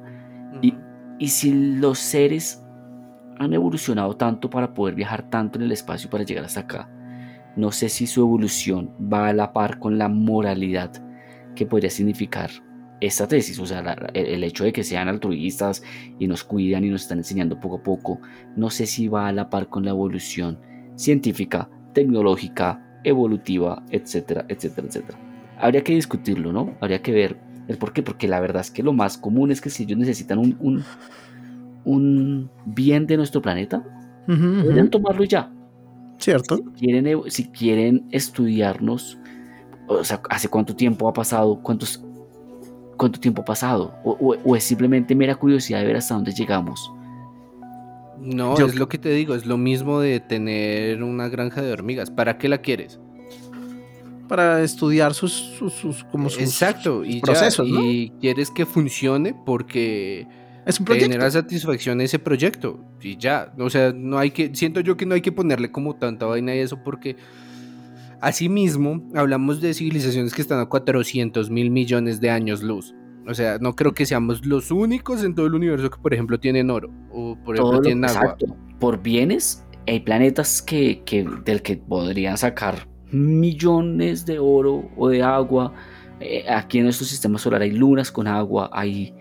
Y, 0.63 0.75
y 1.19 1.29
si 1.29 1.77
los 1.79 1.99
seres 1.99 2.63
han 3.39 3.53
evolucionado 3.53 4.17
tanto 4.17 4.51
para 4.51 4.75
poder 4.75 4.95
viajar 4.95 5.31
tanto 5.31 5.59
en 5.59 5.65
el 5.67 5.73
espacio 5.73 6.11
para 6.11 6.25
llegar 6.25 6.45
hasta 6.45 6.61
acá, 6.61 6.91
no 7.55 7.71
sé 7.71 7.89
si 7.89 8.07
su 8.07 8.21
evolución 8.21 8.91
va 9.01 9.29
a 9.29 9.33
la 9.33 9.53
par 9.53 9.79
con 9.79 9.97
la 9.97 10.09
moralidad 10.09 10.91
que 11.55 11.67
podría 11.67 11.91
significar 11.91 12.51
esta 13.01 13.27
tesis, 13.29 13.59
o 13.59 13.67
sea, 13.67 13.83
la- 13.83 14.11
el, 14.15 14.43
hecho 14.45 14.65
de 14.65 14.73
que 14.73 14.85
sean 14.85 15.09
altruistas 15.09 15.83
y 16.19 16.27
nos 16.27 16.45
cuidan 16.45 16.85
y 16.85 16.91
nos 16.91 17.03
están 17.03 17.19
enseñando 17.19 17.61
poco 17.61 17.77
a 17.77 17.83
poco, 17.83 18.21
no 18.57 18.71
sé 18.71 18.87
si 18.87 19.09
va 19.09 19.29
a 19.29 19.33
la 19.33 19.51
par 19.51 19.69
con 19.69 19.85
la 19.85 19.91
evolución 19.91 20.59
científica, 20.97 21.69
tecnológica, 21.93 22.83
evolutiva, 23.05 23.83
etcétera, 23.91 24.45
etcétera, 24.49 24.87
etcétera. 24.89 25.19
Habría 25.59 25.83
que 25.85 25.95
discutirlo, 25.95 26.53
¿no? 26.53 26.75
Habría 26.81 27.03
que 27.03 27.13
ver 27.13 27.37
¿El 27.69 27.79
por 27.79 27.93
qué? 27.93 28.03
Porque 28.03 28.29
la 28.29 28.41
verdad 28.41 28.61
es 28.61 28.71
que 28.71 28.83
lo 28.83 28.93
más 28.93 29.19
común 29.19 29.51
es 29.51 29.61
que 29.61 29.71
si 29.71 29.83
ellos 29.83 29.99
necesitan 29.99 30.39
un, 30.39 30.57
un, 30.61 30.85
un 31.85 32.51
bien 32.65 33.07
de 33.07 33.17
nuestro 33.17 33.43
planeta, 33.43 33.83
Ujú, 34.29 34.35
ujú. 34.35 34.63
deberían 34.63 34.91
tomarlo 34.91 35.25
ya. 35.25 35.51
Cierto. 36.19 36.57
Si 36.57 36.63
quieren, 36.79 37.23
si 37.31 37.45
quieren 37.51 38.07
estudiarnos, 38.11 39.19
o 39.89 40.05
sea, 40.05 40.21
¿hace 40.31 40.49
cuánto 40.49 40.75
tiempo 40.77 41.09
ha 41.09 41.13
pasado? 41.13 41.61
¿Cuántos, 41.63 42.05
¿Cuánto 42.97 43.21
tiempo 43.21 43.43
ha 43.43 43.45
pasado? 43.45 43.95
O, 44.05 44.13
o- 44.13 44.37
o 44.45 44.57
es 44.57 44.65
simplemente 44.65 45.15
mera 45.15 45.35
curiosidad 45.35 45.81
de 45.81 45.87
ver 45.87 45.97
hasta 45.97 46.15
dónde 46.15 46.33
llegamos? 46.33 46.91
No, 48.19 48.57
Yo- 48.59 48.67
es 48.67 48.75
lo 48.75 48.89
que 48.89 48.99
te 48.99 49.11
digo, 49.11 49.35
es 49.35 49.45
lo 49.47 49.57
mismo 49.59 50.01
de 50.01 50.21
tener 50.21 51.03
una 51.03 51.29
granja 51.29 51.61
de 51.63 51.73
hormigas. 51.73 52.11
¿Para 52.11 52.39
qué 52.39 52.49
la 52.49 52.59
quieres? 52.59 52.99
Para 54.29 54.63
estudiar 54.63 55.15
sus, 55.15 55.33
sus, 55.33 55.73
sus- 55.75 56.03
como 56.05 56.29
sus 56.31 56.43
Exacto, 56.43 57.05
y, 57.05 57.17
ya, 57.17 57.21
procesos, 57.23 57.69
¿no? 57.69 57.81
y 57.81 58.13
quieres 58.21 58.51
que 58.51 58.67
funcione 58.67 59.35
porque 59.47 60.27
Es 60.65 60.81
un 60.81 60.85
te 60.87 60.91
proyecto. 60.91 61.13
genera 61.13 61.31
satisfacción 61.31 62.01
ese 62.01 62.19
proyecto. 62.19 62.81
Y 63.01 63.17
ya, 63.19 63.53
o 63.59 63.71
sea, 63.71 63.93
no 63.95 64.19
hay 64.19 64.33
que, 64.33 64.53
siento 64.55 64.81
yo 64.81 64.97
que 64.97 65.07
no 65.07 65.15
hay 65.15 65.21
que 65.21 65.31
ponerle 65.31 65.71
como 65.71 65.95
tanta 65.95 66.27
vaina 66.27 66.57
y 66.57 66.59
eso 66.59 66.83
porque 66.83 67.15
asimismo 68.27 69.03
hablamos 69.15 69.61
de 69.61 69.73
civilizaciones 69.75 70.35
que 70.35 70.43
están 70.43 70.59
a 70.61 70.67
400 70.67 71.49
mil 71.51 71.71
millones 71.71 72.21
de 72.21 72.31
años 72.31 72.63
luz. 72.63 72.95
O 73.29 73.35
sea, 73.35 73.59
no 73.61 73.75
creo 73.75 73.93
que 73.93 74.07
seamos 74.07 74.45
los 74.47 74.71
únicos 74.71 75.25
en 75.25 75.35
todo 75.35 75.47
el 75.47 75.55
universo 75.55 75.91
que, 75.91 75.99
por 75.99 76.13
ejemplo, 76.15 76.39
tienen 76.39 76.71
oro 76.71 76.91
o, 77.11 77.37
por 77.45 77.57
Todo 77.57 77.73
ejemplo, 77.73 77.73
lo- 77.73 77.81
tienen 77.83 78.05
agua. 78.05 78.23
exacto. 78.23 78.57
Por 78.79 79.03
bienes, 79.03 79.65
hay 79.87 80.01
planetas 80.01 80.63
que, 80.63 81.03
que- 81.05 81.25
del 81.45 81.63
que 81.63 81.77
podrían 81.77 82.37
sacar 82.39 82.89
millones 83.11 84.27
de 84.27 84.39
oro 84.39 84.89
o 84.97 85.09
de 85.09 85.23
agua. 85.23 85.73
Eh, 86.21 86.45
aquí 86.49 86.79
en 86.79 86.85
nuestro 86.85 87.07
sistema 87.07 87.39
solar 87.39 87.63
hay 87.63 87.73
lunas 87.73 88.11
con 88.11 88.27
agua, 88.27 88.71
hay 88.73 89.13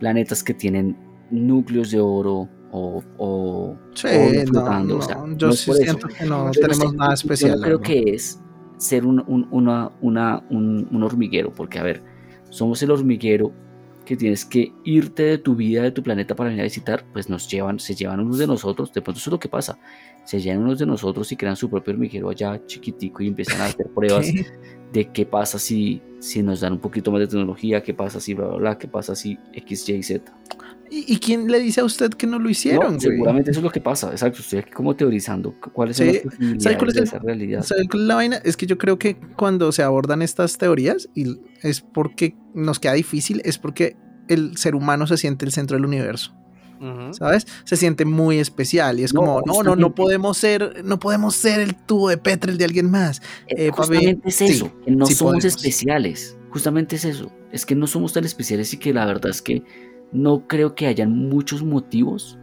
planetas 0.00 0.42
que 0.42 0.54
tienen 0.54 0.96
núcleos 1.30 1.90
de 1.90 2.00
oro 2.00 2.48
o, 2.76 3.02
o 3.18 3.76
Sí, 3.94 4.08
oro 4.08 4.32
no, 4.34 4.46
flotando. 4.46 4.94
no, 4.94 4.98
o 4.98 5.02
sea, 5.02 5.24
yo 5.36 5.46
no 5.46 5.52
sí 5.52 5.70
por 5.70 5.76
eso. 5.76 5.84
siento 5.84 6.08
que 6.08 6.24
no 6.26 6.46
Yo 6.52 6.60
tenemos 6.60 6.92
sé, 6.92 6.96
nada 6.96 7.10
yo 7.10 7.14
especial. 7.14 7.50
no 7.52 7.56
la 7.58 7.64
creo 7.66 7.80
que 7.80 8.02
es 8.14 8.40
ser 8.78 9.06
un, 9.06 9.22
un- 9.28 9.46
una, 9.52 9.90
una- 10.00 10.42
un, 10.50 10.88
un 10.90 11.02
hormiguero, 11.04 11.52
porque 11.52 11.78
a 11.78 11.84
ver, 11.84 12.02
somos 12.50 12.82
el 12.82 12.90
hormiguero 12.90 13.52
que 14.04 14.16
tienes 14.16 14.44
que 14.44 14.72
irte 14.84 15.22
de 15.22 15.38
tu 15.38 15.54
vida, 15.54 15.82
de 15.82 15.92
tu 15.92 16.02
planeta 16.02 16.34
para 16.34 16.48
venir 16.50 16.62
a 16.62 16.64
visitar, 16.64 17.04
pues 17.12 17.30
nos 17.30 17.48
llevan, 17.48 17.78
se 17.78 17.94
llevan 17.94 18.20
unos 18.20 18.38
de 18.38 18.46
nosotros, 18.46 18.92
de 18.92 19.00
pronto 19.00 19.18
eso 19.18 19.30
es 19.30 19.32
lo 19.32 19.38
que 19.38 19.48
pasa, 19.48 19.78
se 20.24 20.40
llevan 20.40 20.62
unos 20.64 20.78
de 20.78 20.84
nosotros 20.86 21.30
y 21.32 21.36
crean 21.36 21.56
su 21.56 21.70
propio 21.70 21.94
hormiguero 21.94 22.28
allá 22.28 22.60
chiquitico 22.66 23.22
y 23.22 23.28
empiezan 23.28 23.60
a 23.62 23.66
hacer 23.66 23.86
pruebas 23.94 24.26
¿Qué? 24.30 24.44
De 24.94 25.10
qué 25.10 25.26
pasa 25.26 25.58
si, 25.58 26.00
si 26.20 26.42
nos 26.42 26.60
dan 26.60 26.74
un 26.74 26.78
poquito 26.78 27.10
más 27.12 27.20
de 27.20 27.26
tecnología, 27.26 27.82
qué 27.82 27.92
pasa 27.92 28.20
si 28.20 28.32
bla 28.32 28.46
bla 28.46 28.56
bla, 28.56 28.78
qué 28.78 28.88
pasa 28.88 29.14
si 29.14 29.38
X, 29.52 29.88
Y, 29.88 30.02
Z. 30.02 30.32
¿Y, 30.90 31.18
quién 31.18 31.50
le 31.50 31.58
dice 31.58 31.80
a 31.80 31.84
usted 31.84 32.10
que 32.10 32.26
no 32.26 32.38
lo 32.38 32.48
hicieron? 32.48 32.94
No, 32.94 33.00
seguramente 33.00 33.50
eso 33.50 33.58
es 33.60 33.64
lo 33.64 33.70
que 33.70 33.80
pasa, 33.80 34.12
exacto, 34.12 34.38
estoy 34.40 34.60
aquí 34.60 34.70
como 34.70 34.94
teorizando 34.94 35.54
cuáles 35.72 35.96
son 35.96 36.06
Sí, 36.06 36.12
las 36.12 36.22
posibilidades 36.22 36.62
¿sabe 36.62 36.76
cuál 36.78 36.88
es 36.88 36.94
de 36.94 37.00
el- 37.00 37.06
esa 37.08 37.18
realidad. 37.18 37.62
¿Sabe 37.64 37.88
cuál 37.88 38.02
es 38.02 38.08
la 38.08 38.14
vaina? 38.14 38.36
Es 38.44 38.56
que 38.56 38.66
yo 38.66 38.78
creo 38.78 38.98
que 38.98 39.16
cuando 39.36 39.72
se 39.72 39.82
abordan 39.82 40.22
estas 40.22 40.56
teorías, 40.56 41.08
y 41.14 41.36
es 41.62 41.80
porque 41.80 42.36
nos 42.54 42.78
queda 42.78 42.92
difícil, 42.92 43.42
es 43.44 43.58
porque 43.58 43.96
el 44.28 44.56
ser 44.56 44.76
humano 44.76 45.06
se 45.08 45.16
siente 45.16 45.44
el 45.44 45.50
centro 45.52 45.76
del 45.76 45.84
universo, 45.86 46.32
¿sabes? 47.12 47.46
Se 47.64 47.76
siente 47.76 48.04
muy 48.04 48.38
especial 48.38 48.98
y 49.00 49.04
es 49.04 49.12
No, 49.12 49.20
como, 49.20 49.42
no, 49.42 49.62
no, 49.62 49.76
no 49.76 49.94
podemos 49.94 50.36
ser, 50.38 50.82
no 50.84 50.98
podemos 50.98 51.34
ser 51.36 51.60
el 51.60 51.74
tubo 51.76 52.08
de 52.08 52.18
Petre 52.18 52.52
el 52.52 52.58
de 52.58 52.64
alguien 52.64 52.90
más. 52.90 53.20
Eh, 53.46 53.66
Eh, 53.66 53.72
papi, 53.72 53.72
justamente 53.72 54.28
es 54.28 54.36
sí, 54.36 54.46
eso, 54.46 54.72
que 54.84 54.90
no 54.90 55.06
sí 55.06 55.14
somos 55.14 55.44
podemos. 55.44 55.44
especiales. 55.44 56.36
Justamente 56.50 56.96
es 56.96 57.04
eso. 57.04 57.32
Es 57.52 57.66
que 57.66 57.74
no 57.74 57.86
somos 57.86 58.12
tan 58.12 58.24
especiales 58.24 58.72
y 58.74 58.78
que 58.78 58.92
la 58.92 59.06
verdad 59.06 59.30
es 59.30 59.42
que 59.42 59.62
no 60.12 60.46
creo 60.46 60.74
que 60.74 60.86
hayan 60.86 61.12
muchos 61.28 61.62
motivos 61.62 62.38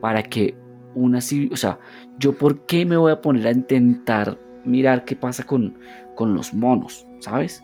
para 0.00 0.22
que 0.22 0.56
una 0.94 1.18
o 1.52 1.56
sea, 1.56 1.78
yo 2.18 2.36
por 2.36 2.66
qué 2.66 2.84
me 2.86 2.96
voy 2.96 3.12
a 3.12 3.20
poner 3.20 3.46
a 3.46 3.52
intentar 3.52 4.38
mirar 4.64 5.04
qué 5.04 5.16
pasa 5.16 5.44
con, 5.44 5.78
con 6.16 6.34
los 6.34 6.52
monos, 6.54 7.06
¿sabes? 7.20 7.62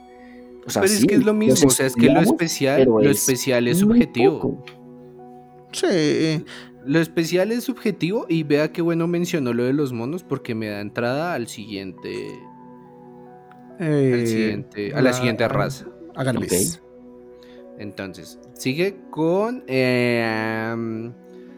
O 0.67 0.71
sea, 0.71 0.83
Pero 0.83 0.95
es 0.95 1.01
sí, 1.01 1.07
que 1.07 1.15
es 1.17 1.25
lo 1.25 1.35
mismo, 1.35 1.69
o 1.69 1.71
sea, 1.71 1.87
es 1.87 1.95
que 1.97 2.09
lo 2.09 2.21
especial, 2.21 2.85
lo 2.85 3.01
es 3.01 3.19
especial 3.19 3.69
es 3.69 3.79
subjetivo. 3.79 4.41
poco. 4.41 4.65
Sí, 5.75 6.45
Lo 6.87 6.99
especial 7.01 7.51
es 7.53 7.65
subjetivo 7.65 8.27
y 8.29 8.43
vea 8.45 8.71
qué 8.73 8.81
bueno 8.81 9.07
mencionó 9.07 9.53
lo 9.53 9.65
de 9.65 9.73
los 9.73 9.93
monos 9.93 10.23
porque 10.23 10.55
me 10.55 10.69
da 10.69 10.81
entrada 10.81 11.35
al 11.35 11.49
siguiente, 11.49 12.39
al 13.81 13.87
eh, 13.89 14.27
siguiente 14.27 14.93
a 14.93 14.97
la 14.97 15.03
la- 15.03 15.13
siguiente 15.13 15.49
raza. 15.49 15.87
hágale, 16.15 16.39
Ok. 16.39 16.45
pues. 16.49 16.81
Entonces, 17.79 18.39
sigue 18.55 18.97
con 19.11 19.65
eh, 19.67 21.11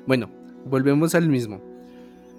bueno, 0.07 0.31
volvemos 0.65 1.15
al 1.15 1.29
mismo. 1.29 1.61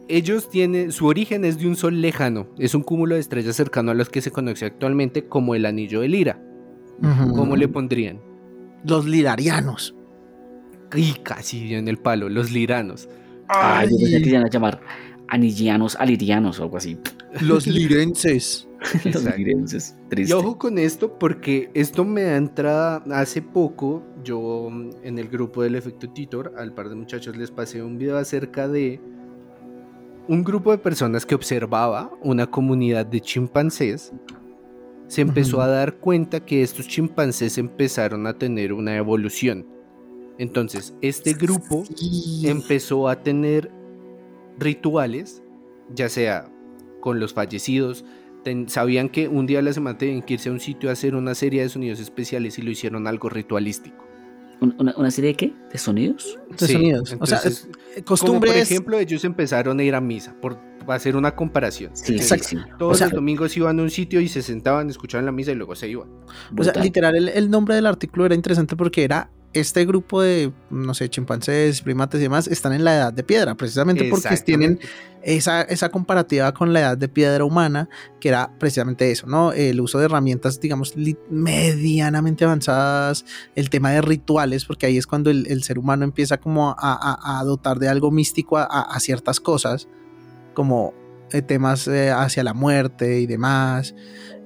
Ellos 0.10 0.50
tienen 0.50 0.92
su 0.94 1.06
origen 1.06 1.44
es 1.44 1.60
de 1.60 1.68
un 1.68 1.76
sol 1.76 2.02
lejano, 2.02 2.48
es 2.58 2.74
un 2.74 2.82
cúmulo 2.82 3.16
de 3.16 3.22
estrellas 3.22 3.56
cercano 3.58 3.92
a 3.92 3.94
los 3.94 4.10
que 4.10 4.22
se 4.22 4.32
conoce 4.32 4.66
actualmente 4.66 5.28
como 5.28 5.54
el 5.54 5.66
anillo 5.66 6.00
de 6.02 6.08
Lira. 6.08 6.42
¿Cómo 7.36 7.56
le 7.58 7.68
pondrían? 7.68 8.20
Los 8.86 9.06
lirarianos. 9.06 9.94
Y 10.96 11.14
casi 11.24 11.74
en 11.74 11.88
el 11.88 11.98
palo, 11.98 12.30
los 12.30 12.52
liranos. 12.52 13.10
Ah, 13.50 13.84
yo 13.84 13.98
pensé 13.98 14.20
que 14.20 14.24
se 14.24 14.30
iban 14.30 14.46
a 14.46 14.50
llamar 14.50 14.80
anillianos, 15.28 15.96
alirianos 15.96 16.60
o 16.60 16.64
algo 16.64 16.78
así. 16.78 16.98
Los 17.42 17.68
lirenses. 17.68 18.68
Los 19.06 19.24
lirenses. 19.38 19.96
Y 20.06 20.10
Triste. 20.10 20.34
ojo 20.34 20.58
con 20.58 20.78
esto 20.78 21.18
porque 21.18 21.70
esto 21.74 22.06
me 22.06 22.24
da 22.24 22.38
entrada 22.38 23.04
hace 23.12 23.42
poco. 23.42 24.04
Yo 24.24 24.70
en 25.04 25.20
el 25.20 25.28
grupo 25.30 25.64
del 25.64 25.76
efecto 25.76 26.10
Titor, 26.10 26.54
al 26.58 26.74
par 26.74 26.90
de 26.90 26.96
muchachos 26.96 27.36
les 27.38 27.52
pasé 27.52 27.82
un 27.82 27.98
video 27.98 28.18
acerca 28.18 28.68
de 28.68 29.00
un 30.28 30.44
grupo 30.44 30.72
de 30.72 30.78
personas 30.78 31.26
que 31.26 31.36
observaba 31.36 32.12
una 32.22 32.48
comunidad 32.48 33.06
de 33.06 33.22
chimpancés. 33.22 34.12
Se 35.08 35.22
empezó 35.22 35.62
a 35.62 35.68
dar 35.68 35.96
cuenta 35.96 36.42
que 36.42 36.62
estos 36.62 36.88
chimpancés 36.88 37.58
empezaron 37.58 38.28
a 38.28 38.34
tener 38.34 38.74
una 38.74 38.98
evolución. 38.98 39.66
Entonces, 40.40 40.94
este 41.02 41.34
grupo 41.34 41.84
Sí. 41.96 42.44
empezó 42.48 43.08
a 43.10 43.24
tener 43.24 43.72
rituales, 44.60 45.42
ya 45.94 46.10
sea 46.10 46.50
con 47.02 47.20
los 47.20 47.34
fallecidos, 47.34 48.06
ten- 48.44 48.70
sabían 48.70 49.10
que 49.10 49.28
un 49.28 49.46
día 49.46 49.60
a 49.60 49.62
la 49.62 49.74
semana 49.74 49.98
tenían 49.98 50.22
que 50.22 50.36
irse 50.36 50.50
a 50.50 50.52
un 50.52 50.60
sitio 50.60 50.90
a 50.90 50.94
hacer 50.94 51.16
una 51.16 51.36
serie 51.36 51.62
de 51.62 51.70
sonidos 51.70 52.00
especiales 52.00 52.58
y 52.60 52.62
lo 52.62 52.72
hicieron 52.72 53.08
algo 53.08 53.30
ritualístico. 53.30 54.06
¿Un- 54.60 54.76
Una, 54.80 54.96
una 54.98 55.12
serie 55.12 55.32
de 55.32 55.36
qué? 55.38 55.54
¿De 55.72 55.78
sonidos? 55.78 56.40
De 56.60 56.68
sonidos. 56.68 57.02
O 57.20 57.26
sea, 57.28 57.38
entonces, 57.38 57.70
Eh, 57.96 58.02
como 58.04 58.06
Costumbre 58.06 58.50
por 58.50 58.58
es- 58.58 58.72
ejemplo, 58.72 58.98
ellos 58.98 59.24
empezaron 59.24 59.80
a 59.80 59.84
ir 59.84 59.94
a 59.94 60.02
misa, 60.02 60.36
por 60.42 60.58
hacer 60.88 61.16
una 61.16 61.36
comparación. 61.36 61.92
Sí, 61.96 62.06
sí, 62.06 62.16
Exacto. 62.16 62.58
Todos 62.80 62.94
O 62.94 62.96
sea- 62.98 63.08
los 63.08 63.14
domingos 63.16 63.56
iban 63.56 63.80
a 63.80 63.84
un 63.84 63.92
sitio 63.92 64.20
y 64.20 64.28
se 64.28 64.42
sentaban, 64.42 64.90
escuchaban 64.90 65.26
la 65.26 65.32
misa 65.32 65.52
y 65.52 65.56
luego 65.56 65.76
se 65.76 65.90
iban. 65.90 66.10
O 66.58 66.64
sea, 66.64 66.74
literal, 66.82 67.16
el, 67.16 67.30
el 67.30 67.52
nombre 67.52 67.76
del 67.76 67.86
artículo 67.86 68.26
era 68.26 68.34
interesante 68.34 68.76
porque 68.76 69.04
era 69.04 69.30
este 69.54 69.86
grupo 69.86 70.22
de, 70.22 70.52
no 70.70 70.94
sé, 70.94 71.10
chimpancés, 71.10 71.82
primates 71.82 72.20
y 72.20 72.24
demás, 72.24 72.48
están 72.48 72.74
en 72.74 72.84
la 72.84 72.96
edad 72.96 73.14
de 73.14 73.24
piedra, 73.24 73.56
precisamente 73.56 74.04
porque 74.10 74.28
tienen 74.46 74.80
esa, 75.24 75.62
esa 75.64 75.90
comparativa 75.90 76.54
con 76.54 76.74
la 76.74 76.82
edad 76.82 76.98
de 76.98 77.08
piedra 77.10 77.44
humana, 77.44 77.90
que 78.20 78.30
era 78.30 78.52
precisamente 78.60 79.10
eso, 79.12 79.26
¿no? 79.28 79.52
El 79.54 79.82
uso 79.82 79.98
de 80.00 80.06
herramientas, 80.06 80.60
digamos, 80.60 80.94
medianamente 81.30 82.46
avanzadas, 82.46 83.26
el 83.56 83.70
tema 83.70 83.92
de 83.92 84.02
rituales, 84.02 84.66
porque 84.66 84.86
ahí 84.86 84.98
es 84.98 85.08
cuando 85.08 85.30
el, 85.30 85.48
el 85.48 85.64
ser 85.64 85.80
humano 85.80 86.04
empieza 86.04 86.38
como 86.38 86.70
a, 86.70 86.76
a- 86.80 87.40
a 87.40 87.44
dotar 87.44 87.80
de 87.80 87.88
algo 87.90 88.12
místico 88.12 88.58
a, 88.58 88.64
a- 88.64 89.00
ciertas 89.00 89.40
cosas, 89.40 89.88
como 90.54 90.94
temas 91.30 91.88
eh, 91.88 92.10
hacia 92.12 92.44
la 92.44 92.54
muerte 92.54 93.20
y 93.20 93.28
demás, 93.28 93.94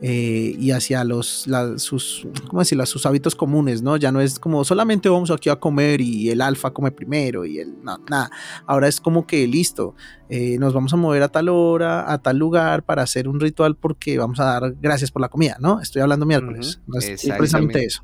eh, 0.01 0.55
y 0.57 0.71
hacia 0.71 1.03
los, 1.03 1.45
la- 1.45 1.77
sus, 1.77 2.27
¿cómo 2.47 2.59
decirlo? 2.61 2.86
sus 2.88 3.05
hábitos 3.05 3.36
comunes, 3.36 3.82
¿no? 3.84 3.97
Ya 3.97 4.11
no 4.11 4.19
es 4.19 4.39
como 4.39 4.63
solamente 4.63 5.07
vamos 5.09 5.29
aquí 5.29 5.49
a 5.49 5.57
comer 5.57 6.01
y 6.01 6.29
el 6.32 6.41
alfa 6.41 6.71
come 6.71 6.91
primero 6.91 7.45
y 7.45 7.59
el, 7.59 7.84
no, 7.84 7.99
nada, 8.09 8.32
ahora 8.65 8.88
es 8.88 8.99
como 8.99 9.27
que 9.27 9.45
listo, 9.47 9.93
eh, 10.29 10.57
nos 10.57 10.73
vamos 10.73 10.91
a 10.93 10.97
mover 10.97 11.21
a 11.21 11.27
tal 11.29 11.49
hora, 11.49 12.11
a 12.11 12.17
tal 12.17 12.38
lugar 12.38 12.84
para 12.84 13.03
hacer 13.03 13.27
un 13.27 13.39
ritual 13.39 13.75
porque 13.75 14.17
vamos 14.17 14.39
a 14.39 14.45
dar 14.45 14.73
gracias 14.82 15.11
por 15.11 15.21
la 15.21 15.29
comida, 15.29 15.57
¿no? 15.59 15.79
Estoy 15.82 16.01
hablando 16.01 16.25
miércoles, 16.25 16.79
Ujú, 16.88 16.93
no 16.93 16.99
es 16.99 17.05
precisamente 17.38 17.86
eso. 17.86 18.01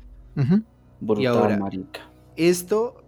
Brutal, 1.00 1.22
Y 1.22 1.26
ahora- 1.26 1.56
marica. 1.58 2.00
Esto, 2.36 3.02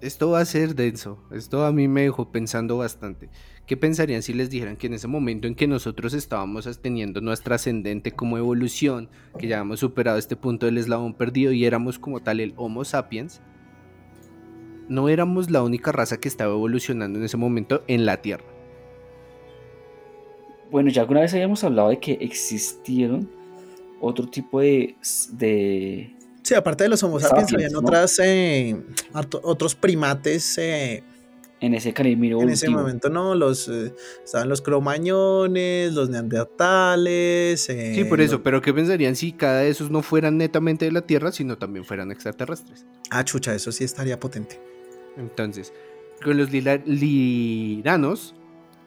esto 0.00 0.30
va 0.30 0.40
a 0.40 0.44
ser 0.44 0.76
denso. 0.76 1.18
Esto 1.32 1.64
a 1.66 1.72
mí 1.72 1.88
me 1.88 2.02
dejó 2.02 2.30
pensando 2.30 2.78
bastante. 2.78 3.28
¿Qué 3.68 3.76
pensarían 3.76 4.22
si 4.22 4.32
les 4.32 4.48
dijeran 4.48 4.78
que 4.78 4.86
en 4.86 4.94
ese 4.94 5.08
momento 5.08 5.46
en 5.46 5.54
que 5.54 5.66
nosotros 5.66 6.14
estábamos 6.14 6.80
teniendo 6.80 7.20
nuestra 7.20 7.56
ascendente 7.56 8.12
como 8.12 8.38
evolución, 8.38 9.10
que 9.38 9.46
ya 9.46 9.58
hemos 9.58 9.80
superado 9.80 10.16
este 10.16 10.36
punto 10.36 10.64
del 10.64 10.78
eslabón 10.78 11.12
perdido 11.12 11.52
y 11.52 11.66
éramos 11.66 11.98
como 11.98 12.20
tal 12.20 12.40
el 12.40 12.54
Homo 12.56 12.86
sapiens, 12.86 13.42
no 14.88 15.10
éramos 15.10 15.50
la 15.50 15.62
única 15.62 15.92
raza 15.92 16.16
que 16.16 16.28
estaba 16.28 16.54
evolucionando 16.54 17.18
en 17.18 17.26
ese 17.26 17.36
momento 17.36 17.84
en 17.88 18.06
la 18.06 18.22
Tierra? 18.22 18.46
Bueno, 20.70 20.88
ya 20.88 21.02
alguna 21.02 21.20
vez 21.20 21.34
habíamos 21.34 21.62
hablado 21.62 21.90
de 21.90 21.98
que 21.98 22.12
existieron 22.22 23.30
otro 24.00 24.28
tipo 24.28 24.60
de, 24.60 24.96
de 25.32 26.16
Sí, 26.42 26.54
aparte 26.54 26.84
de 26.84 26.88
los 26.88 27.02
Homo 27.02 27.20
Sapiens, 27.20 27.50
sapiens, 27.50 27.54
habían 27.54 27.72
¿no? 27.72 27.80
otras, 27.80 28.18
eh, 28.24 28.80
otros 29.42 29.74
primates 29.74 30.56
eh, 30.56 31.02
En 31.60 31.74
ese 31.74 31.92
camino 31.92 32.40
en 32.40 32.50
ese 32.50 32.68
momento, 32.70 33.08
¿no? 33.10 33.34
Los, 33.34 33.68
eh, 33.68 33.92
estaban 34.24 34.48
los 34.48 34.62
cromañones, 34.62 35.92
los 35.92 36.08
neandertales. 36.08 37.68
eh, 37.68 37.92
Sí, 37.94 38.04
por 38.04 38.20
eso, 38.20 38.34
los- 38.34 38.42
pero 38.42 38.60
¿qué 38.62 38.72
pensarían 38.72 39.16
si 39.16 39.32
cada 39.32 39.60
de 39.60 39.70
esos 39.70 39.90
no 39.90 40.02
fueran 40.02 40.36
netamente 40.38 40.84
de 40.84 40.92
la 40.92 41.02
Tierra, 41.02 41.32
sino 41.32 41.58
también 41.58 41.84
fueran 41.84 42.10
extraterrestres? 42.12 42.86
Ah, 43.10 43.24
chucha, 43.24 43.54
eso 43.54 43.72
sí 43.72 43.82
estaría 43.84 44.20
potente. 44.20 44.60
Entonces, 45.16 45.72
con 46.22 46.36
los 46.38 46.50
lila- 46.52 46.82
liranos, 46.86 48.34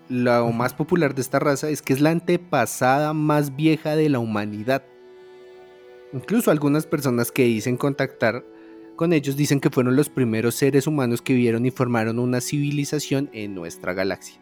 lo 0.07 0.49
más 0.51 0.73
popular 0.73 1.13
de 1.15 1.21
esta 1.21 1.39
raza 1.39 1.69
es 1.69 1.81
que 1.81 1.93
es 1.93 2.01
la 2.01 2.11
antepasada 2.11 3.13
más 3.13 3.55
vieja 3.55 3.95
de 3.95 4.09
la 4.09 4.19
humanidad. 4.19 4.83
Incluso 6.13 6.51
algunas 6.51 6.85
personas 6.85 7.31
que 7.31 7.43
dicen 7.43 7.77
contactar 7.77 8.43
con 9.01 9.13
ellos 9.13 9.35
dicen 9.35 9.59
que 9.59 9.71
fueron 9.71 9.95
los 9.95 10.09
primeros 10.09 10.53
seres 10.53 10.85
humanos 10.85 11.23
que 11.23 11.33
vieron 11.33 11.65
y 11.65 11.71
formaron 11.71 12.19
una 12.19 12.39
civilización 12.39 13.31
en 13.33 13.55
nuestra 13.55 13.95
galaxia. 13.95 14.39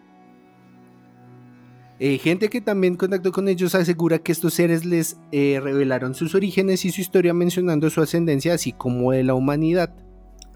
Eh, 1.97 2.17
gente 2.17 2.49
que 2.49 2.59
también 2.59 2.97
contactó 2.97 3.31
con 3.31 3.47
ellos 3.47 3.73
asegura 3.73 4.19
que 4.19 4.33
estos 4.33 4.55
seres 4.55 4.83
les 4.83 5.15
eh, 5.31 5.61
revelaron 5.63 6.13
sus 6.13 6.35
orígenes 6.35 6.83
y 6.83 6.91
su 6.91 6.99
historia 6.99 7.33
mencionando 7.33 7.89
su 7.89 8.01
ascendencia 8.01 8.53
así 8.53 8.73
como 8.73 9.13
de 9.13 9.23
la 9.23 9.33
humanidad. 9.33 9.95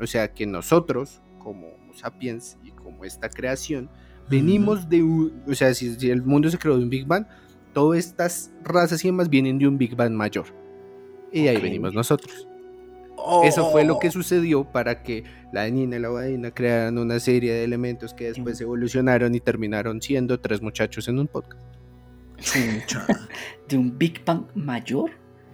O 0.01 0.05
sea 0.05 0.33
que 0.33 0.45
nosotros, 0.45 1.21
como 1.39 1.69
Homo 1.69 1.93
sapiens 1.93 2.57
y 2.61 2.71
como 2.71 3.05
esta 3.05 3.29
creación, 3.29 3.89
venimos 4.29 4.89
de 4.89 5.01
un, 5.01 5.43
o 5.47 5.55
sea, 5.55 5.73
si, 5.73 5.95
si 5.95 6.09
el 6.09 6.23
mundo 6.23 6.49
se 6.49 6.57
creó 6.57 6.75
de 6.75 6.83
un 6.83 6.89
Big 6.89 7.07
Bang, 7.07 7.25
todas 7.71 7.99
estas 7.99 8.51
razas 8.65 9.01
y 9.05 9.07
demás 9.07 9.29
vienen 9.29 9.59
de 9.59 9.67
un 9.69 9.77
Big 9.77 9.95
Bang 9.95 10.11
mayor. 10.11 10.47
Y 11.31 11.47
ahí 11.47 11.61
venimos 11.61 11.93
nosotros. 11.93 12.49
Oh, 13.25 13.43
Eso 13.45 13.71
fue 13.71 13.85
lo 13.85 13.99
que 13.99 14.11
sucedió 14.11 14.65
para 14.65 15.01
que 15.01 15.23
la 15.53 15.61
adenina 15.61 15.95
y 15.95 15.99
la 15.99 16.09
guanina 16.09 16.51
crearan 16.51 16.97
una 16.97 17.19
serie 17.19 17.53
de 17.53 17.63
elementos 17.63 18.13
que 18.13 18.25
después 18.25 18.59
evolucionaron 18.59 19.33
y 19.33 19.39
terminaron 19.39 20.01
siendo 20.01 20.39
tres 20.39 20.61
muchachos 20.61 21.07
en 21.07 21.19
un 21.19 21.27
podcast. 21.27 21.61
De 23.69 23.77
un 23.77 23.97
Big 23.97 24.25
Bang 24.25 24.45
mayor. 24.55 25.11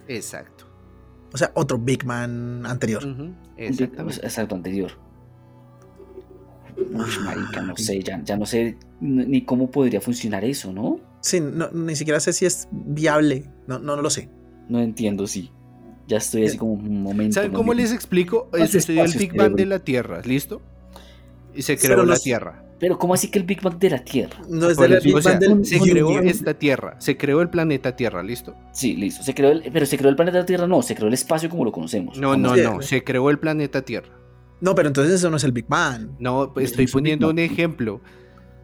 Exacto. 0.08 0.66
O 1.32 1.38
sea, 1.38 1.52
otro 1.54 1.78
Big 1.78 2.04
Man 2.04 2.66
anterior. 2.66 3.04
Exactamente. 3.56 4.26
Exacto, 4.26 4.54
anterior. 4.56 4.90
Uy, 6.76 7.24
marica, 7.24 7.60
no 7.62 7.76
sé, 7.76 8.02
ya, 8.02 8.20
ya 8.24 8.36
no 8.36 8.46
sé 8.46 8.76
ni 9.00 9.44
cómo 9.44 9.70
podría 9.70 10.00
funcionar 10.00 10.44
eso, 10.44 10.72
¿no? 10.72 10.98
Sí, 11.20 11.40
no, 11.40 11.70
ni 11.70 11.94
siquiera 11.94 12.18
sé 12.18 12.32
si 12.32 12.46
es 12.46 12.68
viable. 12.72 13.44
No, 13.66 13.78
no, 13.78 13.94
no 13.96 14.02
lo 14.02 14.10
sé. 14.10 14.28
No 14.68 14.80
entiendo, 14.80 15.26
sí. 15.26 15.52
Ya 16.10 16.16
estoy 16.16 16.44
así 16.44 16.58
como 16.58 16.72
un 16.72 17.02
momento. 17.04 17.34
¿Saben 17.34 17.52
cómo 17.52 17.72
les 17.72 17.92
explico? 17.92 18.50
Eh, 18.52 18.66
Sucedió 18.66 19.02
el 19.02 19.06
espacio 19.06 19.20
Big 19.20 19.36
Bang 19.36 19.54
de 19.54 19.64
la 19.64 19.78
Tierra, 19.78 20.20
¿listo? 20.24 20.60
Y 21.54 21.62
se 21.62 21.78
creó 21.78 22.04
la 22.04 22.18
Tierra. 22.18 22.64
Pero 22.80 22.98
¿cómo 22.98 23.14
así 23.14 23.30
que 23.30 23.38
el 23.38 23.44
Big 23.44 23.62
Bang 23.62 23.78
de 23.78 23.90
la 23.90 24.02
Tierra? 24.02 24.42
No 24.48 24.68
es 24.68 24.76
del 24.76 24.98
Big 25.00 25.14
o 25.14 25.22
sea, 25.22 25.38
Bang 25.38 25.40
del 25.40 25.64
se 25.64 25.78
creó 25.78 26.18
esta 26.18 26.54
Tierra, 26.54 26.96
se 26.98 27.16
creó 27.16 27.42
el 27.42 27.48
planeta 27.48 27.94
Tierra, 27.94 28.24
¿listo? 28.24 28.56
Sí, 28.72 28.96
listo. 28.96 29.22
Se 29.22 29.34
creó 29.34 29.52
el, 29.52 29.70
pero 29.72 29.86
se 29.86 29.96
creó 29.98 30.10
el 30.10 30.16
planeta 30.16 30.44
Tierra, 30.44 30.66
no, 30.66 30.82
se 30.82 30.96
creó 30.96 31.06
el 31.06 31.14
espacio 31.14 31.48
como 31.48 31.64
lo 31.64 31.70
conocemos. 31.70 32.18
No, 32.18 32.36
no, 32.36 32.56
no, 32.56 32.82
se 32.82 33.04
creó 33.04 33.30
el 33.30 33.38
planeta 33.38 33.82
Tierra. 33.82 34.10
No, 34.60 34.74
pero 34.74 34.88
entonces 34.88 35.14
eso 35.14 35.30
no 35.30 35.36
es 35.36 35.44
el 35.44 35.52
Big 35.52 35.68
Bang. 35.68 36.08
No, 36.18 36.52
pues 36.52 36.72
estoy 36.72 36.88
poniendo 36.88 37.30
un 37.30 37.38
ejemplo. 37.38 38.00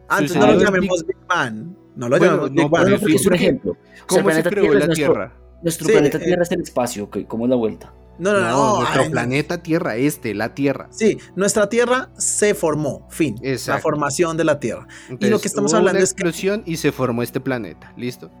Ah, 0.09 0.19
entonces 0.19 0.37
no 0.37 0.47
lo 0.47 0.53
el 0.53 0.65
llamemos 0.65 1.05
Big 1.07 1.17
Bang. 1.29 1.67
No 1.95 2.09
lo 2.09 2.17
llamemos 2.17 2.51
no, 2.51 2.63
Big 2.63 2.69
Bang. 2.69 2.89
Es 2.91 3.25
un 3.25 3.33
ejemplo. 3.33 3.71
O 3.71 3.75
sea, 4.13 4.19
el 4.19 4.23
¿Cómo 4.25 4.35
se 4.35 4.43
creó 4.43 4.73
la 4.73 4.85
nuestro- 4.87 4.93
Tierra? 4.95 5.46
Nuestro 5.63 5.87
Sí, 5.87 5.91
planeta 5.93 6.17
eh, 6.17 6.21
Tierra 6.25 6.43
es 6.43 6.51
el 6.51 6.61
espacio, 6.61 7.05
ok, 7.05 7.17
¿cómo 7.27 7.45
es 7.45 7.49
la 7.49 7.55
vuelta? 7.55 7.93
No, 8.19 8.33
no, 8.33 8.39
no. 8.41 8.77
nuestro 8.79 9.03
ay, 9.03 9.09
planeta 9.11 9.61
Tierra, 9.61 9.95
este, 9.95 10.33
la 10.33 10.55
Tierra. 10.55 10.87
Sí, 10.89 11.17
nuestra 11.35 11.69
Tierra 11.69 12.09
se 12.17 12.55
formó, 12.55 13.07
fin. 13.09 13.35
La 13.43 13.49
Exacto. 13.51 13.83
formación 13.83 14.37
de 14.37 14.43
la 14.43 14.59
Tierra. 14.59 14.87
Entonces, 15.09 15.41
que 15.41 15.47
estamos 15.47 15.71
hubo 15.71 15.77
hablando 15.77 15.97
una 15.99 16.03
es 16.03 16.13
que- 16.13 16.21
explosión 16.23 16.63
y 16.65 16.77
se 16.77 16.91
formó 16.91 17.21
este 17.21 17.39
planeta, 17.39 17.93
¿listo? 17.95 18.31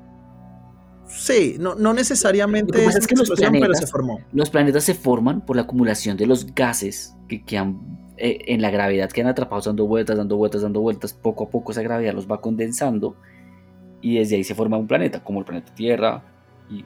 Sí, 1.07 1.55
no, 1.59 1.75
no 1.75 1.93
necesariamente 1.93 2.73
Lo 2.73 2.79
que 2.79 2.85
pasa 2.85 2.97
es 2.97 3.03
es 3.03 3.07
que 3.07 3.15
los 3.15 3.29
explosión, 3.29 3.51
pero 3.53 3.65
planetas- 3.67 3.79
se 3.79 3.87
formó. 3.87 4.19
Los 4.33 4.49
planetas 4.49 4.83
se 4.83 4.93
forman 4.93 5.41
por 5.45 5.55
la 5.55 5.61
acumulación 5.63 6.17
de 6.17 6.25
los 6.27 6.53
gases 6.53 7.13
que 7.29 7.43
quedan 7.43 7.79
eh, 8.17 8.39
en 8.47 8.61
la 8.63 8.71
gravedad, 8.71 9.09
quedan 9.11 9.29
atrapados 9.29 9.65
dando 9.65 9.85
vueltas, 9.87 10.17
dando 10.17 10.37
vueltas, 10.37 10.63
dando 10.63 10.81
vueltas. 10.81 11.13
Poco 11.13 11.45
a 11.45 11.49
poco 11.49 11.71
esa 11.71 11.81
gravedad 11.83 12.13
los 12.13 12.27
va 12.29 12.41
condensando 12.41 13.15
y 14.01 14.17
desde 14.17 14.35
ahí 14.37 14.43
se 14.43 14.55
forma 14.55 14.77
un 14.77 14.87
planeta, 14.87 15.23
como 15.23 15.39
el 15.39 15.45
planeta 15.45 15.73
Tierra 15.75 16.23
y, 16.69 16.83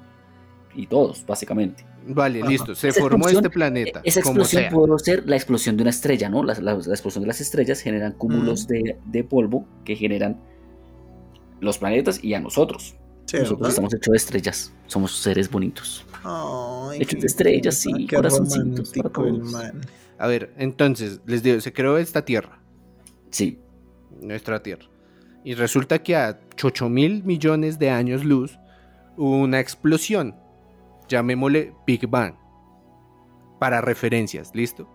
y 0.76 0.88
todos, 0.88 1.26
básicamente. 1.26 1.86
Vale, 2.08 2.42
Ajá. 2.42 2.50
listo. 2.50 2.76
Se 2.76 2.90
Esa 2.90 3.00
formó 3.02 3.26
explosión- 3.26 3.46
este 3.46 3.50
planeta. 3.50 4.02
Esa 4.04 4.22
como 4.22 4.42
explosión 4.42 4.74
puede 4.74 5.00
ser 5.00 5.30
la 5.30 5.36
explosión 5.36 5.78
de 5.78 5.84
una 5.84 5.90
estrella, 5.92 6.30
¿no? 6.30 6.44
La, 6.44 6.54
la- 6.56 6.74
la 6.76 6.94
explosión 6.94 7.22
de 7.24 7.28
las 7.28 7.42
estrellas 7.42 7.82
generan 7.82 8.14
cúmulos 8.14 8.68
de, 8.68 8.98
de 9.06 9.24
polvo 9.24 9.66
que 9.86 9.96
generan 9.96 10.40
los 11.60 11.78
planetas 11.78 12.24
y 12.24 12.34
a 12.34 12.40
nosotros. 12.40 12.96
Sí, 13.26 13.38
nosotros 13.38 13.60
¿verdad? 13.60 13.70
estamos 13.70 13.94
hechos 13.94 14.12
de 14.12 14.18
estrellas, 14.18 14.74
somos 14.88 15.16
seres 15.16 15.50
bonitos. 15.50 16.06
Ay, 16.24 17.02
hechos 17.02 17.22
de 17.22 17.28
estrellas, 17.28 17.76
sí, 17.78 18.08
corazoncitos 18.08 18.92
para 18.92 19.10
todos. 19.10 19.54
A 20.18 20.28
ver, 20.28 20.54
entonces, 20.58 21.20
les 21.26 21.42
digo, 21.44 21.60
se 21.62 21.72
creó 21.74 21.98
esta 21.98 22.24
Tierra, 22.26 22.60
Sí, 23.30 23.60
nuestra 24.22 24.62
Tierra. 24.62 24.86
Y 25.44 25.54
resulta 25.56 26.04
que 26.04 26.16
a 26.16 26.40
8 26.62 26.90
mil 26.90 27.24
millones 27.24 27.80
de 27.80 27.90
años 27.90 28.26
luz 28.26 28.60
hubo 29.18 29.38
una 29.38 29.60
explosión. 29.60 30.36
Llamémosle 31.12 31.76
Big 31.86 32.08
Bang. 32.08 32.36
Para 33.60 33.82
referencias, 33.82 34.52
¿listo? 34.56 34.88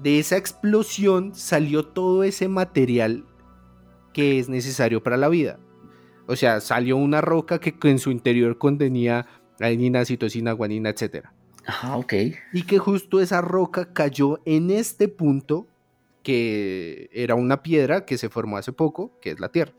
De 0.00 0.18
esa 0.18 0.36
explosión 0.36 1.34
salió 1.34 1.86
todo 1.86 2.22
ese 2.22 2.48
material 2.48 3.24
que 4.12 4.38
es 4.38 4.48
necesario 4.48 5.02
para 5.02 5.16
la 5.16 5.28
vida. 5.28 5.58
O 6.26 6.36
sea, 6.36 6.60
salió 6.60 6.96
una 6.96 7.20
roca 7.20 7.58
que 7.58 7.74
en 7.82 7.98
su 7.98 8.10
interior 8.10 8.58
contenía 8.58 9.26
adenina, 9.58 10.04
citosina, 10.04 10.52
guanina, 10.52 10.90
etc. 10.90 11.26
ajá, 11.66 11.96
ok. 11.96 12.12
Y 12.52 12.62
que 12.62 12.78
justo 12.78 13.20
esa 13.20 13.40
roca 13.40 13.92
cayó 13.92 14.40
en 14.44 14.70
este 14.70 15.08
punto 15.08 15.66
que 16.22 17.08
era 17.12 17.34
una 17.34 17.62
piedra 17.62 18.04
que 18.04 18.18
se 18.18 18.28
formó 18.28 18.58
hace 18.58 18.72
poco, 18.72 19.18
que 19.20 19.30
es 19.30 19.40
la 19.40 19.48
Tierra. 19.48 19.72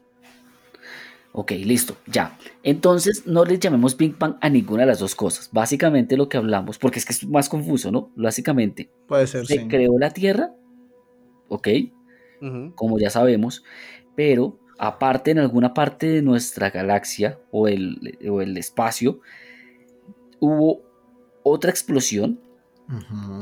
Ok, 1.39 1.51
listo, 1.51 1.95
ya. 2.05 2.37
Entonces 2.63 3.25
no 3.25 3.45
le 3.45 3.57
llamemos 3.57 3.95
Big 3.95 4.17
Bang 4.19 4.35
a 4.41 4.49
ninguna 4.49 4.81
de 4.81 4.87
las 4.87 4.99
dos 4.99 5.15
cosas. 5.15 5.49
Básicamente 5.53 6.17
lo 6.17 6.27
que 6.27 6.35
hablamos, 6.35 6.77
porque 6.77 6.99
es 6.99 7.05
que 7.05 7.13
es 7.13 7.25
más 7.25 7.47
confuso, 7.47 7.93
¿no? 7.93 8.11
Básicamente, 8.17 8.91
Puede 9.07 9.25
ser, 9.25 9.45
se 9.45 9.59
sí. 9.59 9.67
creó 9.69 9.97
la 9.97 10.09
Tierra, 10.09 10.53
ok, 11.47 11.67
como 12.75 12.99
ya 12.99 13.09
sabemos, 13.09 13.63
pero 14.17 14.59
aparte 14.77 15.31
en 15.31 15.39
alguna 15.39 15.73
parte 15.73 16.07
de 16.07 16.21
nuestra 16.21 16.71
galaxia 16.71 17.39
o 17.51 17.69
el, 17.69 18.17
o 18.29 18.41
el 18.41 18.57
espacio, 18.57 19.21
hubo 20.41 20.81
otra 21.43 21.71
explosión 21.71 22.41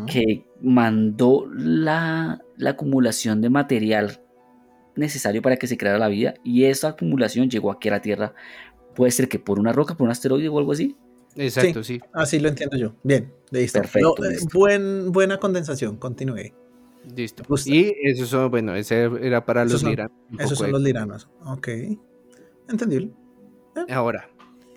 que 0.05 0.45
mandó 0.61 1.47
la, 1.51 2.43
la 2.57 2.69
acumulación 2.69 3.41
de 3.41 3.49
material 3.49 4.21
necesario 4.97 5.41
para 5.41 5.57
que 5.57 5.67
se 5.67 5.77
creara 5.77 5.97
la 5.99 6.07
vida 6.07 6.33
y 6.43 6.65
esa 6.65 6.89
acumulación 6.89 7.49
llegó 7.49 7.71
aquí 7.71 7.89
a 7.89 7.91
la 7.91 8.01
Tierra. 8.01 8.33
Puede 8.95 9.11
ser 9.11 9.29
que 9.29 9.39
por 9.39 9.59
una 9.59 9.71
roca, 9.73 9.95
por 9.95 10.05
un 10.05 10.11
asteroide 10.11 10.49
o 10.49 10.57
algo 10.59 10.71
así. 10.71 10.95
Exacto, 11.35 11.83
sí. 11.83 12.01
Así 12.13 12.39
lo 12.39 12.49
entiendo 12.49 12.77
yo. 12.77 12.93
Bien, 13.03 13.31
listo. 13.51 13.79
Perfecto, 13.79 14.15
No, 14.17 14.25
eh, 14.25 14.29
listo. 14.31 14.57
buen, 14.57 15.11
buena 15.11 15.37
condensación, 15.37 15.97
continúe. 15.97 16.53
Listo. 17.15 17.43
Y 17.65 17.93
eso 18.03 18.25
son, 18.25 18.49
bueno, 18.51 18.75
ese 18.75 19.03
era 19.21 19.45
para 19.45 19.61
Esos 19.61 19.73
los 19.73 19.81
son- 19.81 19.89
liranos, 19.91 20.11
Esos 20.39 20.57
son 20.57 20.67
de- 20.67 20.71
los 20.73 20.81
liranos. 20.81 21.29
Ok. 21.45 21.67
Entendible. 22.67 23.11
Ahora, 23.89 24.29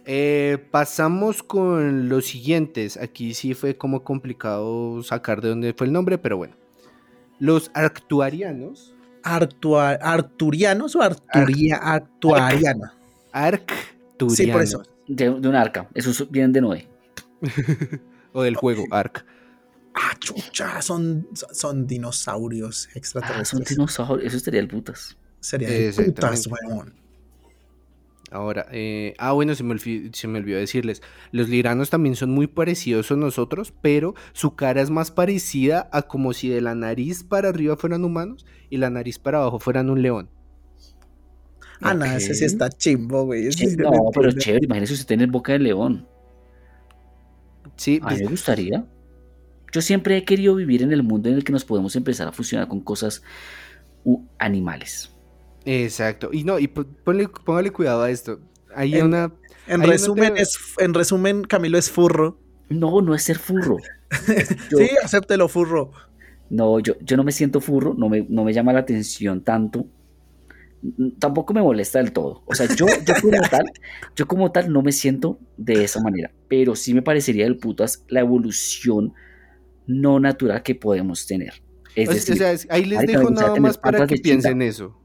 eh, 0.05 0.59
pasamos 0.71 1.43
con 1.43 2.09
los 2.11 2.27
siguientes. 2.27 2.97
Aquí 2.99 3.33
sí 3.35 3.55
fue 3.55 3.77
como 3.77 4.05
complicado 4.05 5.03
sacar 5.03 5.41
de 5.41 5.49
dónde 5.49 5.73
fue 5.73 5.87
el 5.87 5.93
nombre, 5.93 6.18
pero 6.18 6.37
bueno. 6.37 6.55
Los 7.39 7.71
arctuarianos, 7.73 8.95
Artua- 9.23 9.99
¿Arturianos 10.01 10.97
o 10.97 11.03
Arturia, 11.03 11.77
Actuariana? 11.77 12.95
arcturianos, 13.33 14.37
Sí, 14.37 14.47
por 14.49 14.62
eso. 14.62 14.83
De, 15.09 15.25
de 15.31 15.49
un 15.49 15.55
arca. 15.55 15.89
Esos 15.95 16.31
vienen 16.31 16.53
de 16.53 16.61
Noé. 16.61 16.89
o 18.33 18.43
del 18.43 18.55
juego 18.57 18.85
Arc. 18.91 19.25
Ah, 19.95 20.14
chucha, 20.21 20.81
son, 20.83 21.27
son 21.33 21.87
dinosaurios 21.87 22.87
Ah, 22.87 22.91
son 22.93 22.99
extraterrestres. 22.99 23.68
dinosaurios. 23.71 24.27
Eso 24.29 24.37
estaría 24.37 24.61
el 24.61 24.68
putas. 24.68 25.16
Sería 25.41 25.68
Exactamente. 25.68 26.21
putas, 26.21 26.47
weón. 26.47 26.95
Ahora, 28.31 28.66
eh, 28.70 29.14
ah, 29.18 29.33
bueno, 29.33 29.55
se 29.55 29.64
me, 29.64 29.74
olvi- 29.74 30.14
se 30.14 30.28
me 30.28 30.39
olvidó 30.39 30.59
decirles. 30.59 31.03
Los 31.33 31.49
liranos 31.49 31.91
también 31.91 32.14
son 32.16 32.31
muy 32.31 32.47
parecidos 32.47 33.11
a 33.11 33.16
nosotros, 33.16 33.72
pero 33.83 34.14
su 34.33 34.55
cara 34.55 34.81
es 34.81 34.91
más 34.91 35.11
parecida 35.11 35.89
a 35.93 36.03
como 36.03 36.33
si 36.33 36.49
de 36.49 36.61
la 36.61 36.74
nariz 36.74 37.24
para 37.24 37.49
arriba 37.49 37.76
fueran 37.76 38.05
humanos 38.05 38.47
y 38.68 38.76
la 38.76 38.89
nariz 38.91 39.18
para 39.18 39.39
abajo 39.39 39.59
fueran 39.59 39.91
un 39.91 40.03
león. 40.03 40.31
Ah, 41.81 41.95
no, 41.95 42.05
ese 42.05 42.35
sí 42.35 42.45
está 42.45 42.68
chimbo, 42.68 43.24
güey. 43.24 43.51
sí 43.53 43.66
No, 43.76 43.91
pero 44.14 44.31
chévere. 44.33 44.66
Imagínese 44.66 44.93
usted 44.95 45.20
en 45.20 45.31
boca 45.31 45.53
de 45.53 45.61
león. 45.61 46.07
Sí, 47.76 47.97
A 48.03 48.07
mí 48.07 48.11
pues, 48.11 48.20
me 48.22 48.26
gustaría. 48.28 48.87
Yo 49.72 49.81
siempre 49.81 50.16
he 50.16 50.24
querido 50.24 50.55
vivir 50.55 50.83
en 50.83 50.93
el 50.93 51.03
mundo 51.03 51.28
en 51.28 51.37
el 51.37 51.45
que 51.45 51.53
nos 51.53 51.64
podemos 51.64 51.97
empezar 51.97 52.28
a 52.28 52.33
fusionar 52.33 52.68
con 52.68 52.81
cosas 52.81 53.22
u- 54.05 54.24
animales. 54.39 55.16
Exacto. 55.64 56.30
Y 56.32 56.44
no, 56.44 56.58
y 56.58 56.68
po- 56.68 56.84
ponle, 57.04 57.28
póngale 57.28 57.70
cuidado 57.70 58.02
a 58.02 58.11
esto. 58.11 58.40
Hay 58.74 58.94
En- 58.94 59.06
una. 59.06 59.32
En 59.66 59.80
Hay 59.82 59.86
una 59.86 59.86
resumen, 59.86 60.24
teoría- 60.28 60.42
es, 60.42 60.58
en 60.78 60.94
resumen, 60.94 61.42
Camilo 61.44 61.78
es 61.78 61.90
furro. 61.90 62.38
No, 62.68 63.00
no 63.02 63.14
es 63.14 63.22
ser 63.22 63.38
furro. 63.38 63.76
Yo- 64.70 64.78
Sí, 64.78 64.88
acéptelo, 65.02 65.48
furro. 65.48 65.92
No, 66.48 66.80
yo, 66.80 66.94
yo 67.00 67.16
no 67.16 67.22
me 67.22 67.30
siento 67.30 67.61
furro, 67.61 67.94
no 67.94 68.08
me, 68.08 68.26
no 68.28 68.42
me 68.42 68.52
llama 68.52 68.72
la 68.72 68.80
atención 68.80 69.44
tanto. 69.44 69.86
Tampoco 71.18 71.52
me 71.52 71.61
molesta 71.62 71.98
del 71.98 72.12
todo. 72.12 72.42
O 72.46 72.54
sea, 72.54 72.66
yo, 72.74 72.86
yo 73.06 73.14
como 73.20 73.38
tal, 73.50 73.64
yo 74.16 74.26
como 74.26 74.50
tal 74.50 74.72
no 74.72 74.82
me 74.82 74.92
siento 74.92 75.38
de 75.56 75.84
esa 75.84 76.00
manera. 76.00 76.32
Pero 76.48 76.74
sí 76.74 76.94
me 76.94 77.02
parecería 77.02 77.44
del 77.44 77.58
putas 77.58 78.04
la 78.08 78.20
evolución 78.20 79.12
no 79.86 80.18
natural 80.20 80.62
que 80.62 80.74
podemos 80.74 81.26
tener. 81.26 81.62
Es 81.94 82.08
o 82.08 82.12
decir, 82.12 82.38
sea, 82.38 82.52
es- 82.52 82.66
ahí 82.70 82.84
les 82.86 83.06
dejo 83.06 83.30
nada 83.30 83.54
más 83.56 83.76
para 83.78 84.06
que 84.06 84.16
piensen 84.16 84.62
eso. 84.62 84.96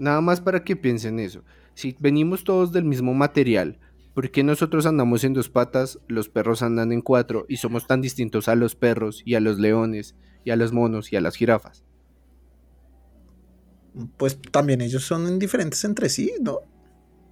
Nada 0.00 0.22
más 0.22 0.40
para 0.40 0.64
que 0.64 0.76
piensen 0.76 1.20
eso. 1.20 1.44
Si 1.74 1.94
venimos 2.00 2.42
todos 2.42 2.72
del 2.72 2.86
mismo 2.86 3.12
material, 3.12 3.78
¿por 4.14 4.30
qué 4.30 4.42
nosotros 4.42 4.86
andamos 4.86 5.24
en 5.24 5.34
dos 5.34 5.50
patas, 5.50 5.98
los 6.08 6.30
perros 6.30 6.62
andan 6.62 6.90
en 6.90 7.02
cuatro 7.02 7.44
y 7.50 7.58
somos 7.58 7.86
tan 7.86 8.00
distintos 8.00 8.48
a 8.48 8.54
los 8.54 8.74
perros 8.74 9.20
y 9.26 9.34
a 9.34 9.40
los 9.40 9.58
leones 9.58 10.16
y 10.42 10.52
a 10.52 10.56
los 10.56 10.72
monos 10.72 11.12
y 11.12 11.16
a 11.16 11.20
las 11.20 11.36
jirafas? 11.36 11.84
Pues 14.16 14.40
también 14.50 14.80
ellos 14.80 15.04
son 15.04 15.38
diferentes 15.38 15.84
entre 15.84 16.08
sí, 16.08 16.32
¿no? 16.40 16.60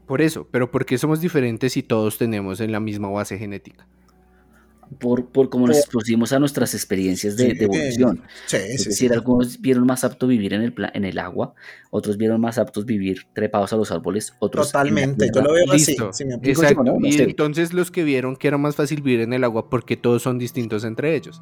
Por 0.07 0.21
eso, 0.21 0.47
pero 0.51 0.71
¿por 0.71 0.85
qué 0.85 0.99
somos 0.99 1.23
diferentes 1.23 1.73
si 1.73 1.83
todos 1.83 2.19
tenemos 2.19 2.61
en 2.61 2.71
la 2.71 2.81
misma 2.81 3.09
base 3.09 3.39
genética? 3.39 3.89
Por, 4.99 5.27
por 5.27 5.49
cómo 5.49 5.67
nos 5.67 5.79
expusimos 5.79 6.33
a 6.33 6.39
nuestras 6.39 6.75
experiencias 6.75 7.37
de, 7.37 7.51
evolución. 7.51 8.23
Sí, 8.47 8.57
Es 8.57 8.83
sí, 8.83 8.89
decir, 8.91 9.09
sí. 9.09 9.15
algunos 9.15 9.61
vieron 9.61 9.87
más 9.87 10.05
apto 10.05 10.27
vivir 10.27 10.55
en 10.55 10.63
el, 10.63 10.73
pla- 10.73 10.91
en 10.95 11.05
el 11.05 11.19
agua, 11.19 11.55
otros 11.91 12.17
vieron 12.17 12.41
más 12.41 12.59
aptos 12.59 12.85
vivir 12.85 13.27
trepados 13.33 13.73
a 13.73 13.77
los 13.77 13.91
árboles, 13.93 14.35
otros... 14.41 14.67
Totalmente, 14.73 15.31
yo 15.35 15.43
lo 15.43 15.53
veo 15.53 15.65
así. 15.73 15.93
Listo. 15.93 16.13
si 16.13 16.25
me 16.25 16.35
Exacto. 16.35 16.85
yo, 16.85 16.93
¿no? 16.93 17.01
No 17.01 17.07
Y 17.07 17.13
sé. 17.13 17.23
entonces 17.25 17.73
los 17.73 17.91
que 17.91 18.05
vieron 18.05 18.37
que 18.37 18.49
era 18.49 18.59
más 18.59 18.77
fácil 18.77 19.03
vivir 19.03 19.21
en 19.21 19.33
el 19.33 19.45
agua 19.45 19.71
porque 19.71 19.97
todos 19.97 20.23
son 20.23 20.39
distintos 20.39 20.85
entre 20.85 21.15
ellos. 21.17 21.41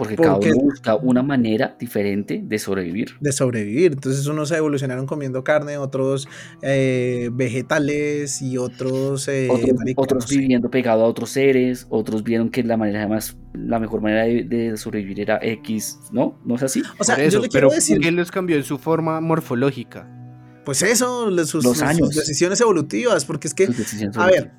Porque 0.00 0.16
cada 0.16 0.36
uno 0.38 0.54
busca 0.62 0.96
una 0.96 1.22
manera 1.22 1.76
diferente 1.78 2.40
de 2.42 2.58
sobrevivir. 2.58 3.16
de 3.20 3.32
sobrevivir. 3.32 3.92
Entonces 3.92 4.26
unos 4.26 4.50
evolucionaron 4.50 5.06
comiendo 5.06 5.44
carne, 5.44 5.76
otros 5.76 6.26
eh, 6.62 7.28
vegetales 7.32 8.40
y 8.40 8.56
otros... 8.56 9.28
eh, 9.28 9.48
Otros, 9.50 9.74
marica, 9.76 10.00
otros 10.00 10.24
no 10.24 10.28
sé. 10.28 10.38
viviendo 10.38 10.70
pegado 10.70 11.04
a 11.04 11.06
otros 11.06 11.30
seres, 11.30 11.86
otros 11.90 12.24
vieron 12.24 12.48
que 12.50 12.62
la 12.62 12.76
manera 12.78 13.06
más, 13.08 13.36
la 13.52 13.78
mejor 13.78 14.00
manera 14.00 14.24
de, 14.24 14.44
de 14.44 14.76
sobrevivir 14.78 15.20
era 15.20 15.38
X, 15.42 15.98
¿no? 16.12 16.40
¿No 16.46 16.54
es 16.56 16.62
así? 16.62 16.82
O 16.98 17.04
sea, 17.04 17.16
Por 17.16 17.24
eso, 17.24 17.36
yo 17.38 17.42
le 17.42 17.48
pero 17.50 17.68
quiero 17.68 17.74
decir, 17.80 18.00
¿qué 18.00 18.10
los 18.10 18.30
cambió 18.30 18.56
en 18.56 18.64
su 18.64 18.78
forma 18.78 19.20
morfológica? 19.20 20.08
pues 20.64 20.82
eso, 20.82 21.30
sus, 21.46 21.64
Los 21.64 21.82
años. 21.82 22.08
sus 22.08 22.16
decisiones 22.16 22.60
evolutivas, 22.60 23.24
porque 23.24 23.48
es 23.48 23.54
que, 23.54 23.68
a 24.16 24.26
ver, 24.26 24.52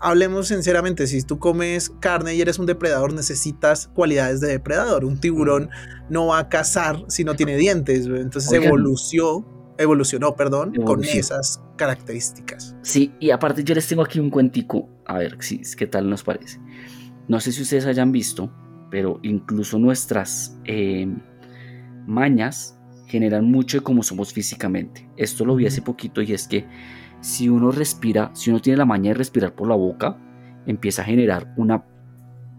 hablemos 0.00 0.48
sinceramente, 0.48 1.06
si 1.06 1.22
tú 1.22 1.38
comes 1.38 1.90
carne 2.00 2.34
y 2.34 2.40
eres 2.40 2.58
un 2.58 2.66
depredador, 2.66 3.12
necesitas 3.12 3.88
cualidades 3.88 4.40
de 4.40 4.48
depredador. 4.48 5.04
Un 5.04 5.18
tiburón 5.18 5.70
no 6.08 6.26
va 6.26 6.38
a 6.38 6.48
cazar 6.48 7.04
si 7.08 7.24
no 7.24 7.34
tiene 7.34 7.56
dientes, 7.56 8.06
entonces 8.06 8.50
Oigan. 8.52 8.68
evolucionó, 8.68 9.74
evolucionó, 9.78 10.36
perdón, 10.36 10.74
con 10.84 11.02
esas 11.04 11.62
características. 11.76 12.76
Sí, 12.82 13.12
y 13.20 13.30
aparte 13.30 13.64
yo 13.64 13.74
les 13.74 13.86
tengo 13.86 14.02
aquí 14.02 14.20
un 14.20 14.30
cuentico, 14.30 14.88
a 15.06 15.18
ver 15.18 15.36
si, 15.40 15.62
qué 15.76 15.86
tal 15.86 16.08
nos 16.10 16.22
parece. 16.22 16.60
No 17.28 17.40
sé 17.40 17.52
si 17.52 17.62
ustedes 17.62 17.86
hayan 17.86 18.12
visto, 18.12 18.52
pero 18.90 19.18
incluso 19.22 19.78
nuestras 19.78 20.58
eh, 20.64 21.08
mañas 22.06 22.78
generan 23.06 23.50
mucho 23.50 23.78
de 23.78 23.82
cómo 23.82 24.02
somos 24.02 24.32
físicamente. 24.32 25.08
Esto 25.16 25.44
lo 25.44 25.56
vi 25.56 25.66
hace 25.66 25.82
poquito 25.82 26.20
y 26.20 26.32
es 26.32 26.46
que 26.48 26.66
si 27.24 27.48
uno 27.48 27.70
respira, 27.70 28.30
si 28.34 28.50
uno 28.50 28.60
tiene 28.60 28.76
la 28.76 28.84
maña 28.84 29.10
de 29.10 29.14
respirar 29.14 29.54
por 29.54 29.66
la 29.66 29.74
boca, 29.74 30.18
empieza 30.66 31.00
a 31.00 31.06
generar 31.06 31.54
una 31.56 31.82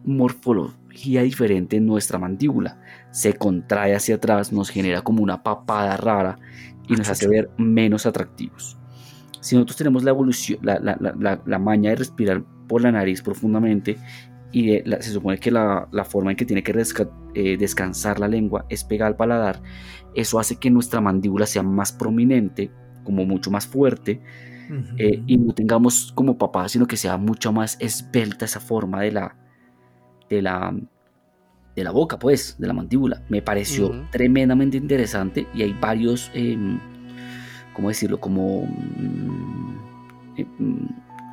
morfología 0.03 1.21
diferente 1.23 1.77
en 1.77 1.85
nuestra 1.85 2.17
mandíbula. 2.19 2.79
Se 3.11 3.33
contrae 3.33 3.95
hacia 3.95 4.15
atrás, 4.15 4.51
nos 4.51 4.69
genera 4.69 5.01
como 5.01 5.23
una 5.23 5.43
papada 5.43 5.97
rara 5.97 6.39
y 6.87 6.95
nos 6.95 7.09
hace 7.09 7.27
ver 7.27 7.49
menos 7.57 8.05
atractivos. 8.05 8.77
Si 9.39 9.55
nosotros 9.55 9.77
tenemos 9.77 10.03
la 10.03 10.11
evolución, 10.11 10.59
la, 10.63 10.79
la- 10.79 10.97
la- 10.99 11.41
la- 11.45 11.59
maña 11.59 11.91
de 11.91 11.97
respirar 11.97 12.43
por 12.67 12.81
la 12.81 12.91
nariz 12.91 13.21
profundamente 13.21 13.97
y 14.51 14.79
se 14.99 15.11
supone 15.11 15.37
que 15.37 15.51
la, 15.51 15.87
la 15.91 16.05
forma 16.05 16.31
en 16.31 16.37
que 16.37 16.45
tiene 16.45 16.63
que 16.63 16.71
eh, 17.35 17.57
descansar 17.57 18.19
la 18.19 18.27
lengua 18.27 18.65
es 18.69 18.83
pegada 18.83 19.09
al 19.09 19.15
paladar, 19.15 19.61
eso 20.15 20.39
hace 20.39 20.55
que 20.55 20.71
nuestra 20.71 21.01
mandíbula 21.01 21.45
sea 21.45 21.61
más 21.61 21.91
prominente, 21.91 22.71
como 23.03 23.25
mucho 23.25 23.51
más 23.51 23.67
fuerte, 23.67 24.21
eh, 24.97 25.21
y 25.27 25.37
no 25.37 25.53
tengamos 25.53 26.11
como 26.13 26.37
papá, 26.37 26.67
sino 26.69 26.87
que 26.87 26.97
sea 26.97 27.17
mucho 27.17 27.51
más 27.51 27.77
esbelta 27.79 28.45
esa 28.45 28.59
forma 28.59 29.01
de 29.01 29.11
la, 29.11 29.35
de 30.29 30.41
la, 30.41 30.75
de 31.75 31.83
la 31.83 31.91
boca, 31.91 32.17
pues, 32.17 32.55
de 32.57 32.67
la 32.67 32.73
mandíbula. 32.73 33.21
Me 33.29 33.41
pareció 33.41 34.07
tremendamente 34.11 34.77
interesante 34.77 35.47
y 35.53 35.61
hay 35.61 35.73
varios, 35.73 36.31
em, 36.33 36.79
¿cómo 37.73 37.89
decirlo? 37.89 38.19
Como 38.19 38.65
mm, 38.65 39.77
eh, 40.37 40.45
mm, 40.59 40.87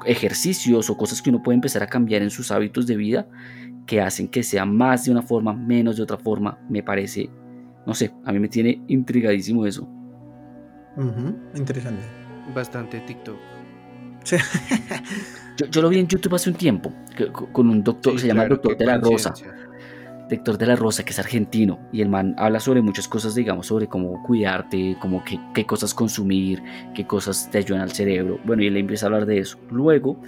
ejercicios 0.06 0.90
o 0.90 0.96
cosas 0.96 1.22
que 1.22 1.30
uno 1.30 1.42
puede 1.42 1.54
empezar 1.54 1.82
a 1.82 1.86
cambiar 1.86 2.22
en 2.22 2.30
sus 2.30 2.50
hábitos 2.50 2.86
de 2.86 2.96
vida 2.96 3.28
que 3.86 4.00
hacen 4.00 4.28
que 4.28 4.42
sea 4.42 4.64
más 4.64 5.04
de 5.04 5.12
una 5.12 5.22
forma, 5.22 5.52
menos 5.52 5.96
de 5.96 6.02
otra 6.02 6.18
forma. 6.18 6.58
Me 6.68 6.82
parece, 6.82 7.30
no 7.86 7.94
sé, 7.94 8.12
a 8.24 8.32
mí 8.32 8.38
me 8.38 8.48
tiene 8.48 8.82
intrigadísimo 8.88 9.66
eso. 9.66 9.88
Interesante. 11.54 12.21
Bastante 12.54 13.00
TikTok. 13.00 13.36
Sí. 14.24 14.36
Yo, 15.56 15.66
yo 15.66 15.82
lo 15.82 15.88
vi 15.88 15.98
en 15.98 16.06
YouTube 16.06 16.34
hace 16.34 16.48
un 16.50 16.56
tiempo, 16.56 16.92
que- 17.16 17.30
con 17.30 17.68
un 17.68 17.82
doctor, 17.84 18.14
Sí, 18.14 18.20
se 18.20 18.26
llama 18.28 18.44
el 18.44 18.48
doctor 18.50 18.76
de 18.76 18.86
la 18.86 18.96
Rosa, 18.98 19.34
doctor 20.30 20.56
de 20.56 20.66
la 20.66 20.76
Rosa, 20.76 21.04
que 21.04 21.10
es 21.10 21.18
argentino, 21.18 21.78
y 21.92 22.00
el 22.00 22.08
man 22.08 22.34
habla 22.38 22.58
sobre 22.58 22.80
muchas 22.80 23.06
cosas, 23.06 23.34
digamos, 23.34 23.66
sobre 23.66 23.86
cómo 23.86 24.22
cuidarte, 24.22 24.96
como 25.00 25.22
qué, 25.24 25.38
qué 25.54 25.66
cosas 25.66 25.92
consumir, 25.92 26.62
qué 26.94 27.06
cosas 27.06 27.50
te 27.50 27.58
ayudan 27.58 27.82
al 27.82 27.92
cerebro, 27.92 28.38
bueno, 28.44 28.62
y 28.62 28.68
él 28.68 28.76
empieza 28.78 29.06
a 29.06 29.08
hablar 29.08 29.26
de 29.26 29.38
eso. 29.40 29.58
Luego, 29.70 30.18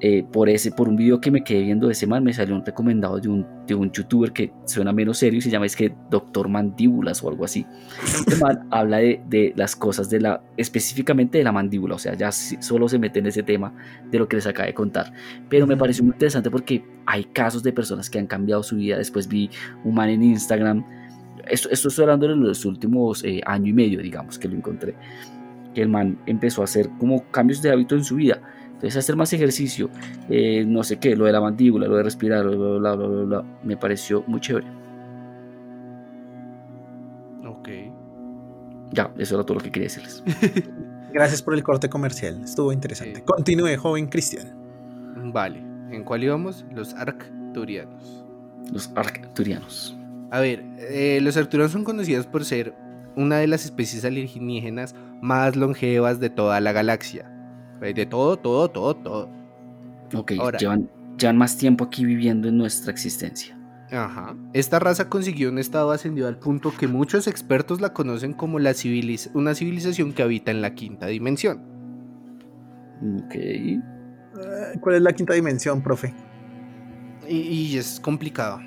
eh, 0.00 0.24
por, 0.32 0.48
ese, 0.48 0.70
por 0.70 0.88
un 0.88 0.96
video 0.96 1.20
que 1.20 1.30
me 1.30 1.42
quedé 1.42 1.62
viendo 1.62 1.88
de 1.88 1.92
ese 1.92 2.06
man, 2.06 2.22
me 2.22 2.32
salió 2.32 2.54
un 2.54 2.64
recomendado 2.64 3.18
de 3.18 3.28
un, 3.28 3.46
de 3.66 3.74
un 3.74 3.90
youtuber 3.90 4.32
que 4.32 4.52
suena 4.64 4.92
menos 4.92 5.18
serio 5.18 5.38
y 5.38 5.40
se 5.40 5.50
llama 5.50 5.66
es 5.66 5.74
que 5.74 5.92
Doctor 6.08 6.48
Mandíbulas 6.48 7.22
o 7.24 7.28
algo 7.28 7.44
así. 7.44 7.66
Este 8.04 8.36
man 8.36 8.66
habla 8.70 8.98
de, 8.98 9.20
de 9.28 9.52
las 9.56 9.74
cosas 9.74 10.08
de 10.08 10.20
la, 10.20 10.40
específicamente 10.56 11.38
de 11.38 11.44
la 11.44 11.52
mandíbula, 11.52 11.96
o 11.96 11.98
sea, 11.98 12.14
ya 12.14 12.30
solo 12.30 12.88
se 12.88 12.98
mete 12.98 13.18
en 13.18 13.26
ese 13.26 13.42
tema 13.42 13.74
de 14.10 14.18
lo 14.18 14.28
que 14.28 14.36
les 14.36 14.46
acabo 14.46 14.66
de 14.66 14.74
contar. 14.74 15.12
Pero 15.48 15.66
me 15.66 15.76
pareció 15.76 16.04
muy 16.04 16.12
interesante 16.12 16.50
porque 16.50 16.84
hay 17.06 17.24
casos 17.24 17.62
de 17.62 17.72
personas 17.72 18.08
que 18.08 18.18
han 18.18 18.26
cambiado 18.26 18.62
su 18.62 18.76
vida. 18.76 18.98
Después 18.98 19.26
vi 19.26 19.50
un 19.84 19.94
man 19.94 20.10
en 20.10 20.22
Instagram, 20.22 20.84
esto, 21.48 21.70
esto 21.70 21.88
estoy 21.88 22.04
hablando 22.04 22.28
de 22.28 22.36
los 22.36 22.64
últimos 22.64 23.24
eh, 23.24 23.40
año 23.46 23.68
y 23.68 23.72
medio, 23.72 24.00
digamos, 24.00 24.38
que 24.38 24.48
lo 24.48 24.54
encontré, 24.54 24.94
que 25.74 25.82
el 25.82 25.88
man 25.88 26.18
empezó 26.26 26.60
a 26.60 26.64
hacer 26.64 26.88
como 26.98 27.24
cambios 27.30 27.62
de 27.62 27.70
hábito 27.72 27.96
en 27.96 28.04
su 28.04 28.16
vida. 28.16 28.40
Entonces 28.78 28.96
hacer 28.96 29.16
más 29.16 29.32
ejercicio, 29.32 29.90
eh, 30.28 30.64
no 30.64 30.84
sé 30.84 30.98
qué, 30.98 31.16
lo 31.16 31.24
de 31.24 31.32
la 31.32 31.40
mandíbula, 31.40 31.88
lo 31.88 31.96
de 31.96 32.04
respirar, 32.04 32.46
bla, 32.46 32.56
bla, 32.56 32.78
bla, 32.78 32.94
bla, 32.94 33.06
bla, 33.08 33.24
bla, 33.24 33.44
me 33.64 33.76
pareció 33.76 34.22
muy 34.28 34.40
chévere. 34.40 34.68
Ok. 37.44 37.68
Ya, 38.92 39.12
eso 39.18 39.34
era 39.34 39.44
todo 39.44 39.56
lo 39.56 39.64
que 39.64 39.72
quería 39.72 39.88
decirles. 39.88 40.22
Gracias 41.12 41.42
por 41.42 41.54
el 41.54 41.64
corte 41.64 41.88
comercial. 41.88 42.40
Estuvo 42.44 42.72
interesante. 42.72 43.16
Sí. 43.16 43.24
Continúe, 43.24 43.76
joven 43.76 44.06
Cristian. 44.06 44.46
Vale. 45.32 45.58
¿En 45.90 46.04
cuál 46.04 46.22
íbamos? 46.22 46.64
Los 46.72 46.94
arcturianos. 46.94 48.24
Los 48.72 48.92
arcturianos. 48.94 49.96
A 50.30 50.38
ver, 50.38 50.62
eh, 50.78 51.18
los 51.20 51.36
arcturianos 51.36 51.72
son 51.72 51.82
conocidos 51.82 52.26
por 52.26 52.44
ser 52.44 52.74
una 53.16 53.38
de 53.38 53.48
las 53.48 53.64
especies 53.64 54.04
alienígenas 54.04 54.94
más 55.20 55.56
longevas 55.56 56.20
de 56.20 56.30
toda 56.30 56.60
la 56.60 56.70
galaxia. 56.70 57.28
Eh, 57.82 57.94
De 57.94 58.06
todo, 58.06 58.36
todo, 58.38 58.68
todo, 58.70 58.96
todo. 58.96 59.28
Ok, 60.14 60.32
Ahora. 60.38 60.58
llevan, 60.58 60.88
llevan 61.18 61.36
más 61.36 61.56
tiempo 61.58 61.84
aquí 61.84 62.04
viviendo 62.04 62.48
en 62.48 62.56
nuestra 62.58 62.90
existencia. 62.92 63.54
Ajá. 63.90 64.36
Esta 64.52 64.78
raza 64.78 65.08
consiguió 65.08 65.48
un 65.50 65.58
estado 65.58 65.90
ascendido 65.92 66.28
al 66.28 66.38
punto 66.38 66.72
que 66.78 66.86
muchos 66.88 67.26
expertos 67.26 67.80
la 67.80 67.92
conocen 67.94 68.34
como 68.34 68.58
la 68.58 68.72
civiliz- 68.72 69.30
una 69.34 69.54
civilización 69.54 70.12
que 70.12 70.22
habita 70.22 70.50
en 70.50 70.60
la 70.60 70.74
quinta 70.74 71.06
dimensión. 71.06 71.62
Ok. 73.16 73.34
¿Cuál 74.80 74.96
es 74.96 75.02
la 75.02 75.12
quinta 75.12 75.32
dimensión, 75.34 75.82
profe? 75.82 76.14
Y, 77.28 77.36
y 77.38 77.76
es 77.76 77.98
complicado. 78.00 78.60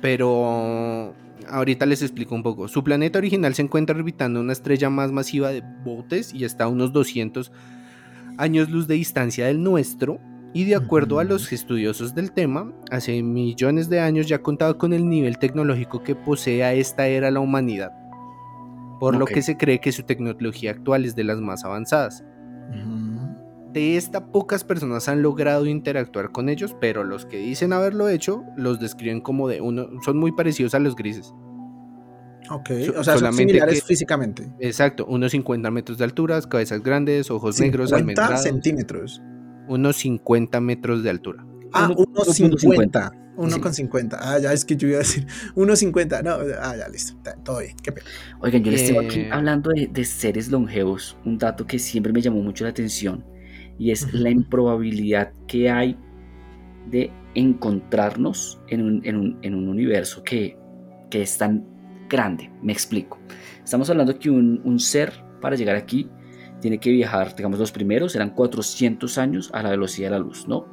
Pero 0.00 1.14
ahorita 1.48 1.86
les 1.86 2.02
explico 2.02 2.34
un 2.34 2.42
poco. 2.42 2.68
Su 2.68 2.84
planeta 2.84 3.18
original 3.18 3.54
se 3.54 3.62
encuentra 3.62 3.96
orbitando 3.96 4.40
una 4.40 4.52
estrella 4.52 4.90
más 4.90 5.10
masiva 5.12 5.50
de 5.50 5.62
botes 5.84 6.32
y 6.34 6.44
está 6.44 6.64
a 6.64 6.68
unos 6.68 6.92
200 6.92 7.50
años 8.38 8.70
luz 8.70 8.86
de 8.86 8.94
distancia 8.94 9.46
del 9.46 9.62
nuestro. 9.62 10.18
Y 10.54 10.64
de 10.64 10.76
acuerdo 10.76 11.18
a 11.18 11.24
los 11.24 11.52
estudiosos 11.52 12.14
del 12.14 12.32
tema, 12.32 12.72
hace 12.90 13.22
millones 13.22 13.90
de 13.90 14.00
años 14.00 14.26
ya 14.26 14.40
contaba 14.40 14.78
con 14.78 14.94
el 14.94 15.06
nivel 15.06 15.38
tecnológico 15.38 16.02
que 16.02 16.14
posee 16.14 16.64
a 16.64 16.72
esta 16.72 17.06
era 17.06 17.30
la 17.30 17.40
humanidad, 17.40 17.92
por 18.98 19.14
lo 19.14 19.26
que 19.26 19.42
se 19.42 19.58
cree 19.58 19.78
que 19.78 19.92
su 19.92 20.04
tecnología 20.04 20.70
actual 20.70 21.04
es 21.04 21.14
de 21.14 21.24
las 21.24 21.38
más 21.42 21.66
avanzadas. 21.66 22.24
De 23.74 23.98
esta 23.98 24.32
pocas 24.32 24.64
personas 24.64 25.06
han 25.10 25.20
logrado 25.20 25.66
interactuar 25.66 26.32
con 26.32 26.48
ellos, 26.48 26.74
pero 26.80 27.04
los 27.04 27.26
que 27.26 27.36
dicen 27.36 27.74
haberlo 27.74 28.08
hecho 28.08 28.42
los 28.56 28.80
describen 28.80 29.20
como 29.20 29.48
de 29.48 29.60
uno, 29.60 29.88
son 30.02 30.16
muy 30.16 30.32
parecidos 30.32 30.74
a 30.74 30.78
los 30.78 30.96
grises. 30.96 31.34
Ok, 32.50 32.70
o 32.96 33.04
sea, 33.04 33.18
son 33.18 33.32
similares 33.34 33.80
que- 33.80 33.86
físicamente. 33.86 34.48
Exacto, 34.60 35.04
unos 35.06 35.32
50 35.32 35.70
metros 35.70 35.98
de 35.98 36.04
altura, 36.04 36.40
cabezas 36.42 36.82
grandes, 36.82 37.30
ojos 37.30 37.60
negros, 37.60 37.90
50 37.90 37.96
almendrados, 37.96 38.42
centímetros. 38.42 39.22
unos 39.68 39.96
50 39.96 40.60
metros 40.60 41.02
de 41.02 41.10
altura. 41.10 41.44
Ah, 41.72 41.88
Uno- 41.94 42.06
1.50. 42.14 43.10
1.50. 43.10 43.12
1,50. 43.36 44.16
Ah, 44.20 44.38
ya 44.40 44.52
es 44.52 44.64
que 44.64 44.76
yo 44.76 44.88
iba 44.88 44.96
a 44.96 45.00
decir 45.00 45.26
1.50. 45.54 46.22
No, 46.22 46.38
ah, 46.60 46.74
ya 46.76 46.88
listo. 46.88 47.14
Todo 47.44 47.60
bien. 47.60 47.76
Qué 47.82 47.92
pena. 47.92 48.06
Oigan, 48.40 48.64
yo 48.64 48.70
les 48.72 48.86
tengo 48.86 49.00
aquí 49.00 49.20
Eh. 49.20 49.28
hablando 49.30 49.70
de, 49.70 49.86
de 49.86 50.04
seres 50.04 50.50
longevos, 50.50 51.16
un 51.24 51.38
dato 51.38 51.66
que 51.66 51.78
siempre 51.78 52.12
me 52.12 52.20
llamó 52.22 52.42
mucho 52.42 52.64
la 52.64 52.70
atención 52.70 53.24
y 53.78 53.90
es 53.92 54.12
la 54.12 54.30
improbabilidad 54.30 55.32
que 55.46 55.70
hay 55.70 55.96
de 56.90 57.12
encontrarnos 57.34 58.60
en 58.68 58.82
un, 58.82 59.06
en 59.06 59.16
un- 59.16 59.38
en 59.42 59.54
un 59.54 59.68
universo 59.68 60.22
que, 60.24 60.56
que 61.10 61.22
es 61.22 61.36
tan 61.38 61.64
grande. 62.08 62.50
Me 62.62 62.72
explico. 62.72 63.18
Estamos 63.64 63.88
hablando 63.90 64.18
que 64.18 64.30
un, 64.30 64.60
un 64.64 64.78
ser 64.80 65.12
para 65.40 65.56
llegar 65.56 65.76
aquí 65.76 66.08
tiene 66.60 66.78
que 66.78 66.90
viajar, 66.90 67.36
digamos, 67.36 67.58
los 67.58 67.70
primeros 67.70 68.16
eran 68.16 68.30
400 68.30 69.16
años 69.18 69.50
a 69.52 69.62
la 69.62 69.70
velocidad 69.70 70.08
de 70.08 70.12
la 70.12 70.18
luz, 70.18 70.48
¿no? 70.48 70.66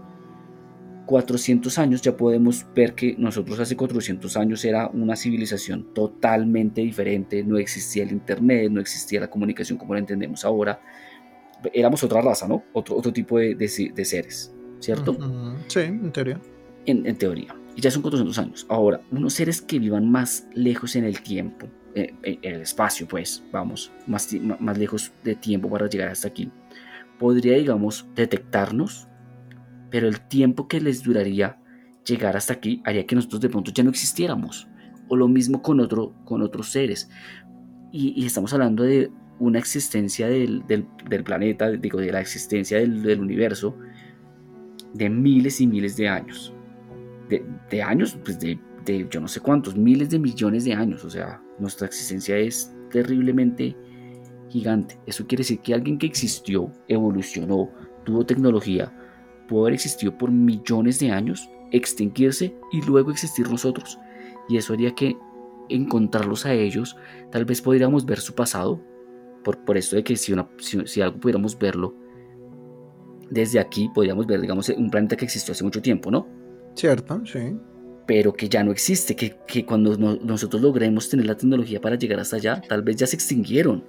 400 1.05 1.77
años 1.77 2.01
ya 2.01 2.17
podemos 2.17 2.65
ver 2.73 2.95
que 2.95 3.15
nosotros 3.19 3.59
hace 3.59 3.75
400 3.77 4.35
años 4.37 4.65
era 4.65 4.87
una 4.87 5.15
civilización 5.15 5.93
totalmente 5.93 6.81
diferente, 6.81 7.43
no 7.43 7.59
existía 7.59 8.01
el 8.03 8.11
internet, 8.11 8.71
no 8.71 8.81
existía 8.81 9.19
la 9.19 9.29
comunicación 9.29 9.77
como 9.77 9.93
la 9.93 9.99
entendemos 9.99 10.43
ahora, 10.43 10.81
éramos 11.73 12.03
otra 12.03 12.21
raza, 12.21 12.47
¿no? 12.47 12.63
Otro, 12.73 12.95
otro 12.95 13.13
tipo 13.13 13.37
de, 13.37 13.53
de- 13.53 13.91
de 13.93 14.05
seres, 14.05 14.51
¿cierto? 14.79 15.15
Sí, 15.67 15.81
en 15.81 16.11
teoría. 16.11 16.39
en, 16.87 17.05
en 17.05 17.15
teoría. 17.17 17.55
Y 17.75 17.81
ya 17.81 17.91
son 17.91 18.01
400 18.01 18.37
años. 18.39 18.65
Ahora, 18.69 19.01
unos 19.11 19.33
seres 19.33 19.61
que 19.61 19.79
vivan 19.79 20.09
más 20.09 20.47
lejos 20.53 20.95
en 20.95 21.03
el 21.03 21.21
tiempo, 21.21 21.67
eh, 21.93 22.13
eh, 22.23 22.39
en 22.41 22.55
el 22.55 22.61
espacio, 22.61 23.07
pues, 23.07 23.43
vamos, 23.51 23.91
más, 24.07 24.29
más 24.59 24.77
lejos 24.77 25.11
de 25.23 25.35
tiempo 25.35 25.69
para 25.69 25.89
llegar 25.89 26.09
hasta 26.09 26.29
aquí, 26.29 26.49
podría, 27.19 27.57
digamos, 27.57 28.07
detectarnos, 28.15 29.07
pero 29.91 30.07
el 30.07 30.21
tiempo 30.21 30.67
que 30.67 30.79
les 30.79 31.03
duraría 31.03 31.59
llegar 32.05 32.37
hasta 32.37 32.53
aquí 32.53 32.81
haría 32.85 33.05
que 33.05 33.15
nosotros 33.15 33.41
de 33.41 33.49
pronto 33.49 33.71
ya 33.71 33.83
no 33.83 33.89
existiéramos. 33.89 34.67
O 35.07 35.15
lo 35.15 35.27
mismo 35.27 35.61
con, 35.61 35.79
otro, 35.79 36.13
con 36.23 36.41
otros 36.41 36.71
seres. 36.71 37.09
Y, 37.91 38.25
estamos 38.25 38.53
hablando 38.53 38.83
de 38.83 39.11
una 39.37 39.59
existencia 39.59 40.27
del, 40.27 40.65
del- 40.65 40.87
planeta, 41.23 41.69
digo, 41.69 41.99
de 41.99 42.11
la 42.11 42.21
existencia 42.21 42.79
del 42.79 43.19
universo, 43.19 43.77
de 44.93 45.09
miles 45.09 45.61
y 45.61 45.67
miles 45.67 45.97
de 45.97 46.07
años 46.07 46.54
de, 47.29 47.81
años, 47.81 48.17
pues 48.23 48.39
de, 48.39 48.59
de 48.85 49.07
yo 49.09 49.19
no 49.19 49.27
sé 49.27 49.39
cuántos, 49.39 49.75
miles 49.75 50.09
de 50.09 50.19
millones 50.19 50.65
de 50.65 50.73
años. 50.73 51.03
O 51.03 51.09
sea, 51.09 51.41
nuestra 51.59 51.87
existencia 51.87 52.37
es 52.37 52.73
terriblemente 52.91 53.75
gigante. 54.49 54.99
Eso 55.05 55.25
quiere 55.27 55.41
decir 55.41 55.59
que 55.59 55.73
alguien 55.73 55.97
que 55.97 56.05
existió, 56.05 56.71
evolucionó, 56.87 57.69
tuvo 58.03 58.25
tecnología, 58.25 58.93
pudo 59.47 59.61
haber 59.61 59.73
existido 59.73 60.17
por 60.17 60.31
millones 60.31 60.99
de 60.99 61.11
años, 61.11 61.49
extinguirse 61.71 62.55
y 62.71 62.81
luego 62.81 63.11
existir 63.11 63.49
nosotros. 63.49 63.97
Y 64.47 64.57
eso 64.57 64.73
haría 64.73 64.93
que 64.93 65.17
encontrarlos 65.69 66.45
a 66.45 66.53
ellos, 66.53 66.95
tal 67.31 67.45
vez 67.45 67.61
podríamos 67.61 68.05
ver 68.05 68.19
su 68.19 68.35
pasado, 68.35 68.81
por, 69.43 69.59
por 69.63 69.77
esto 69.77 69.95
de 69.95 70.03
que 70.03 70.15
si, 70.15 70.33
una, 70.33 70.47
si, 70.57 70.85
si 70.87 71.01
algo 71.01 71.19
pudiéramos 71.19 71.57
verlo 71.57 71.95
desde 73.29 73.59
aquí, 73.59 73.89
podríamos 73.93 74.27
ver, 74.27 74.41
digamos, 74.41 74.69
un 74.69 74.89
planeta 74.89 75.15
que 75.15 75.25
existió 75.25 75.51
hace 75.51 75.63
mucho 75.63 75.81
tiempo, 75.81 76.11
¿no? 76.11 76.27
Cierto, 76.75 77.21
sí. 77.25 77.57
pero 78.05 78.33
que 78.33 78.47
ya 78.49 78.63
no 78.63 78.71
existe, 78.71 79.15
que, 79.15 79.35
que 79.47 79.65
cuando 79.65 79.97
no- 79.97 80.15
nosotros 80.17 80.61
logremos 80.61 81.09
tener 81.09 81.25
la 81.25 81.35
tecnología 81.35 81.79
para 81.81 81.95
llegar 81.95 82.19
hasta 82.19 82.35
allá, 82.35 82.61
tal 82.67 82.81
vez 82.83 82.97
ya 82.97 83.07
se 83.07 83.15
extinguieron. 83.15 83.83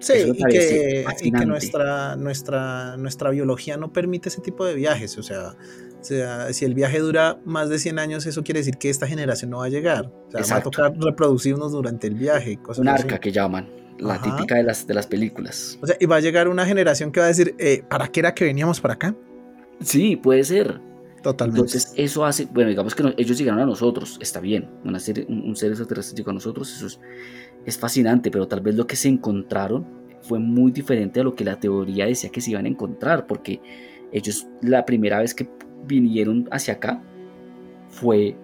Sí, 0.00 0.14
y 0.34 0.44
que, 0.46 1.04
y 1.22 1.30
que 1.30 1.46
nuestra, 1.46 2.16
nuestra, 2.16 2.96
nuestra 2.96 3.30
biología 3.30 3.76
no 3.76 3.92
permite 3.92 4.30
ese 4.30 4.40
tipo 4.40 4.64
de 4.66 4.74
viajes. 4.74 5.16
O 5.16 5.22
sea, 5.22 5.50
o 6.00 6.04
sea, 6.04 6.52
si 6.52 6.64
el 6.64 6.74
viaje 6.74 6.98
dura 6.98 7.38
más 7.44 7.68
de 7.68 7.78
100 7.78 8.00
años, 8.00 8.26
eso 8.26 8.42
quiere 8.42 8.58
decir 8.60 8.78
que 8.78 8.90
esta 8.90 9.06
generación 9.06 9.52
no 9.52 9.58
va 9.58 9.66
a 9.66 9.68
llegar. 9.68 10.06
O 10.26 10.30
sea, 10.32 10.40
Exacto. 10.40 10.70
va 10.82 10.86
a 10.88 10.90
tocar 10.92 11.04
reproducirnos 11.06 11.70
durante 11.70 12.08
el 12.08 12.16
viaje. 12.16 12.56
Cosas 12.56 12.80
Un 12.80 12.88
así. 12.88 13.02
arca 13.04 13.20
que 13.20 13.30
llaman, 13.30 13.68
la 14.00 14.14
Ajá. 14.14 14.24
típica 14.36 14.56
de 14.56 14.64
las, 14.64 14.88
de 14.88 14.94
las 14.94 15.06
películas. 15.06 15.78
O 15.80 15.86
sea, 15.86 15.96
y 16.00 16.06
va 16.06 16.16
a 16.16 16.20
llegar 16.20 16.48
una 16.48 16.66
generación 16.66 17.12
que 17.12 17.20
va 17.20 17.26
a 17.26 17.28
decir, 17.28 17.54
eh, 17.60 17.84
¿para 17.88 18.08
qué 18.08 18.18
era 18.20 18.34
que 18.34 18.44
veníamos 18.44 18.80
para 18.80 18.94
acá? 18.94 19.14
Sí, 19.80 20.16
puede 20.16 20.42
ser. 20.42 20.80
Totalmente. 21.22 21.60
Entonces 21.60 21.94
eso 21.96 22.24
hace, 22.24 22.46
bueno, 22.46 22.70
digamos 22.70 22.94
que 22.94 23.14
ellos 23.16 23.38
llegaron 23.38 23.60
a 23.60 23.66
nosotros, 23.66 24.18
está 24.20 24.40
bien, 24.40 24.68
un, 24.84 24.94
un 24.94 25.56
ser 25.56 25.70
extraterrestre 25.70 26.16
llegó 26.16 26.30
a 26.30 26.34
nosotros, 26.34 26.74
eso 26.74 26.86
es, 26.86 27.00
es 27.64 27.78
fascinante, 27.78 28.30
pero 28.30 28.48
tal 28.48 28.60
vez 28.60 28.74
lo 28.74 28.86
que 28.86 28.96
se 28.96 29.08
encontraron 29.08 29.86
fue 30.22 30.38
muy 30.38 30.72
diferente 30.72 31.20
a 31.20 31.24
lo 31.24 31.34
que 31.34 31.44
la 31.44 31.58
teoría 31.58 32.06
decía 32.06 32.30
que 32.30 32.40
se 32.40 32.50
iban 32.52 32.64
a 32.64 32.68
encontrar, 32.68 33.26
porque 33.26 33.60
ellos 34.12 34.46
la 34.62 34.84
primera 34.84 35.20
vez 35.20 35.34
que 35.34 35.48
vinieron 35.86 36.48
hacia 36.50 36.74
acá 36.74 37.02
fue, 37.88 38.36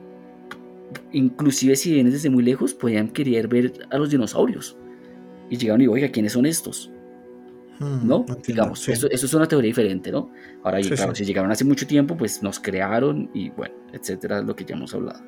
inclusive 1.12 1.76
si 1.76 1.92
vienen 1.92 2.12
desde 2.12 2.30
muy 2.30 2.42
lejos, 2.42 2.74
podían 2.74 3.08
querer 3.08 3.48
ver 3.48 3.72
a 3.90 3.98
los 3.98 4.10
dinosaurios. 4.10 4.76
Y 5.50 5.56
llegaron 5.56 5.80
y, 5.80 5.86
oiga, 5.86 6.10
¿quiénes 6.10 6.32
son 6.32 6.46
estos? 6.46 6.92
Hmm, 7.80 8.06
¿no? 8.06 8.16
entiendo, 8.20 8.42
Digamos, 8.46 8.80
sí. 8.80 8.92
eso, 8.92 9.08
eso 9.10 9.26
es 9.26 9.34
una 9.34 9.46
teoría 9.46 9.68
diferente, 9.68 10.10
¿no? 10.10 10.30
Ahora, 10.64 10.82
Sí, 10.82 10.90
claro, 10.90 11.14
sí. 11.14 11.22
si 11.22 11.26
llegaron 11.26 11.50
hace 11.52 11.64
mucho 11.64 11.86
tiempo, 11.86 12.16
pues 12.16 12.42
nos 12.42 12.58
crearon 12.58 13.30
y 13.34 13.50
bueno, 13.50 13.74
etcétera, 13.92 14.42
lo 14.42 14.56
que 14.56 14.64
ya 14.64 14.74
hemos 14.74 14.94
hablado. 14.94 15.20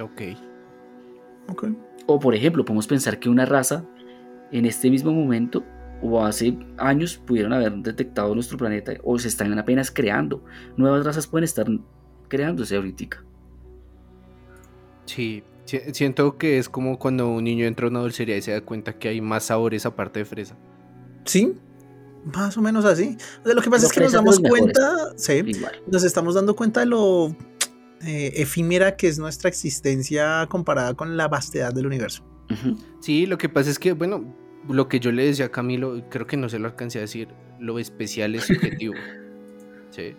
Ok. 0.00 0.22
Ok. 1.48 1.68
O 2.06 2.18
por 2.18 2.34
ejemplo, 2.34 2.64
podemos 2.64 2.86
pensar 2.86 3.18
que 3.18 3.28
una 3.28 3.44
raza 3.44 3.84
en 4.52 4.66
este 4.66 4.90
mismo 4.90 5.12
momento 5.12 5.64
o 6.02 6.22
hace 6.24 6.58
años 6.76 7.16
pudieron 7.16 7.52
haber 7.52 7.72
detectado 7.76 8.34
nuestro 8.34 8.58
planeta 8.58 8.92
o 9.04 9.18
se 9.18 9.28
están 9.28 9.56
apenas 9.58 9.90
creando. 9.90 10.44
Nuevas 10.76 11.04
razas 11.04 11.26
pueden 11.26 11.44
estar 11.44 11.66
creándose 12.28 12.76
ahorita. 12.76 13.24
Sí, 15.06 15.42
siento 15.64 16.38
que 16.38 16.58
es 16.58 16.68
como 16.68 16.98
cuando 16.98 17.28
un 17.28 17.44
niño 17.44 17.66
entra 17.66 17.86
a 17.86 17.90
una 17.90 18.00
dulcería 18.00 18.36
y 18.36 18.42
se 18.42 18.52
da 18.52 18.60
cuenta 18.60 18.98
que 18.98 19.08
hay 19.08 19.20
más 19.20 19.44
sabores 19.44 19.86
aparte 19.86 20.20
de 20.20 20.24
fresa. 20.24 20.56
Sí, 21.24 21.54
más 22.24 22.56
o 22.56 22.62
menos 22.62 22.84
así. 22.84 23.16
O 23.42 23.46
sea, 23.46 23.54
lo 23.54 23.62
que 23.62 23.70
pasa 23.70 23.86
es 23.86 23.92
que 23.92 24.00
nos 24.00 24.12
damos 24.12 24.40
cuenta, 24.40 25.12
sí, 25.16 25.42
Igual. 25.46 25.82
nos 25.86 26.04
estamos 26.04 26.34
dando 26.34 26.56
cuenta 26.56 26.80
de 26.80 26.86
lo 26.86 27.36
eh, 28.06 28.32
efímera 28.36 28.96
que 28.96 29.08
es 29.08 29.18
nuestra 29.18 29.48
existencia 29.48 30.46
comparada 30.48 30.94
con 30.94 31.16
la 31.16 31.28
vastedad 31.28 31.72
del 31.72 31.86
universo. 31.86 32.24
Sí, 33.00 33.26
lo 33.26 33.38
que 33.38 33.48
pasa 33.48 33.70
es 33.70 33.78
que, 33.78 33.92
bueno, 33.92 34.34
lo 34.68 34.88
que 34.88 35.00
yo 35.00 35.12
le 35.12 35.24
decía 35.24 35.46
a 35.46 35.48
Camilo, 35.50 36.04
creo 36.10 36.26
que 36.26 36.36
no 36.36 36.48
se 36.48 36.58
lo 36.58 36.68
alcancé 36.68 36.98
a 36.98 37.02
decir, 37.02 37.28
lo 37.58 37.78
especial 37.78 38.34
es 38.34 38.44
subjetivo. 38.44 38.94
sí. 39.90 40.14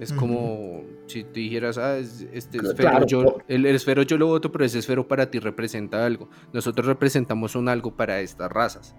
Es 0.00 0.12
como 0.12 0.82
si 1.06 1.22
tú 1.22 1.30
dijeras, 1.34 1.78
ah, 1.78 1.96
es- 1.98 2.26
este 2.32 2.58
Claro, 2.58 2.70
esfero, 2.72 2.90
claro, 2.90 3.06
yo, 3.06 3.22
por- 3.24 3.44
el, 3.48 3.64
el 3.66 3.76
esfero 3.76 4.02
yo 4.02 4.18
lo 4.18 4.26
voto, 4.26 4.50
pero 4.50 4.64
ese 4.64 4.80
esfero 4.80 5.06
para 5.06 5.30
ti 5.30 5.38
representa 5.38 6.04
algo. 6.04 6.28
Nosotros 6.52 6.86
representamos 6.86 7.54
un 7.54 7.68
algo 7.68 7.94
para 7.94 8.20
estas 8.20 8.50
razas. 8.50 8.94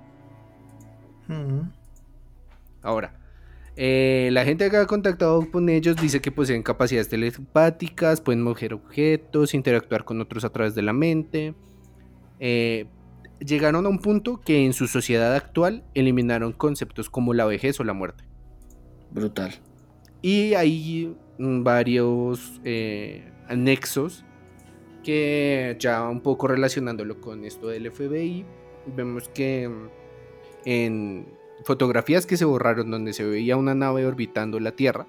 Ahora, 2.81 3.19
eh, 3.75 4.29
la 4.31 4.45
gente 4.45 4.69
que 4.69 4.77
ha 4.77 4.85
contactado 4.85 5.49
con 5.51 5.67
ellos 5.69 5.95
dice 5.97 6.21
que 6.21 6.31
poseen 6.31 6.63
capacidades 6.63 7.09
telepáticas, 7.09 8.21
pueden 8.21 8.41
mover 8.41 8.73
objetos, 8.73 9.53
interactuar 9.53 10.05
con 10.05 10.21
otros 10.21 10.45
a 10.45 10.49
través 10.49 10.75
de 10.75 10.81
la 10.81 10.93
mente. 10.93 11.55
Eh, 12.39 12.85
llegaron 13.39 13.85
a 13.85 13.89
un 13.89 13.99
punto 13.99 14.39
que 14.39 14.65
en 14.65 14.73
su 14.73 14.87
sociedad 14.87 15.35
actual 15.35 15.83
eliminaron 15.93 16.53
conceptos 16.53 17.09
como 17.09 17.33
la 17.33 17.45
vejez 17.45 17.79
o 17.79 17.83
la 17.83 17.93
muerte. 17.93 18.23
Brutal. 19.11 19.55
Y 20.25 20.55
hay 20.55 21.15
mm, 21.37 21.61
varios 21.61 22.59
eh, 22.63 23.31
anexos 23.47 24.25
que 25.03 25.77
ya 25.79 26.09
un 26.09 26.21
poco 26.21 26.47
relacionándolo 26.47 27.21
con 27.21 27.45
esto 27.45 27.67
del 27.67 27.91
FBI, 27.91 28.43
vemos 28.95 29.29
que 29.29 29.69
mm, 29.69 29.89
en 30.65 31.27
fotografías 31.63 32.25
que 32.25 32.37
se 32.37 32.45
borraron 32.45 32.89
donde 32.89 33.13
se 33.13 33.23
veía 33.23 33.55
una 33.55 33.75
nave 33.75 34.07
orbitando 34.07 34.59
la 34.59 34.71
Tierra 34.71 35.05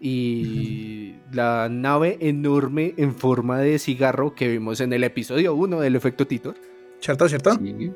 y 0.00 1.14
la 1.30 1.68
nave 1.70 2.18
enorme 2.22 2.94
en 2.96 3.14
forma 3.14 3.60
de 3.60 3.78
cigarro 3.78 4.34
que 4.34 4.48
vimos 4.48 4.80
en 4.80 4.92
el 4.92 5.04
episodio 5.04 5.54
1 5.54 5.78
del 5.78 5.94
efecto 5.94 6.26
Titor 6.26 6.56
¿Cierto, 6.98 7.28
cierto? 7.28 7.54
Sí. 7.54 7.92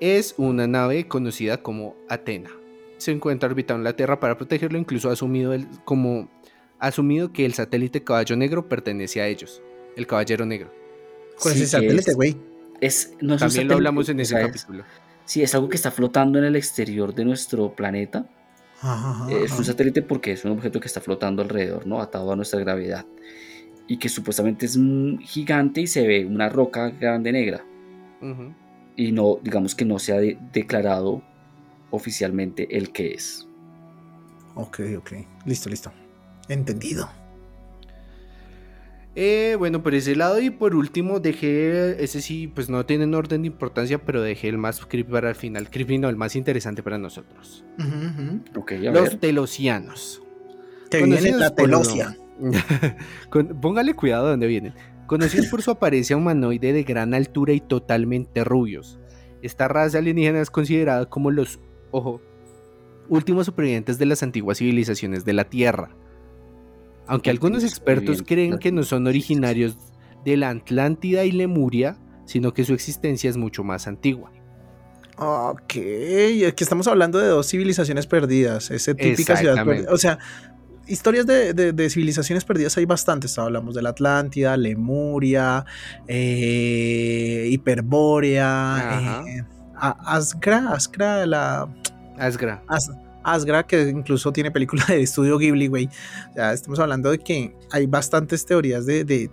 es 0.00 0.34
una 0.36 0.66
nave 0.66 1.08
conocida 1.08 1.62
como 1.62 1.96
Atena. 2.10 2.50
Se 3.02 3.10
encuentra 3.12 3.48
orbitando 3.48 3.80
en 3.80 3.84
la 3.84 3.96
Tierra 3.96 4.18
para 4.20 4.36
protegerlo, 4.36 4.78
incluso 4.78 5.10
ha 5.10 5.12
asumido, 5.12 5.52
el, 5.52 5.66
como, 5.84 6.28
ha 6.78 6.86
asumido 6.88 7.32
que 7.32 7.44
el 7.44 7.54
satélite 7.54 8.02
Caballo 8.02 8.36
Negro 8.36 8.68
pertenece 8.68 9.20
a 9.20 9.26
ellos, 9.26 9.62
el 9.96 10.06
Caballero 10.06 10.46
Negro. 10.46 10.72
¿Cuál 11.40 11.54
Sí, 11.54 11.62
es 11.64 11.70
satélite, 11.70 12.14
güey? 12.14 12.36
Es, 12.80 13.14
no 13.20 13.34
es 13.34 13.40
También 13.40 13.68
lo 13.68 13.74
hablamos 13.74 14.08
en 14.08 14.18
o 14.18 14.22
ese 14.22 14.40
es- 14.40 14.46
capítulo. 14.46 14.84
Sí, 15.24 15.42
es 15.42 15.54
algo 15.54 15.68
que 15.68 15.76
está 15.76 15.90
flotando 15.92 16.38
en 16.38 16.44
el 16.44 16.56
exterior 16.56 17.14
de 17.14 17.24
nuestro 17.24 17.74
planeta. 17.76 18.26
Ajá, 18.80 19.10
ajá, 19.10 19.30
Eh, 19.32 19.44
Es 19.44 19.52
un 19.56 19.64
satélite 19.64 20.02
porque 20.02 20.32
es 20.32 20.44
un 20.44 20.50
objeto 20.52 20.80
que 20.80 20.88
está 20.88 21.00
flotando 21.00 21.42
alrededor, 21.42 21.86
¿no? 21.86 22.00
Atado 22.02 22.32
a 22.32 22.36
nuestra 22.36 22.58
gravedad. 22.58 23.06
Y 23.86 23.98
que 23.98 24.08
supuestamente 24.08 24.66
es 24.66 24.74
un 24.76 25.20
gigante 25.22 25.80
y 25.82 25.86
se 25.86 26.04
ve 26.06 26.24
una 26.26 26.48
roca 26.48 26.90
grande 26.90 27.30
negra. 27.30 27.64
Y 28.96 29.12
no, 29.12 29.38
digamos 29.42 29.74
que 29.74 29.84
no 29.84 29.98
se 30.00 30.12
ha 30.12 30.18
de- 30.18 30.38
declarado 30.52 31.22
oficialmente 31.92 32.76
el 32.76 32.90
que 32.90 33.14
es. 33.14 33.46
Ok, 34.56 34.80
ok. 34.98 35.12
Listo, 35.46 35.70
listo. 35.70 35.92
Entendido. 36.48 37.08
Eh, 39.14 39.56
bueno, 39.58 39.82
por 39.82 39.94
ese 39.94 40.16
lado 40.16 40.40
y 40.40 40.48
por 40.48 40.74
último 40.74 41.20
dejé, 41.20 42.02
ese 42.02 42.22
sí, 42.22 42.46
pues 42.48 42.70
no 42.70 42.86
tiene 42.86 43.04
un 43.04 43.14
orden 43.14 43.42
de 43.42 43.48
importancia, 43.48 43.98
pero 44.04 44.22
dejé 44.22 44.48
el 44.48 44.56
más 44.56 44.84
creepy 44.86 45.12
para 45.12 45.28
el 45.28 45.34
final. 45.34 45.68
Creepy 45.70 45.98
no, 45.98 46.08
el 46.08 46.16
más 46.16 46.34
interesante 46.34 46.82
para 46.82 46.96
nosotros. 46.96 47.62
Ujú, 47.78 47.88
ujú. 47.88 48.60
Ok, 48.60 48.72
a 48.72 48.76
Los 48.90 49.10
ver. 49.10 49.16
telosianos. 49.16 50.22
Que 50.90 50.98
viene 50.98 51.16
Conocidos 51.16 51.40
la 51.40 51.48
lo- 51.48 51.54
telosia. 51.54 52.16
Con- 53.30 53.60
póngale 53.60 53.94
cuidado 53.94 54.24
de 54.24 54.30
dónde 54.32 54.46
vienen. 54.46 54.74
Conocidos 55.06 55.46
por 55.48 55.60
su 55.60 55.70
apariencia 55.70 56.16
humanoide 56.16 56.72
de 56.72 56.82
gran 56.82 57.12
altura 57.12 57.52
y 57.52 57.60
totalmente 57.60 58.44
rubios. 58.44 58.98
Esta 59.42 59.68
raza 59.68 59.98
alienígena 59.98 60.40
es 60.40 60.50
considerada 60.50 61.04
como 61.06 61.30
los, 61.30 61.60
ojo, 61.92 62.20
últimos 63.08 63.46
supervivientes 63.46 63.98
de 63.98 64.06
las 64.06 64.22
antiguas 64.24 64.58
civilizaciones 64.58 65.24
de 65.24 65.32
la 65.32 65.44
Tierra. 65.44 65.90
Aunque 67.06 67.30
algunos 67.30 67.62
expertos 67.64 68.22
creen 68.22 68.58
que 68.58 68.72
no 68.72 68.82
son 68.82 69.06
originarios 69.06 69.76
de 70.24 70.36
la 70.36 70.50
Atlántida 70.50 71.24
y 71.24 71.32
Lemuria, 71.32 71.96
sino 72.26 72.52
que 72.54 72.64
su 72.64 72.74
existencia 72.74 73.28
es 73.30 73.36
mucho 73.36 73.64
más 73.64 73.86
antigua. 73.86 74.30
Ok, 75.18 75.74
aquí 76.48 76.62
estamos 76.64 76.86
hablando 76.86 77.18
de 77.18 77.28
dos 77.28 77.48
civilizaciones 77.48 78.06
perdidas. 78.06 78.70
Esa 78.70 78.94
típica 78.94 79.36
ciudad 79.36 79.56
perdida. 79.64 79.92
O 79.92 79.98
sea, 79.98 80.18
historias 80.86 81.26
de, 81.26 81.52
de- 81.52 81.72
de 81.72 81.90
civilizaciones 81.90 82.44
perdidas 82.44 82.76
hay 82.78 82.86
bastantes. 82.86 83.36
Hablamos 83.38 83.74
de 83.74 83.82
la 83.82 83.90
Atlántida, 83.90 84.56
Lemuria, 84.56 85.64
eh, 86.08 87.48
Hiperbórea, 87.50 89.22
eh, 89.28 89.44
A- 89.82 90.14
Asgra, 90.16 90.70
Asgra, 90.72 91.26
la. 91.26 91.68
Asgra. 92.18 92.62
As- 92.68 92.90
Asgra, 93.24 93.66
que 93.66 93.88
incluso 93.88 94.32
tiene 94.32 94.50
película 94.50 94.84
de 94.88 95.02
estudio 95.02 95.38
Ghibli, 95.38 95.66
güey. 95.68 95.88
O 96.30 96.34
sea, 96.34 96.52
estamos 96.52 96.78
hablando 96.78 97.10
de 97.10 97.18
que 97.18 97.56
hay 97.70 97.86
bastantes 97.86 98.46
teorías 98.46 98.86
de, 98.86 99.04
de, 99.04 99.30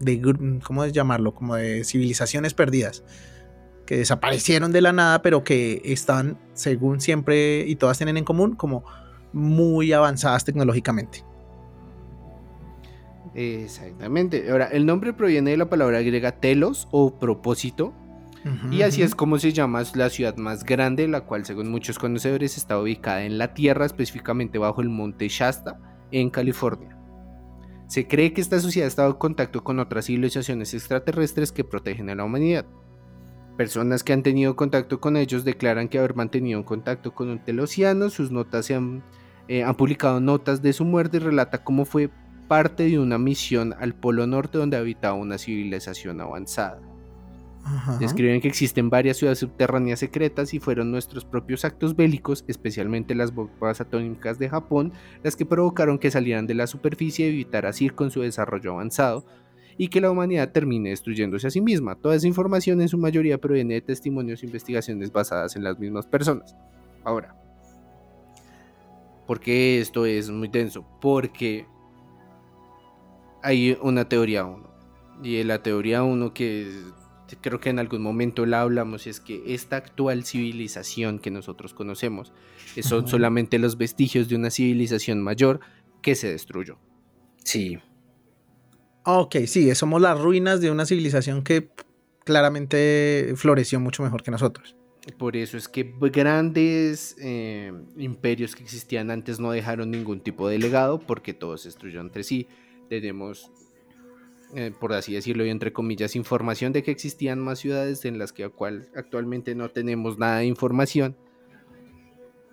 de 0.00 0.60
¿cómo 0.62 0.86
llamarlo? 0.86 1.34
Como 1.34 1.56
de 1.56 1.84
civilizaciones 1.84 2.54
perdidas. 2.54 3.04
Que 3.86 3.98
desaparecieron 3.98 4.72
de 4.72 4.80
la 4.80 4.92
nada, 4.92 5.22
pero 5.22 5.44
que 5.44 5.80
están, 5.84 6.38
según 6.54 7.00
siempre, 7.00 7.64
y 7.66 7.76
todas 7.76 7.96
tienen 7.98 8.16
en 8.16 8.24
común, 8.24 8.56
como 8.56 8.84
muy 9.32 9.92
avanzadas 9.92 10.44
tecnológicamente. 10.44 11.24
Exactamente. 13.34 14.50
Ahora, 14.50 14.66
el 14.66 14.86
nombre 14.86 15.12
proviene 15.12 15.50
de 15.52 15.56
la 15.56 15.68
palabra 15.68 16.00
griega 16.00 16.32
telos 16.32 16.88
o 16.90 17.18
propósito, 17.18 17.92
Y 18.70 18.82
así 18.82 19.02
es 19.02 19.14
como 19.14 19.38
se 19.38 19.52
llama 19.52 19.82
la 19.94 20.08
ciudad 20.08 20.36
más 20.36 20.64
grande, 20.64 21.08
la 21.08 21.22
cual 21.22 21.44
según 21.44 21.70
muchos 21.70 21.98
conocedores 21.98 22.56
está 22.56 22.78
ubicada 22.78 23.24
en 23.24 23.38
la 23.38 23.54
Tierra, 23.54 23.86
específicamente 23.86 24.58
bajo 24.58 24.80
el 24.80 24.88
monte 24.88 25.28
Shasta, 25.28 25.80
en 26.12 26.30
California. 26.30 26.96
Se 27.88 28.06
cree 28.06 28.32
que 28.32 28.40
esta 28.40 28.60
sociedad 28.60 28.86
ha 28.86 28.88
estado 28.88 29.10
en 29.10 29.18
contacto 29.18 29.64
con 29.64 29.78
otras 29.78 30.06
civilizaciones 30.06 30.74
extraterrestres 30.74 31.52
que 31.52 31.64
protegen 31.64 32.10
a 32.10 32.14
la 32.14 32.24
humanidad. 32.24 32.66
Personas 33.56 34.04
que 34.04 34.12
han 34.12 34.22
tenido 34.22 34.54
contacto 34.54 35.00
con 35.00 35.16
ellos 35.16 35.44
declaran 35.44 35.88
que 35.88 35.98
haber 35.98 36.14
mantenido 36.14 36.58
un 36.58 36.64
contacto 36.64 37.14
con 37.14 37.30
un 37.30 37.42
telosiano, 37.42 38.10
sus 38.10 38.30
notas 38.30 38.66
se 38.66 38.74
han, 38.74 39.02
eh, 39.48 39.64
han 39.64 39.76
publicado 39.76 40.20
notas 40.20 40.62
de 40.62 40.72
su 40.72 40.84
muerte 40.84 41.16
y 41.16 41.20
relata 41.20 41.64
cómo 41.64 41.84
fue 41.84 42.10
parte 42.48 42.84
de 42.84 42.98
una 42.98 43.18
misión 43.18 43.74
al 43.78 43.94
Polo 43.94 44.26
Norte 44.26 44.58
donde 44.58 44.76
habitaba 44.76 45.14
una 45.14 45.38
civilización 45.38 46.20
avanzada. 46.20 46.80
Describen 47.98 48.40
que 48.40 48.48
existen 48.48 48.90
varias 48.90 49.16
ciudades 49.16 49.40
subterráneas 49.40 49.98
secretas 49.98 50.54
y 50.54 50.60
fueron 50.60 50.90
nuestros 50.90 51.24
propios 51.24 51.64
actos 51.64 51.96
bélicos, 51.96 52.44
especialmente 52.46 53.14
las 53.14 53.34
bombas 53.34 53.80
atómicas 53.80 54.38
de 54.38 54.48
Japón, 54.48 54.92
las 55.22 55.36
que 55.36 55.46
provocaron 55.46 55.98
que 55.98 56.10
salieran 56.10 56.46
de 56.46 56.54
la 56.54 56.66
superficie 56.66 57.26
y 57.26 57.30
evitar 57.30 57.66
así 57.66 57.88
con 57.88 58.10
su 58.10 58.20
desarrollo 58.20 58.72
avanzado 58.72 59.24
y 59.78 59.88
que 59.88 60.00
la 60.00 60.10
humanidad 60.10 60.52
termine 60.52 60.90
destruyéndose 60.90 61.46
a 61.46 61.50
sí 61.50 61.60
misma. 61.60 61.96
Toda 61.96 62.14
esa 62.14 62.26
información 62.26 62.80
en 62.80 62.88
su 62.88 62.98
mayoría 62.98 63.38
proviene 63.38 63.74
de 63.74 63.82
testimonios 63.82 64.42
e 64.42 64.46
investigaciones 64.46 65.12
basadas 65.12 65.56
en 65.56 65.64
las 65.64 65.78
mismas 65.78 66.06
personas. 66.06 66.56
Ahora, 67.04 67.36
¿por 69.26 69.40
qué 69.40 69.80
esto 69.80 70.06
es 70.06 70.30
muy 70.30 70.48
denso? 70.48 70.86
Porque 71.00 71.66
hay 73.42 73.76
una 73.82 74.08
teoría 74.08 74.44
1. 74.44 74.66
Y 75.22 75.42
la 75.44 75.62
teoría 75.62 76.02
1 76.02 76.32
que 76.32 76.70
creo 77.40 77.60
que 77.60 77.70
en 77.70 77.78
algún 77.78 78.02
momento 78.02 78.46
la 78.46 78.60
hablamos 78.60 79.06
es 79.06 79.20
que 79.20 79.54
esta 79.54 79.76
actual 79.76 80.24
civilización 80.24 81.18
que 81.18 81.30
nosotros 81.30 81.74
conocemos 81.74 82.32
son 82.82 83.08
solamente 83.08 83.58
los 83.58 83.76
vestigios 83.78 84.28
de 84.28 84.36
una 84.36 84.50
civilización 84.50 85.22
mayor 85.22 85.60
que 86.02 86.14
se 86.14 86.30
destruyó. 86.30 86.78
Sí, 87.42 87.78
Ok, 89.08 89.36
sí, 89.46 89.72
somos 89.76 90.02
las 90.02 90.20
ruinas 90.20 90.60
de 90.60 90.68
una 90.68 90.84
civilización 90.84 91.44
que 91.44 91.70
claramente 92.24 93.34
floreció 93.36 93.78
mucho 93.78 94.02
mejor 94.02 94.24
que 94.24 94.32
nosotros. 94.32 94.76
Por 95.16 95.36
eso 95.36 95.56
es 95.56 95.68
que 95.68 95.94
grandes 96.12 97.14
eh, 97.20 97.72
imperios 97.96 98.56
que 98.56 98.64
existían 98.64 99.12
antes 99.12 99.38
no 99.38 99.52
dejaron 99.52 99.92
ningún 99.92 100.18
tipo 100.18 100.48
de 100.48 100.58
legado 100.58 100.98
porque 100.98 101.34
todos 101.34 101.60
se 101.62 101.68
destruyeron 101.68 102.06
entre 102.06 102.24
sí. 102.24 102.48
Tenemos, 102.88 103.52
eh, 104.54 104.72
por 104.78 104.92
así 104.92 105.14
decirlo 105.14 105.44
y 105.44 105.50
entre 105.50 105.72
comillas, 105.72 106.16
información 106.16 106.72
de 106.72 106.82
que 106.82 106.90
existían 106.90 107.40
más 107.40 107.58
ciudades 107.58 108.04
en 108.04 108.18
las 108.18 108.32
que 108.32 108.44
actual- 108.44 108.88
actualmente 108.94 109.54
no 109.54 109.70
tenemos 109.70 110.18
nada 110.18 110.38
de 110.38 110.46
información. 110.46 111.16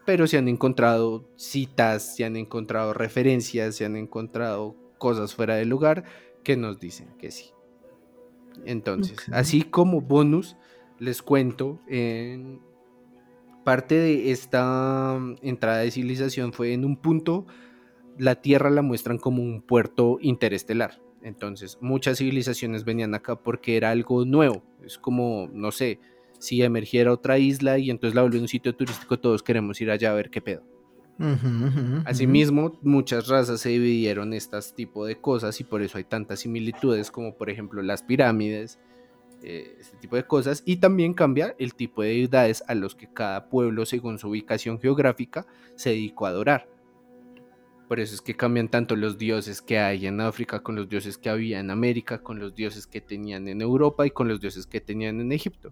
Pero 0.06 0.28
se 0.28 0.38
han 0.38 0.48
encontrado 0.50 1.30
citas, 1.38 2.16
se 2.16 2.26
han 2.26 2.36
encontrado 2.36 2.94
referencias, 2.94 3.76
se 3.76 3.86
han 3.86 3.96
encontrado 3.96 4.76
cosas 4.98 5.34
fuera 5.34 5.56
del 5.56 5.70
lugar 5.70 6.04
que 6.44 6.58
nos 6.58 6.80
dicen 6.80 7.08
que 7.18 7.32
sí. 7.32 7.52
Entonces, 8.66 9.18
así 9.32 9.64
como 9.64 10.02
bonus, 10.02 10.58
les 11.00 11.22
cuento, 11.22 11.80
en 11.88 12.60
parte 13.64 13.96
de 13.96 14.32
esta 14.32 15.18
mm, 15.20 15.36
entrada 15.42 15.80
de 15.80 15.92
civilización 15.92 16.54
fue 16.54 16.74
en 16.74 16.86
un 16.86 16.98
punto, 16.98 17.46
la 18.18 18.36
Tierra 18.36 18.70
la 18.70 18.82
muestran 18.82 19.18
como 19.18 19.42
un 19.42 19.62
puerto 19.62 20.18
interestelar. 20.22 21.02
Entonces, 21.24 21.78
muchas 21.82 22.18
civilizaciones 22.18 22.84
venían 22.84 23.16
acá 23.16 23.36
porque 23.36 23.78
era 23.78 23.92
algo 23.92 24.26
nuevo. 24.26 24.62
Es 24.86 24.98
como, 24.98 25.50
no 25.54 25.72
sé, 25.72 26.00
si 26.40 26.62
emergiera 26.62 27.14
otra 27.14 27.38
isla 27.38 27.78
y 27.78 27.90
entonces 27.90 28.16
la 28.16 28.22
volvió 28.22 28.42
un 28.42 28.50
sitio 28.50 28.76
turístico, 28.76 29.18
todos 29.18 29.42
queremos 29.42 29.80
ir 29.80 29.90
allá 29.90 30.12
a 30.12 30.16
ver 30.16 30.30
qué 30.30 30.42
pedo. 30.42 30.64
Asimismo, 32.06 32.78
muchas 32.82 33.28
razas 33.28 33.62
se 33.62 33.70
dividieron 33.70 34.34
estas 34.34 34.74
tipo 34.74 35.06
de 35.06 35.16
cosas 35.16 35.60
y 35.62 35.64
por 35.64 35.82
eso 35.82 35.98
hay 35.98 36.04
tantas 36.04 36.40
similitudes 36.40 37.12
como 37.12 37.36
por 37.38 37.50
ejemplo 37.50 37.82
las 37.82 38.04
pirámides, 38.04 38.80
eh, 39.42 39.78
este 39.80 39.96
tipo 39.98 40.16
de 40.16 40.26
cosas 40.26 40.64
y 40.66 40.78
también 40.78 41.14
cambia 41.14 41.56
el 41.60 41.76
tipo 41.76 42.02
de 42.02 42.10
deidades 42.10 42.64
a 42.68 42.76
los 42.76 42.96
que 42.96 43.08
cada 43.08 43.50
pueblo 43.50 43.86
según 43.86 44.18
su 44.18 44.30
ubicación 44.30 44.80
geográfica 44.80 45.46
se 45.76 45.92
dedicó 45.92 46.26
a 46.26 46.30
adorar. 46.30 46.73
Por 47.88 48.00
eso 48.00 48.16
es 48.16 48.22
que 48.22 48.36
cambian 48.36 48.70
tanto 48.70 48.96
los 48.96 49.18
dioses 49.18 49.62
que 49.62 49.78
hay 49.78 50.08
en 50.08 50.22
África 50.22 50.62
con 50.62 50.76
los 50.76 50.90
dioses 50.90 51.18
que 51.18 51.30
había 51.30 51.60
en 51.60 51.70
América, 51.70 52.24
con 52.24 52.40
los 52.40 52.56
dioses 52.56 52.88
que 52.88 53.02
tenían 53.02 53.48
en 53.48 53.62
Europa 53.62 54.06
y 54.08 54.12
con 54.12 54.28
los 54.28 54.40
dioses 54.40 54.66
que 54.66 54.82
tenían 54.82 55.20
en 55.20 55.32
Egipto. 55.32 55.72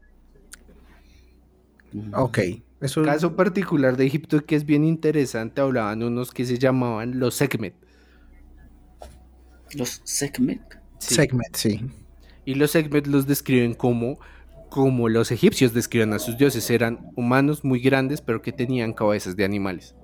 Ok, 2.14 2.40
eso 2.80 3.04
Caso 3.04 3.36
particular 3.36 3.98
de 3.98 4.06
Egipto 4.06 4.46
que 4.46 4.56
es 4.56 4.66
bien 4.66 4.86
interesante, 4.86 5.62
hablaban 5.62 6.04
unos 6.04 6.32
que 6.32 6.46
se 6.46 6.58
llamaban 6.58 7.20
los 7.20 7.36
Sekhmet. 7.36 7.76
Los 9.74 10.02
Sekhmet. 10.04 10.62
Sí. 11.00 11.16
segment, 11.16 11.56
sí. 11.56 11.82
Y 12.46 12.56
los 12.56 12.72
Sekhmet 12.72 13.08
los 13.08 13.28
describen 13.28 13.74
como, 13.74 14.20
como 14.70 15.10
los 15.10 15.32
egipcios 15.32 15.74
describen 15.74 16.14
a 16.14 16.20
sus 16.20 16.38
dioses. 16.38 16.70
Eran 16.70 17.12
humanos 17.16 17.64
muy 17.64 17.80
grandes, 17.80 18.22
pero 18.22 18.42
que 18.42 18.52
tenían 18.52 18.94
cabezas 18.94 19.36
de 19.36 19.46
animales. 19.46 19.96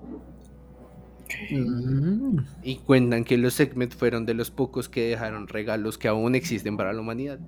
Mm, 1.50 2.38
Y 2.62 2.76
cuentan 2.76 3.24
que 3.24 3.36
los 3.38 3.54
Sekhmet 3.54 3.94
fueron 3.94 4.26
de 4.26 4.34
los 4.34 4.50
pocos 4.50 4.88
que 4.88 5.08
dejaron 5.08 5.48
regalos 5.48 5.98
que 5.98 6.08
aún 6.08 6.34
existen 6.34 6.76
para 6.76 6.92
la 6.92 7.00
humanidad. 7.00 7.38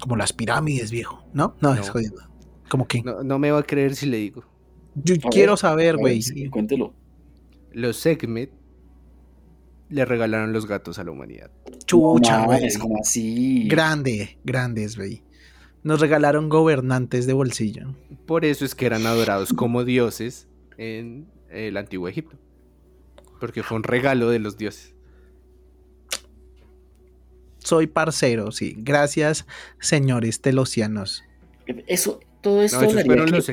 Como 0.00 0.16
las 0.16 0.32
pirámides, 0.32 0.90
viejo. 0.90 1.24
¿No? 1.32 1.56
No, 1.60 1.74
es 1.74 1.86
No. 1.86 1.92
jodiendo. 1.92 2.22
Como 2.68 2.86
que. 2.86 3.02
No, 3.02 3.22
no 3.22 3.38
me 3.38 3.50
va 3.50 3.60
a 3.60 3.62
creer 3.62 3.94
si 3.94 4.06
le 4.06 4.16
digo. 4.18 4.44
Yo 4.96 5.14
A 5.24 5.30
quiero 5.30 5.52
ver, 5.52 5.58
saber, 5.58 5.96
güey. 5.96 6.22
sí, 6.22 6.48
cuéntelo. 6.48 6.94
Los 7.72 7.96
Segmet 7.96 8.50
le 9.88 10.04
regalaron 10.04 10.52
los 10.52 10.66
gatos 10.66 10.98
a 10.98 11.04
la 11.04 11.10
humanidad. 11.10 11.50
Chucha, 11.86 12.38
No, 12.40 12.44
güey. 12.46 12.64
Es 12.64 12.78
como 12.78 12.98
así. 13.00 13.68
Grande, 13.68 14.38
grandes, 14.44 14.96
güey. 14.96 15.22
Nos 15.82 16.00
regalaron 16.00 16.48
gobernantes 16.48 17.26
de 17.26 17.32
bolsillo. 17.34 17.94
Por 18.26 18.44
eso 18.44 18.64
es 18.64 18.74
que 18.74 18.86
eran 18.86 19.06
adorados 19.06 19.52
como 19.52 19.84
dioses 19.84 20.48
en 20.78 21.26
el 21.50 21.76
antiguo 21.76 22.08
Egipto. 22.08 22.36
Porque 23.40 23.62
fue 23.62 23.76
un 23.76 23.82
regalo 23.82 24.30
de 24.30 24.38
los 24.38 24.56
dioses. 24.56 24.94
Soy 27.58 27.86
parcero, 27.86 28.52
sí. 28.52 28.74
Gracias, 28.78 29.46
señores 29.80 30.40
telosianos. 30.40 31.24
Eso, 31.86 32.20
todo 32.42 32.62
esto 32.62 32.80
No, 32.82 32.88
esos 32.88 33.04
fueron 33.04 33.26
que- 33.26 33.32
los. 33.32 33.48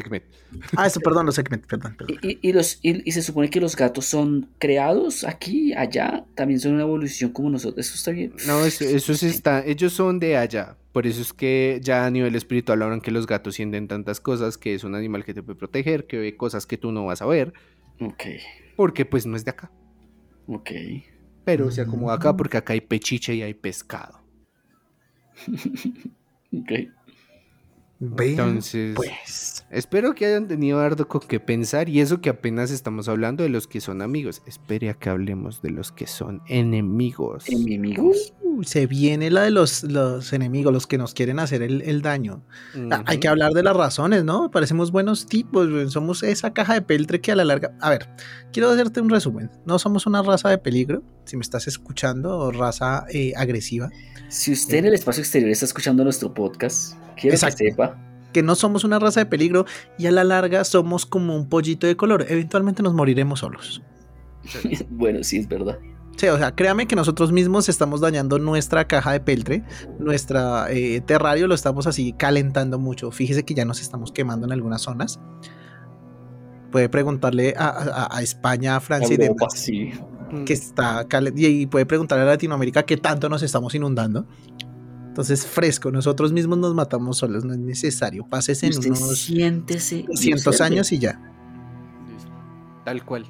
Ah, 0.76 0.86
eso, 0.86 1.00
perdón, 1.00 1.26
los 1.26 1.36
segmentos, 1.36 1.66
perdón, 1.70 1.96
perdón. 1.98 2.18
y, 2.22 2.32
y- 2.32 2.39
y 2.42 2.52
los, 2.52 2.80
y, 2.82 3.08
y 3.08 3.14
se 3.14 3.22
supone 3.22 3.50
que 3.50 3.62
los 3.62 3.78
gatos 3.78 4.06
son 4.06 4.50
creados 4.60 5.24
aquí, 5.24 5.72
allá, 5.74 6.26
también 6.36 6.60
son 6.60 6.74
una 6.74 6.82
evolución 6.82 7.32
como 7.32 7.50
nosotros. 7.50 7.86
Eso 7.88 7.96
está 7.96 8.12
bien. 8.12 8.34
No, 8.46 8.66
eso, 8.66 8.84
eso 8.84 9.14
sí 9.14 9.28
está. 9.28 9.64
Ellos 9.66 9.94
son 9.94 10.20
de 10.20 10.36
allá. 10.36 10.76
Por 10.92 11.08
eso 11.08 11.22
es 11.22 11.32
que 11.32 11.80
ya 11.82 12.06
a 12.06 12.12
nivel 12.12 12.36
espiritual 12.36 12.82
hablan 12.82 13.00
que 13.00 13.12
los 13.12 13.28
gatos 13.28 13.56
sienten 13.56 13.88
tantas 13.88 14.20
cosas, 14.20 14.58
que 14.58 14.74
es 14.74 14.84
un 14.84 14.94
animal 14.94 15.24
que 15.24 15.34
te 15.34 15.42
puede 15.42 15.58
proteger, 15.58 16.06
que 16.06 16.18
ve 16.18 16.36
cosas 16.36 16.66
que 16.66 16.78
tú 16.78 16.92
no 16.92 17.06
vas 17.06 17.22
a 17.22 17.26
ver, 17.28 17.54
Ok, 18.02 18.24
porque 18.76 19.06
pues 19.06 19.26
no 19.26 19.36
es 19.36 19.45
de 19.45 19.52
acá. 19.52 19.72
ok. 20.47 20.72
Pero 21.43 21.72
se 21.72 21.82
acomoda 21.82 22.16
acá 22.16 22.36
porque 22.36 22.58
acá 22.58 22.74
hay 22.74 22.82
pechiche 22.82 23.34
y 23.34 23.41
hay 23.41 23.54
pescado. 23.54 24.20
ok. 26.54 26.72
Entonces, 28.02 28.95
pues. 28.95 29.64
espero 29.70 30.16
que 30.16 30.26
hayan 30.26 30.47
tenido 30.47 30.80
harto 30.80 31.08
con 31.08 31.22
qué 31.22 31.39
pensar 31.39 31.88
y 31.88 31.99
eso 31.99 32.20
que 32.20 32.30
apenas 32.30 32.72
estamos 32.72 33.08
hablando 33.08 33.43
de 33.43 33.49
los 33.49 33.68
que 33.68 33.80
son 33.80 34.02
amigos. 34.02 34.41
Espere 34.47 34.89
a 34.89 34.95
que 34.95 35.10
hablemos 35.10 35.62
de 35.62 35.70
los 35.70 35.91
que 35.91 36.08
son 36.08 36.41
enemigos. 36.47 37.47
Enemigos. 37.47 38.34
Uh, 38.41 38.51
se 38.64 38.88
viene 38.88 39.30
la 39.30 39.43
de 39.43 39.52
los, 39.52 39.84
los 39.84 40.34
enemigos, 40.34 40.74
los 40.74 40.88
que 40.88 40.97
nos 40.97 41.14
quieren 41.14 41.39
hacer 41.39 41.62
el, 41.62 41.82
el 41.82 42.02
daño. 42.02 42.43
Ah, 42.91 43.04
Hay 43.06 43.20
que 43.20 43.28
hablar 43.28 43.54
de 43.54 43.64
las 43.64 43.76
razones, 43.76 44.24
¿no? 44.24 44.52
Parecemos 44.52 44.91
buenos 44.91 45.26
tipos, 45.26 45.91
somos 45.91 46.24
esa 46.24 46.54
caja 46.54 46.74
de 46.74 46.82
peltre 46.82 47.22
que 47.22 47.32
a 47.32 47.36
la 47.36 47.45
larga... 47.45 47.76
A 47.80 47.89
ver, 47.89 48.10
quiero 48.52 48.70
hacerte 48.70 49.02
un 49.02 49.10
resumen. 49.10 49.49
No 49.66 49.80
somos 49.80 50.06
una 50.06 50.22
raza 50.22 50.49
de 50.49 50.58
peligro, 50.58 51.04
si 51.26 51.38
me 51.38 51.41
estás 51.41 51.68
escuchando, 51.68 52.38
o 52.38 52.52
raza 52.52 53.06
eh, 53.10 53.34
agresiva. 53.36 53.89
Si 54.30 54.52
usted 54.52 54.78
en 54.78 54.86
el 54.86 54.93
espacio 54.93 55.22
exterior 55.22 55.49
está 55.49 55.66
escuchando 55.66 56.04
nuestro 56.04 56.34
podcast, 56.34 56.95
quiero 57.20 57.36
Exacto. 57.36 57.58
que 57.60 57.72
sepa. 57.72 57.97
Que 58.34 58.43
no 58.43 58.56
somos 58.56 58.84
una 58.84 58.97
raza 58.97 59.20
de 59.20 59.26
peligro 59.26 59.66
y 59.97 60.06
a 60.06 60.12
la 60.12 60.24
larga 60.24 60.64
somos 60.64 61.06
como 61.06 61.36
un 61.36 61.49
pollito 61.49 61.86
de 61.86 61.97
color. 61.97 62.26
Eventualmente 62.30 62.82
nos 62.82 62.93
moriremos 62.93 63.39
solos. 63.39 63.82
bueno, 64.89 65.24
sí, 65.24 65.38
es 65.38 65.47
verdad. 65.47 65.78
Sí, 66.22 66.28
o 66.28 66.38
sea, 66.38 66.53
créame 66.53 66.86
que 66.88 66.95
nosotros 66.95 67.32
mismos 67.32 67.67
estamos 67.67 67.99
dañando 67.99 68.38
nuestra 68.38 68.88
caja 68.88 69.11
de 69.13 69.22
peltre, 69.22 69.63
nuestra 69.97 70.67
eh, 70.72 71.01
terrario 71.01 71.47
lo 71.47 71.55
estamos 71.55 71.88
así 71.88 72.13
calentando 72.13 72.78
mucho. 72.78 73.09
Fíjese 73.09 73.43
que 73.43 73.55
ya 73.55 73.65
nos 73.65 73.82
estamos 73.82 74.11
quemando 74.11 74.45
en 74.45 74.51
algunas 74.51 74.84
zonas. 74.84 75.19
Puede 76.72 76.89
preguntarle 76.89 77.55
a, 77.57 77.69
a- 77.69 78.17
a 78.17 78.22
España, 78.22 78.76
a 78.76 78.80
Francia 78.82 79.15
y 79.19 79.22
Europa, 79.24 79.47
demás 79.51 79.59
sí. 79.59 79.91
Mm. 80.32 80.43
que 80.45 80.53
está 80.53 81.07
calen- 81.07 81.34
y 81.36 81.65
puede 81.65 81.88
preguntarle 81.88 82.24
a 82.24 82.28
Latinoamérica 82.28 82.84
qué 82.84 82.97
tanto 82.97 83.28
nos 83.28 83.41
estamos 83.41 83.74
inundando. 83.74 84.28
Entonces, 85.07 85.47
fresco, 85.47 85.89
nosotros 85.91 86.32
mismos 86.34 86.59
nos 86.59 86.76
matamos 86.76 87.17
solos, 87.17 87.43
no 87.45 87.53
es 87.53 87.59
necesario. 87.59 88.28
Pases 88.30 88.61
en 88.61 88.78
unos 88.78 89.17
siéntese. 89.19 89.95
y 89.97 90.03
200 90.05 90.45
observe. 90.47 90.65
años 90.76 90.91
y 90.91 90.99
ya. 90.99 91.19
Tal 92.86 93.03
cual. 93.03 93.26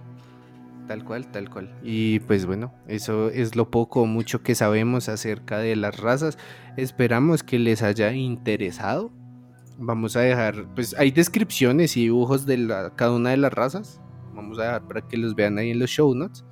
Tal 0.91 1.05
cual, 1.05 1.31
tal 1.31 1.49
cual. 1.49 1.73
Y 1.83 2.19
pues 2.19 2.45
bueno, 2.45 2.73
eso 2.85 3.29
es 3.29 3.55
lo 3.55 3.71
poco 3.71 4.01
o 4.01 4.05
mucho 4.05 4.43
que 4.43 4.55
sabemos 4.55 5.07
acerca 5.07 5.57
de 5.59 5.77
las 5.77 5.97
razas. 6.01 6.37
Esperamos 6.75 7.43
que 7.43 7.59
les 7.59 7.81
haya 7.81 8.11
interesado. 8.11 9.09
Vamos 9.77 10.17
a 10.17 10.19
dejar, 10.19 10.65
pues 10.75 10.93
hay 10.99 11.11
descripciones 11.11 11.95
y 11.95 12.01
dibujos 12.01 12.45
de 12.45 12.57
la- 12.57 12.93
cada 12.97 13.13
una 13.13 13.29
de 13.29 13.37
las 13.37 13.53
razas. 13.53 14.01
Vamos 14.35 14.59
a 14.59 14.63
dejar 14.63 14.85
para 14.85 15.07
que 15.07 15.15
los 15.15 15.33
vean 15.33 15.57
ahí 15.59 15.69
en 15.69 15.79
los 15.79 15.89
show 15.89 16.13
notes. 16.13 16.43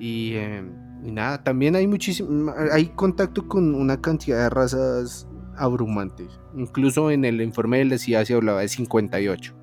Y, 0.00 0.32
eh, 0.34 0.64
y 1.04 1.12
nada, 1.12 1.44
también 1.44 1.76
hay 1.76 1.86
muchísimo, 1.86 2.52
hay 2.72 2.86
contacto 2.96 3.46
con 3.46 3.76
una 3.76 4.00
cantidad 4.00 4.38
de 4.42 4.50
razas 4.50 5.28
abrumantes. 5.56 6.40
Incluso 6.56 7.12
en 7.12 7.24
el 7.24 7.40
informe 7.40 7.78
de 7.78 7.84
la 7.84 7.98
CIA 7.98 8.24
se 8.24 8.34
hablaba 8.34 8.62
de 8.62 8.68
58. 8.68 9.54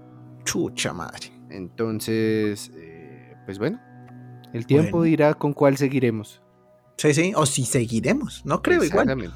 Chucha 0.46 0.94
madre. 0.94 1.28
Entonces, 1.50 2.72
eh, 2.78 2.91
pues 3.46 3.60
bueno, 3.60 3.80
el 4.54 4.66
tiempo 4.66 4.98
Bueno. 4.98 5.10
dirá 5.10 5.34
con 5.34 5.54
cuál 5.54 5.78
seguiremos. 5.78 6.42
Sí, 6.98 7.14
sí, 7.14 7.34
o 7.36 7.46
si 7.46 7.66
seguiremos, 7.66 8.46
no 8.46 8.62
creo 8.62 8.84
igual. 8.84 9.34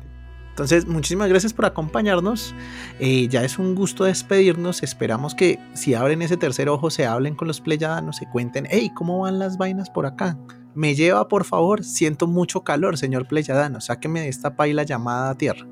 Entonces, 0.49 0.85
muchísimas 0.85 1.27
gracias 1.27 1.51
por 1.51 1.65
acompañarnos. 1.65 2.55
Eh, 2.99 3.27
ya 3.27 3.43
es 3.43 3.59
un 3.59 3.75
gusto 3.75 4.05
despedirnos. 4.05 4.83
Esperamos 4.83 5.35
que 5.35 5.59
si 5.73 5.95
abren 5.95 6.21
ese 6.21 6.37
tercer 6.37 6.69
ojo, 6.69 6.89
se 6.89 7.05
hablen 7.05 7.35
con 7.35 7.49
los 7.49 7.59
pleyadanos, 7.59 8.15
se 8.15 8.29
cuenten, 8.29 8.65
hey, 8.69 8.89
¿cómo 8.95 9.19
van 9.19 9.37
las 9.37 9.57
vainas 9.57 9.89
por 9.89 10.05
acá? 10.05 10.37
Me 10.73 10.95
lleva, 10.95 11.27
por 11.27 11.43
favor, 11.43 11.83
siento 11.83 12.27
mucho 12.27 12.63
calor, 12.63 12.97
señor 12.97 13.27
pleyadano. 13.27 13.81
Sáqueme 13.81 14.21
de 14.21 14.29
esta 14.29 14.55
paila 14.55 14.83
llamada 14.83 15.35
tierra. 15.35 15.67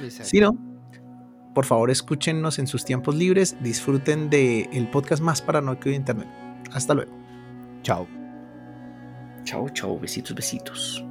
Exacto. 0.00 0.28
Si 0.30 0.38
no, 0.38 0.56
por 1.52 1.64
favor, 1.64 1.90
escúchenos 1.90 2.60
en 2.60 2.68
sus 2.68 2.84
tiempos 2.84 3.16
libres. 3.16 3.56
Disfruten 3.60 4.30
del 4.30 4.68
el 4.72 4.88
podcast 4.90 5.22
más 5.22 5.42
paranoico 5.42 5.88
de 5.88 5.96
internet. 5.96 6.28
Hasta 6.72 6.94
luego. 6.94 7.19
Chao. 7.82 8.06
Chao, 9.44 9.68
chao, 9.70 9.98
besitos, 9.98 10.32
besitos. 10.34 11.04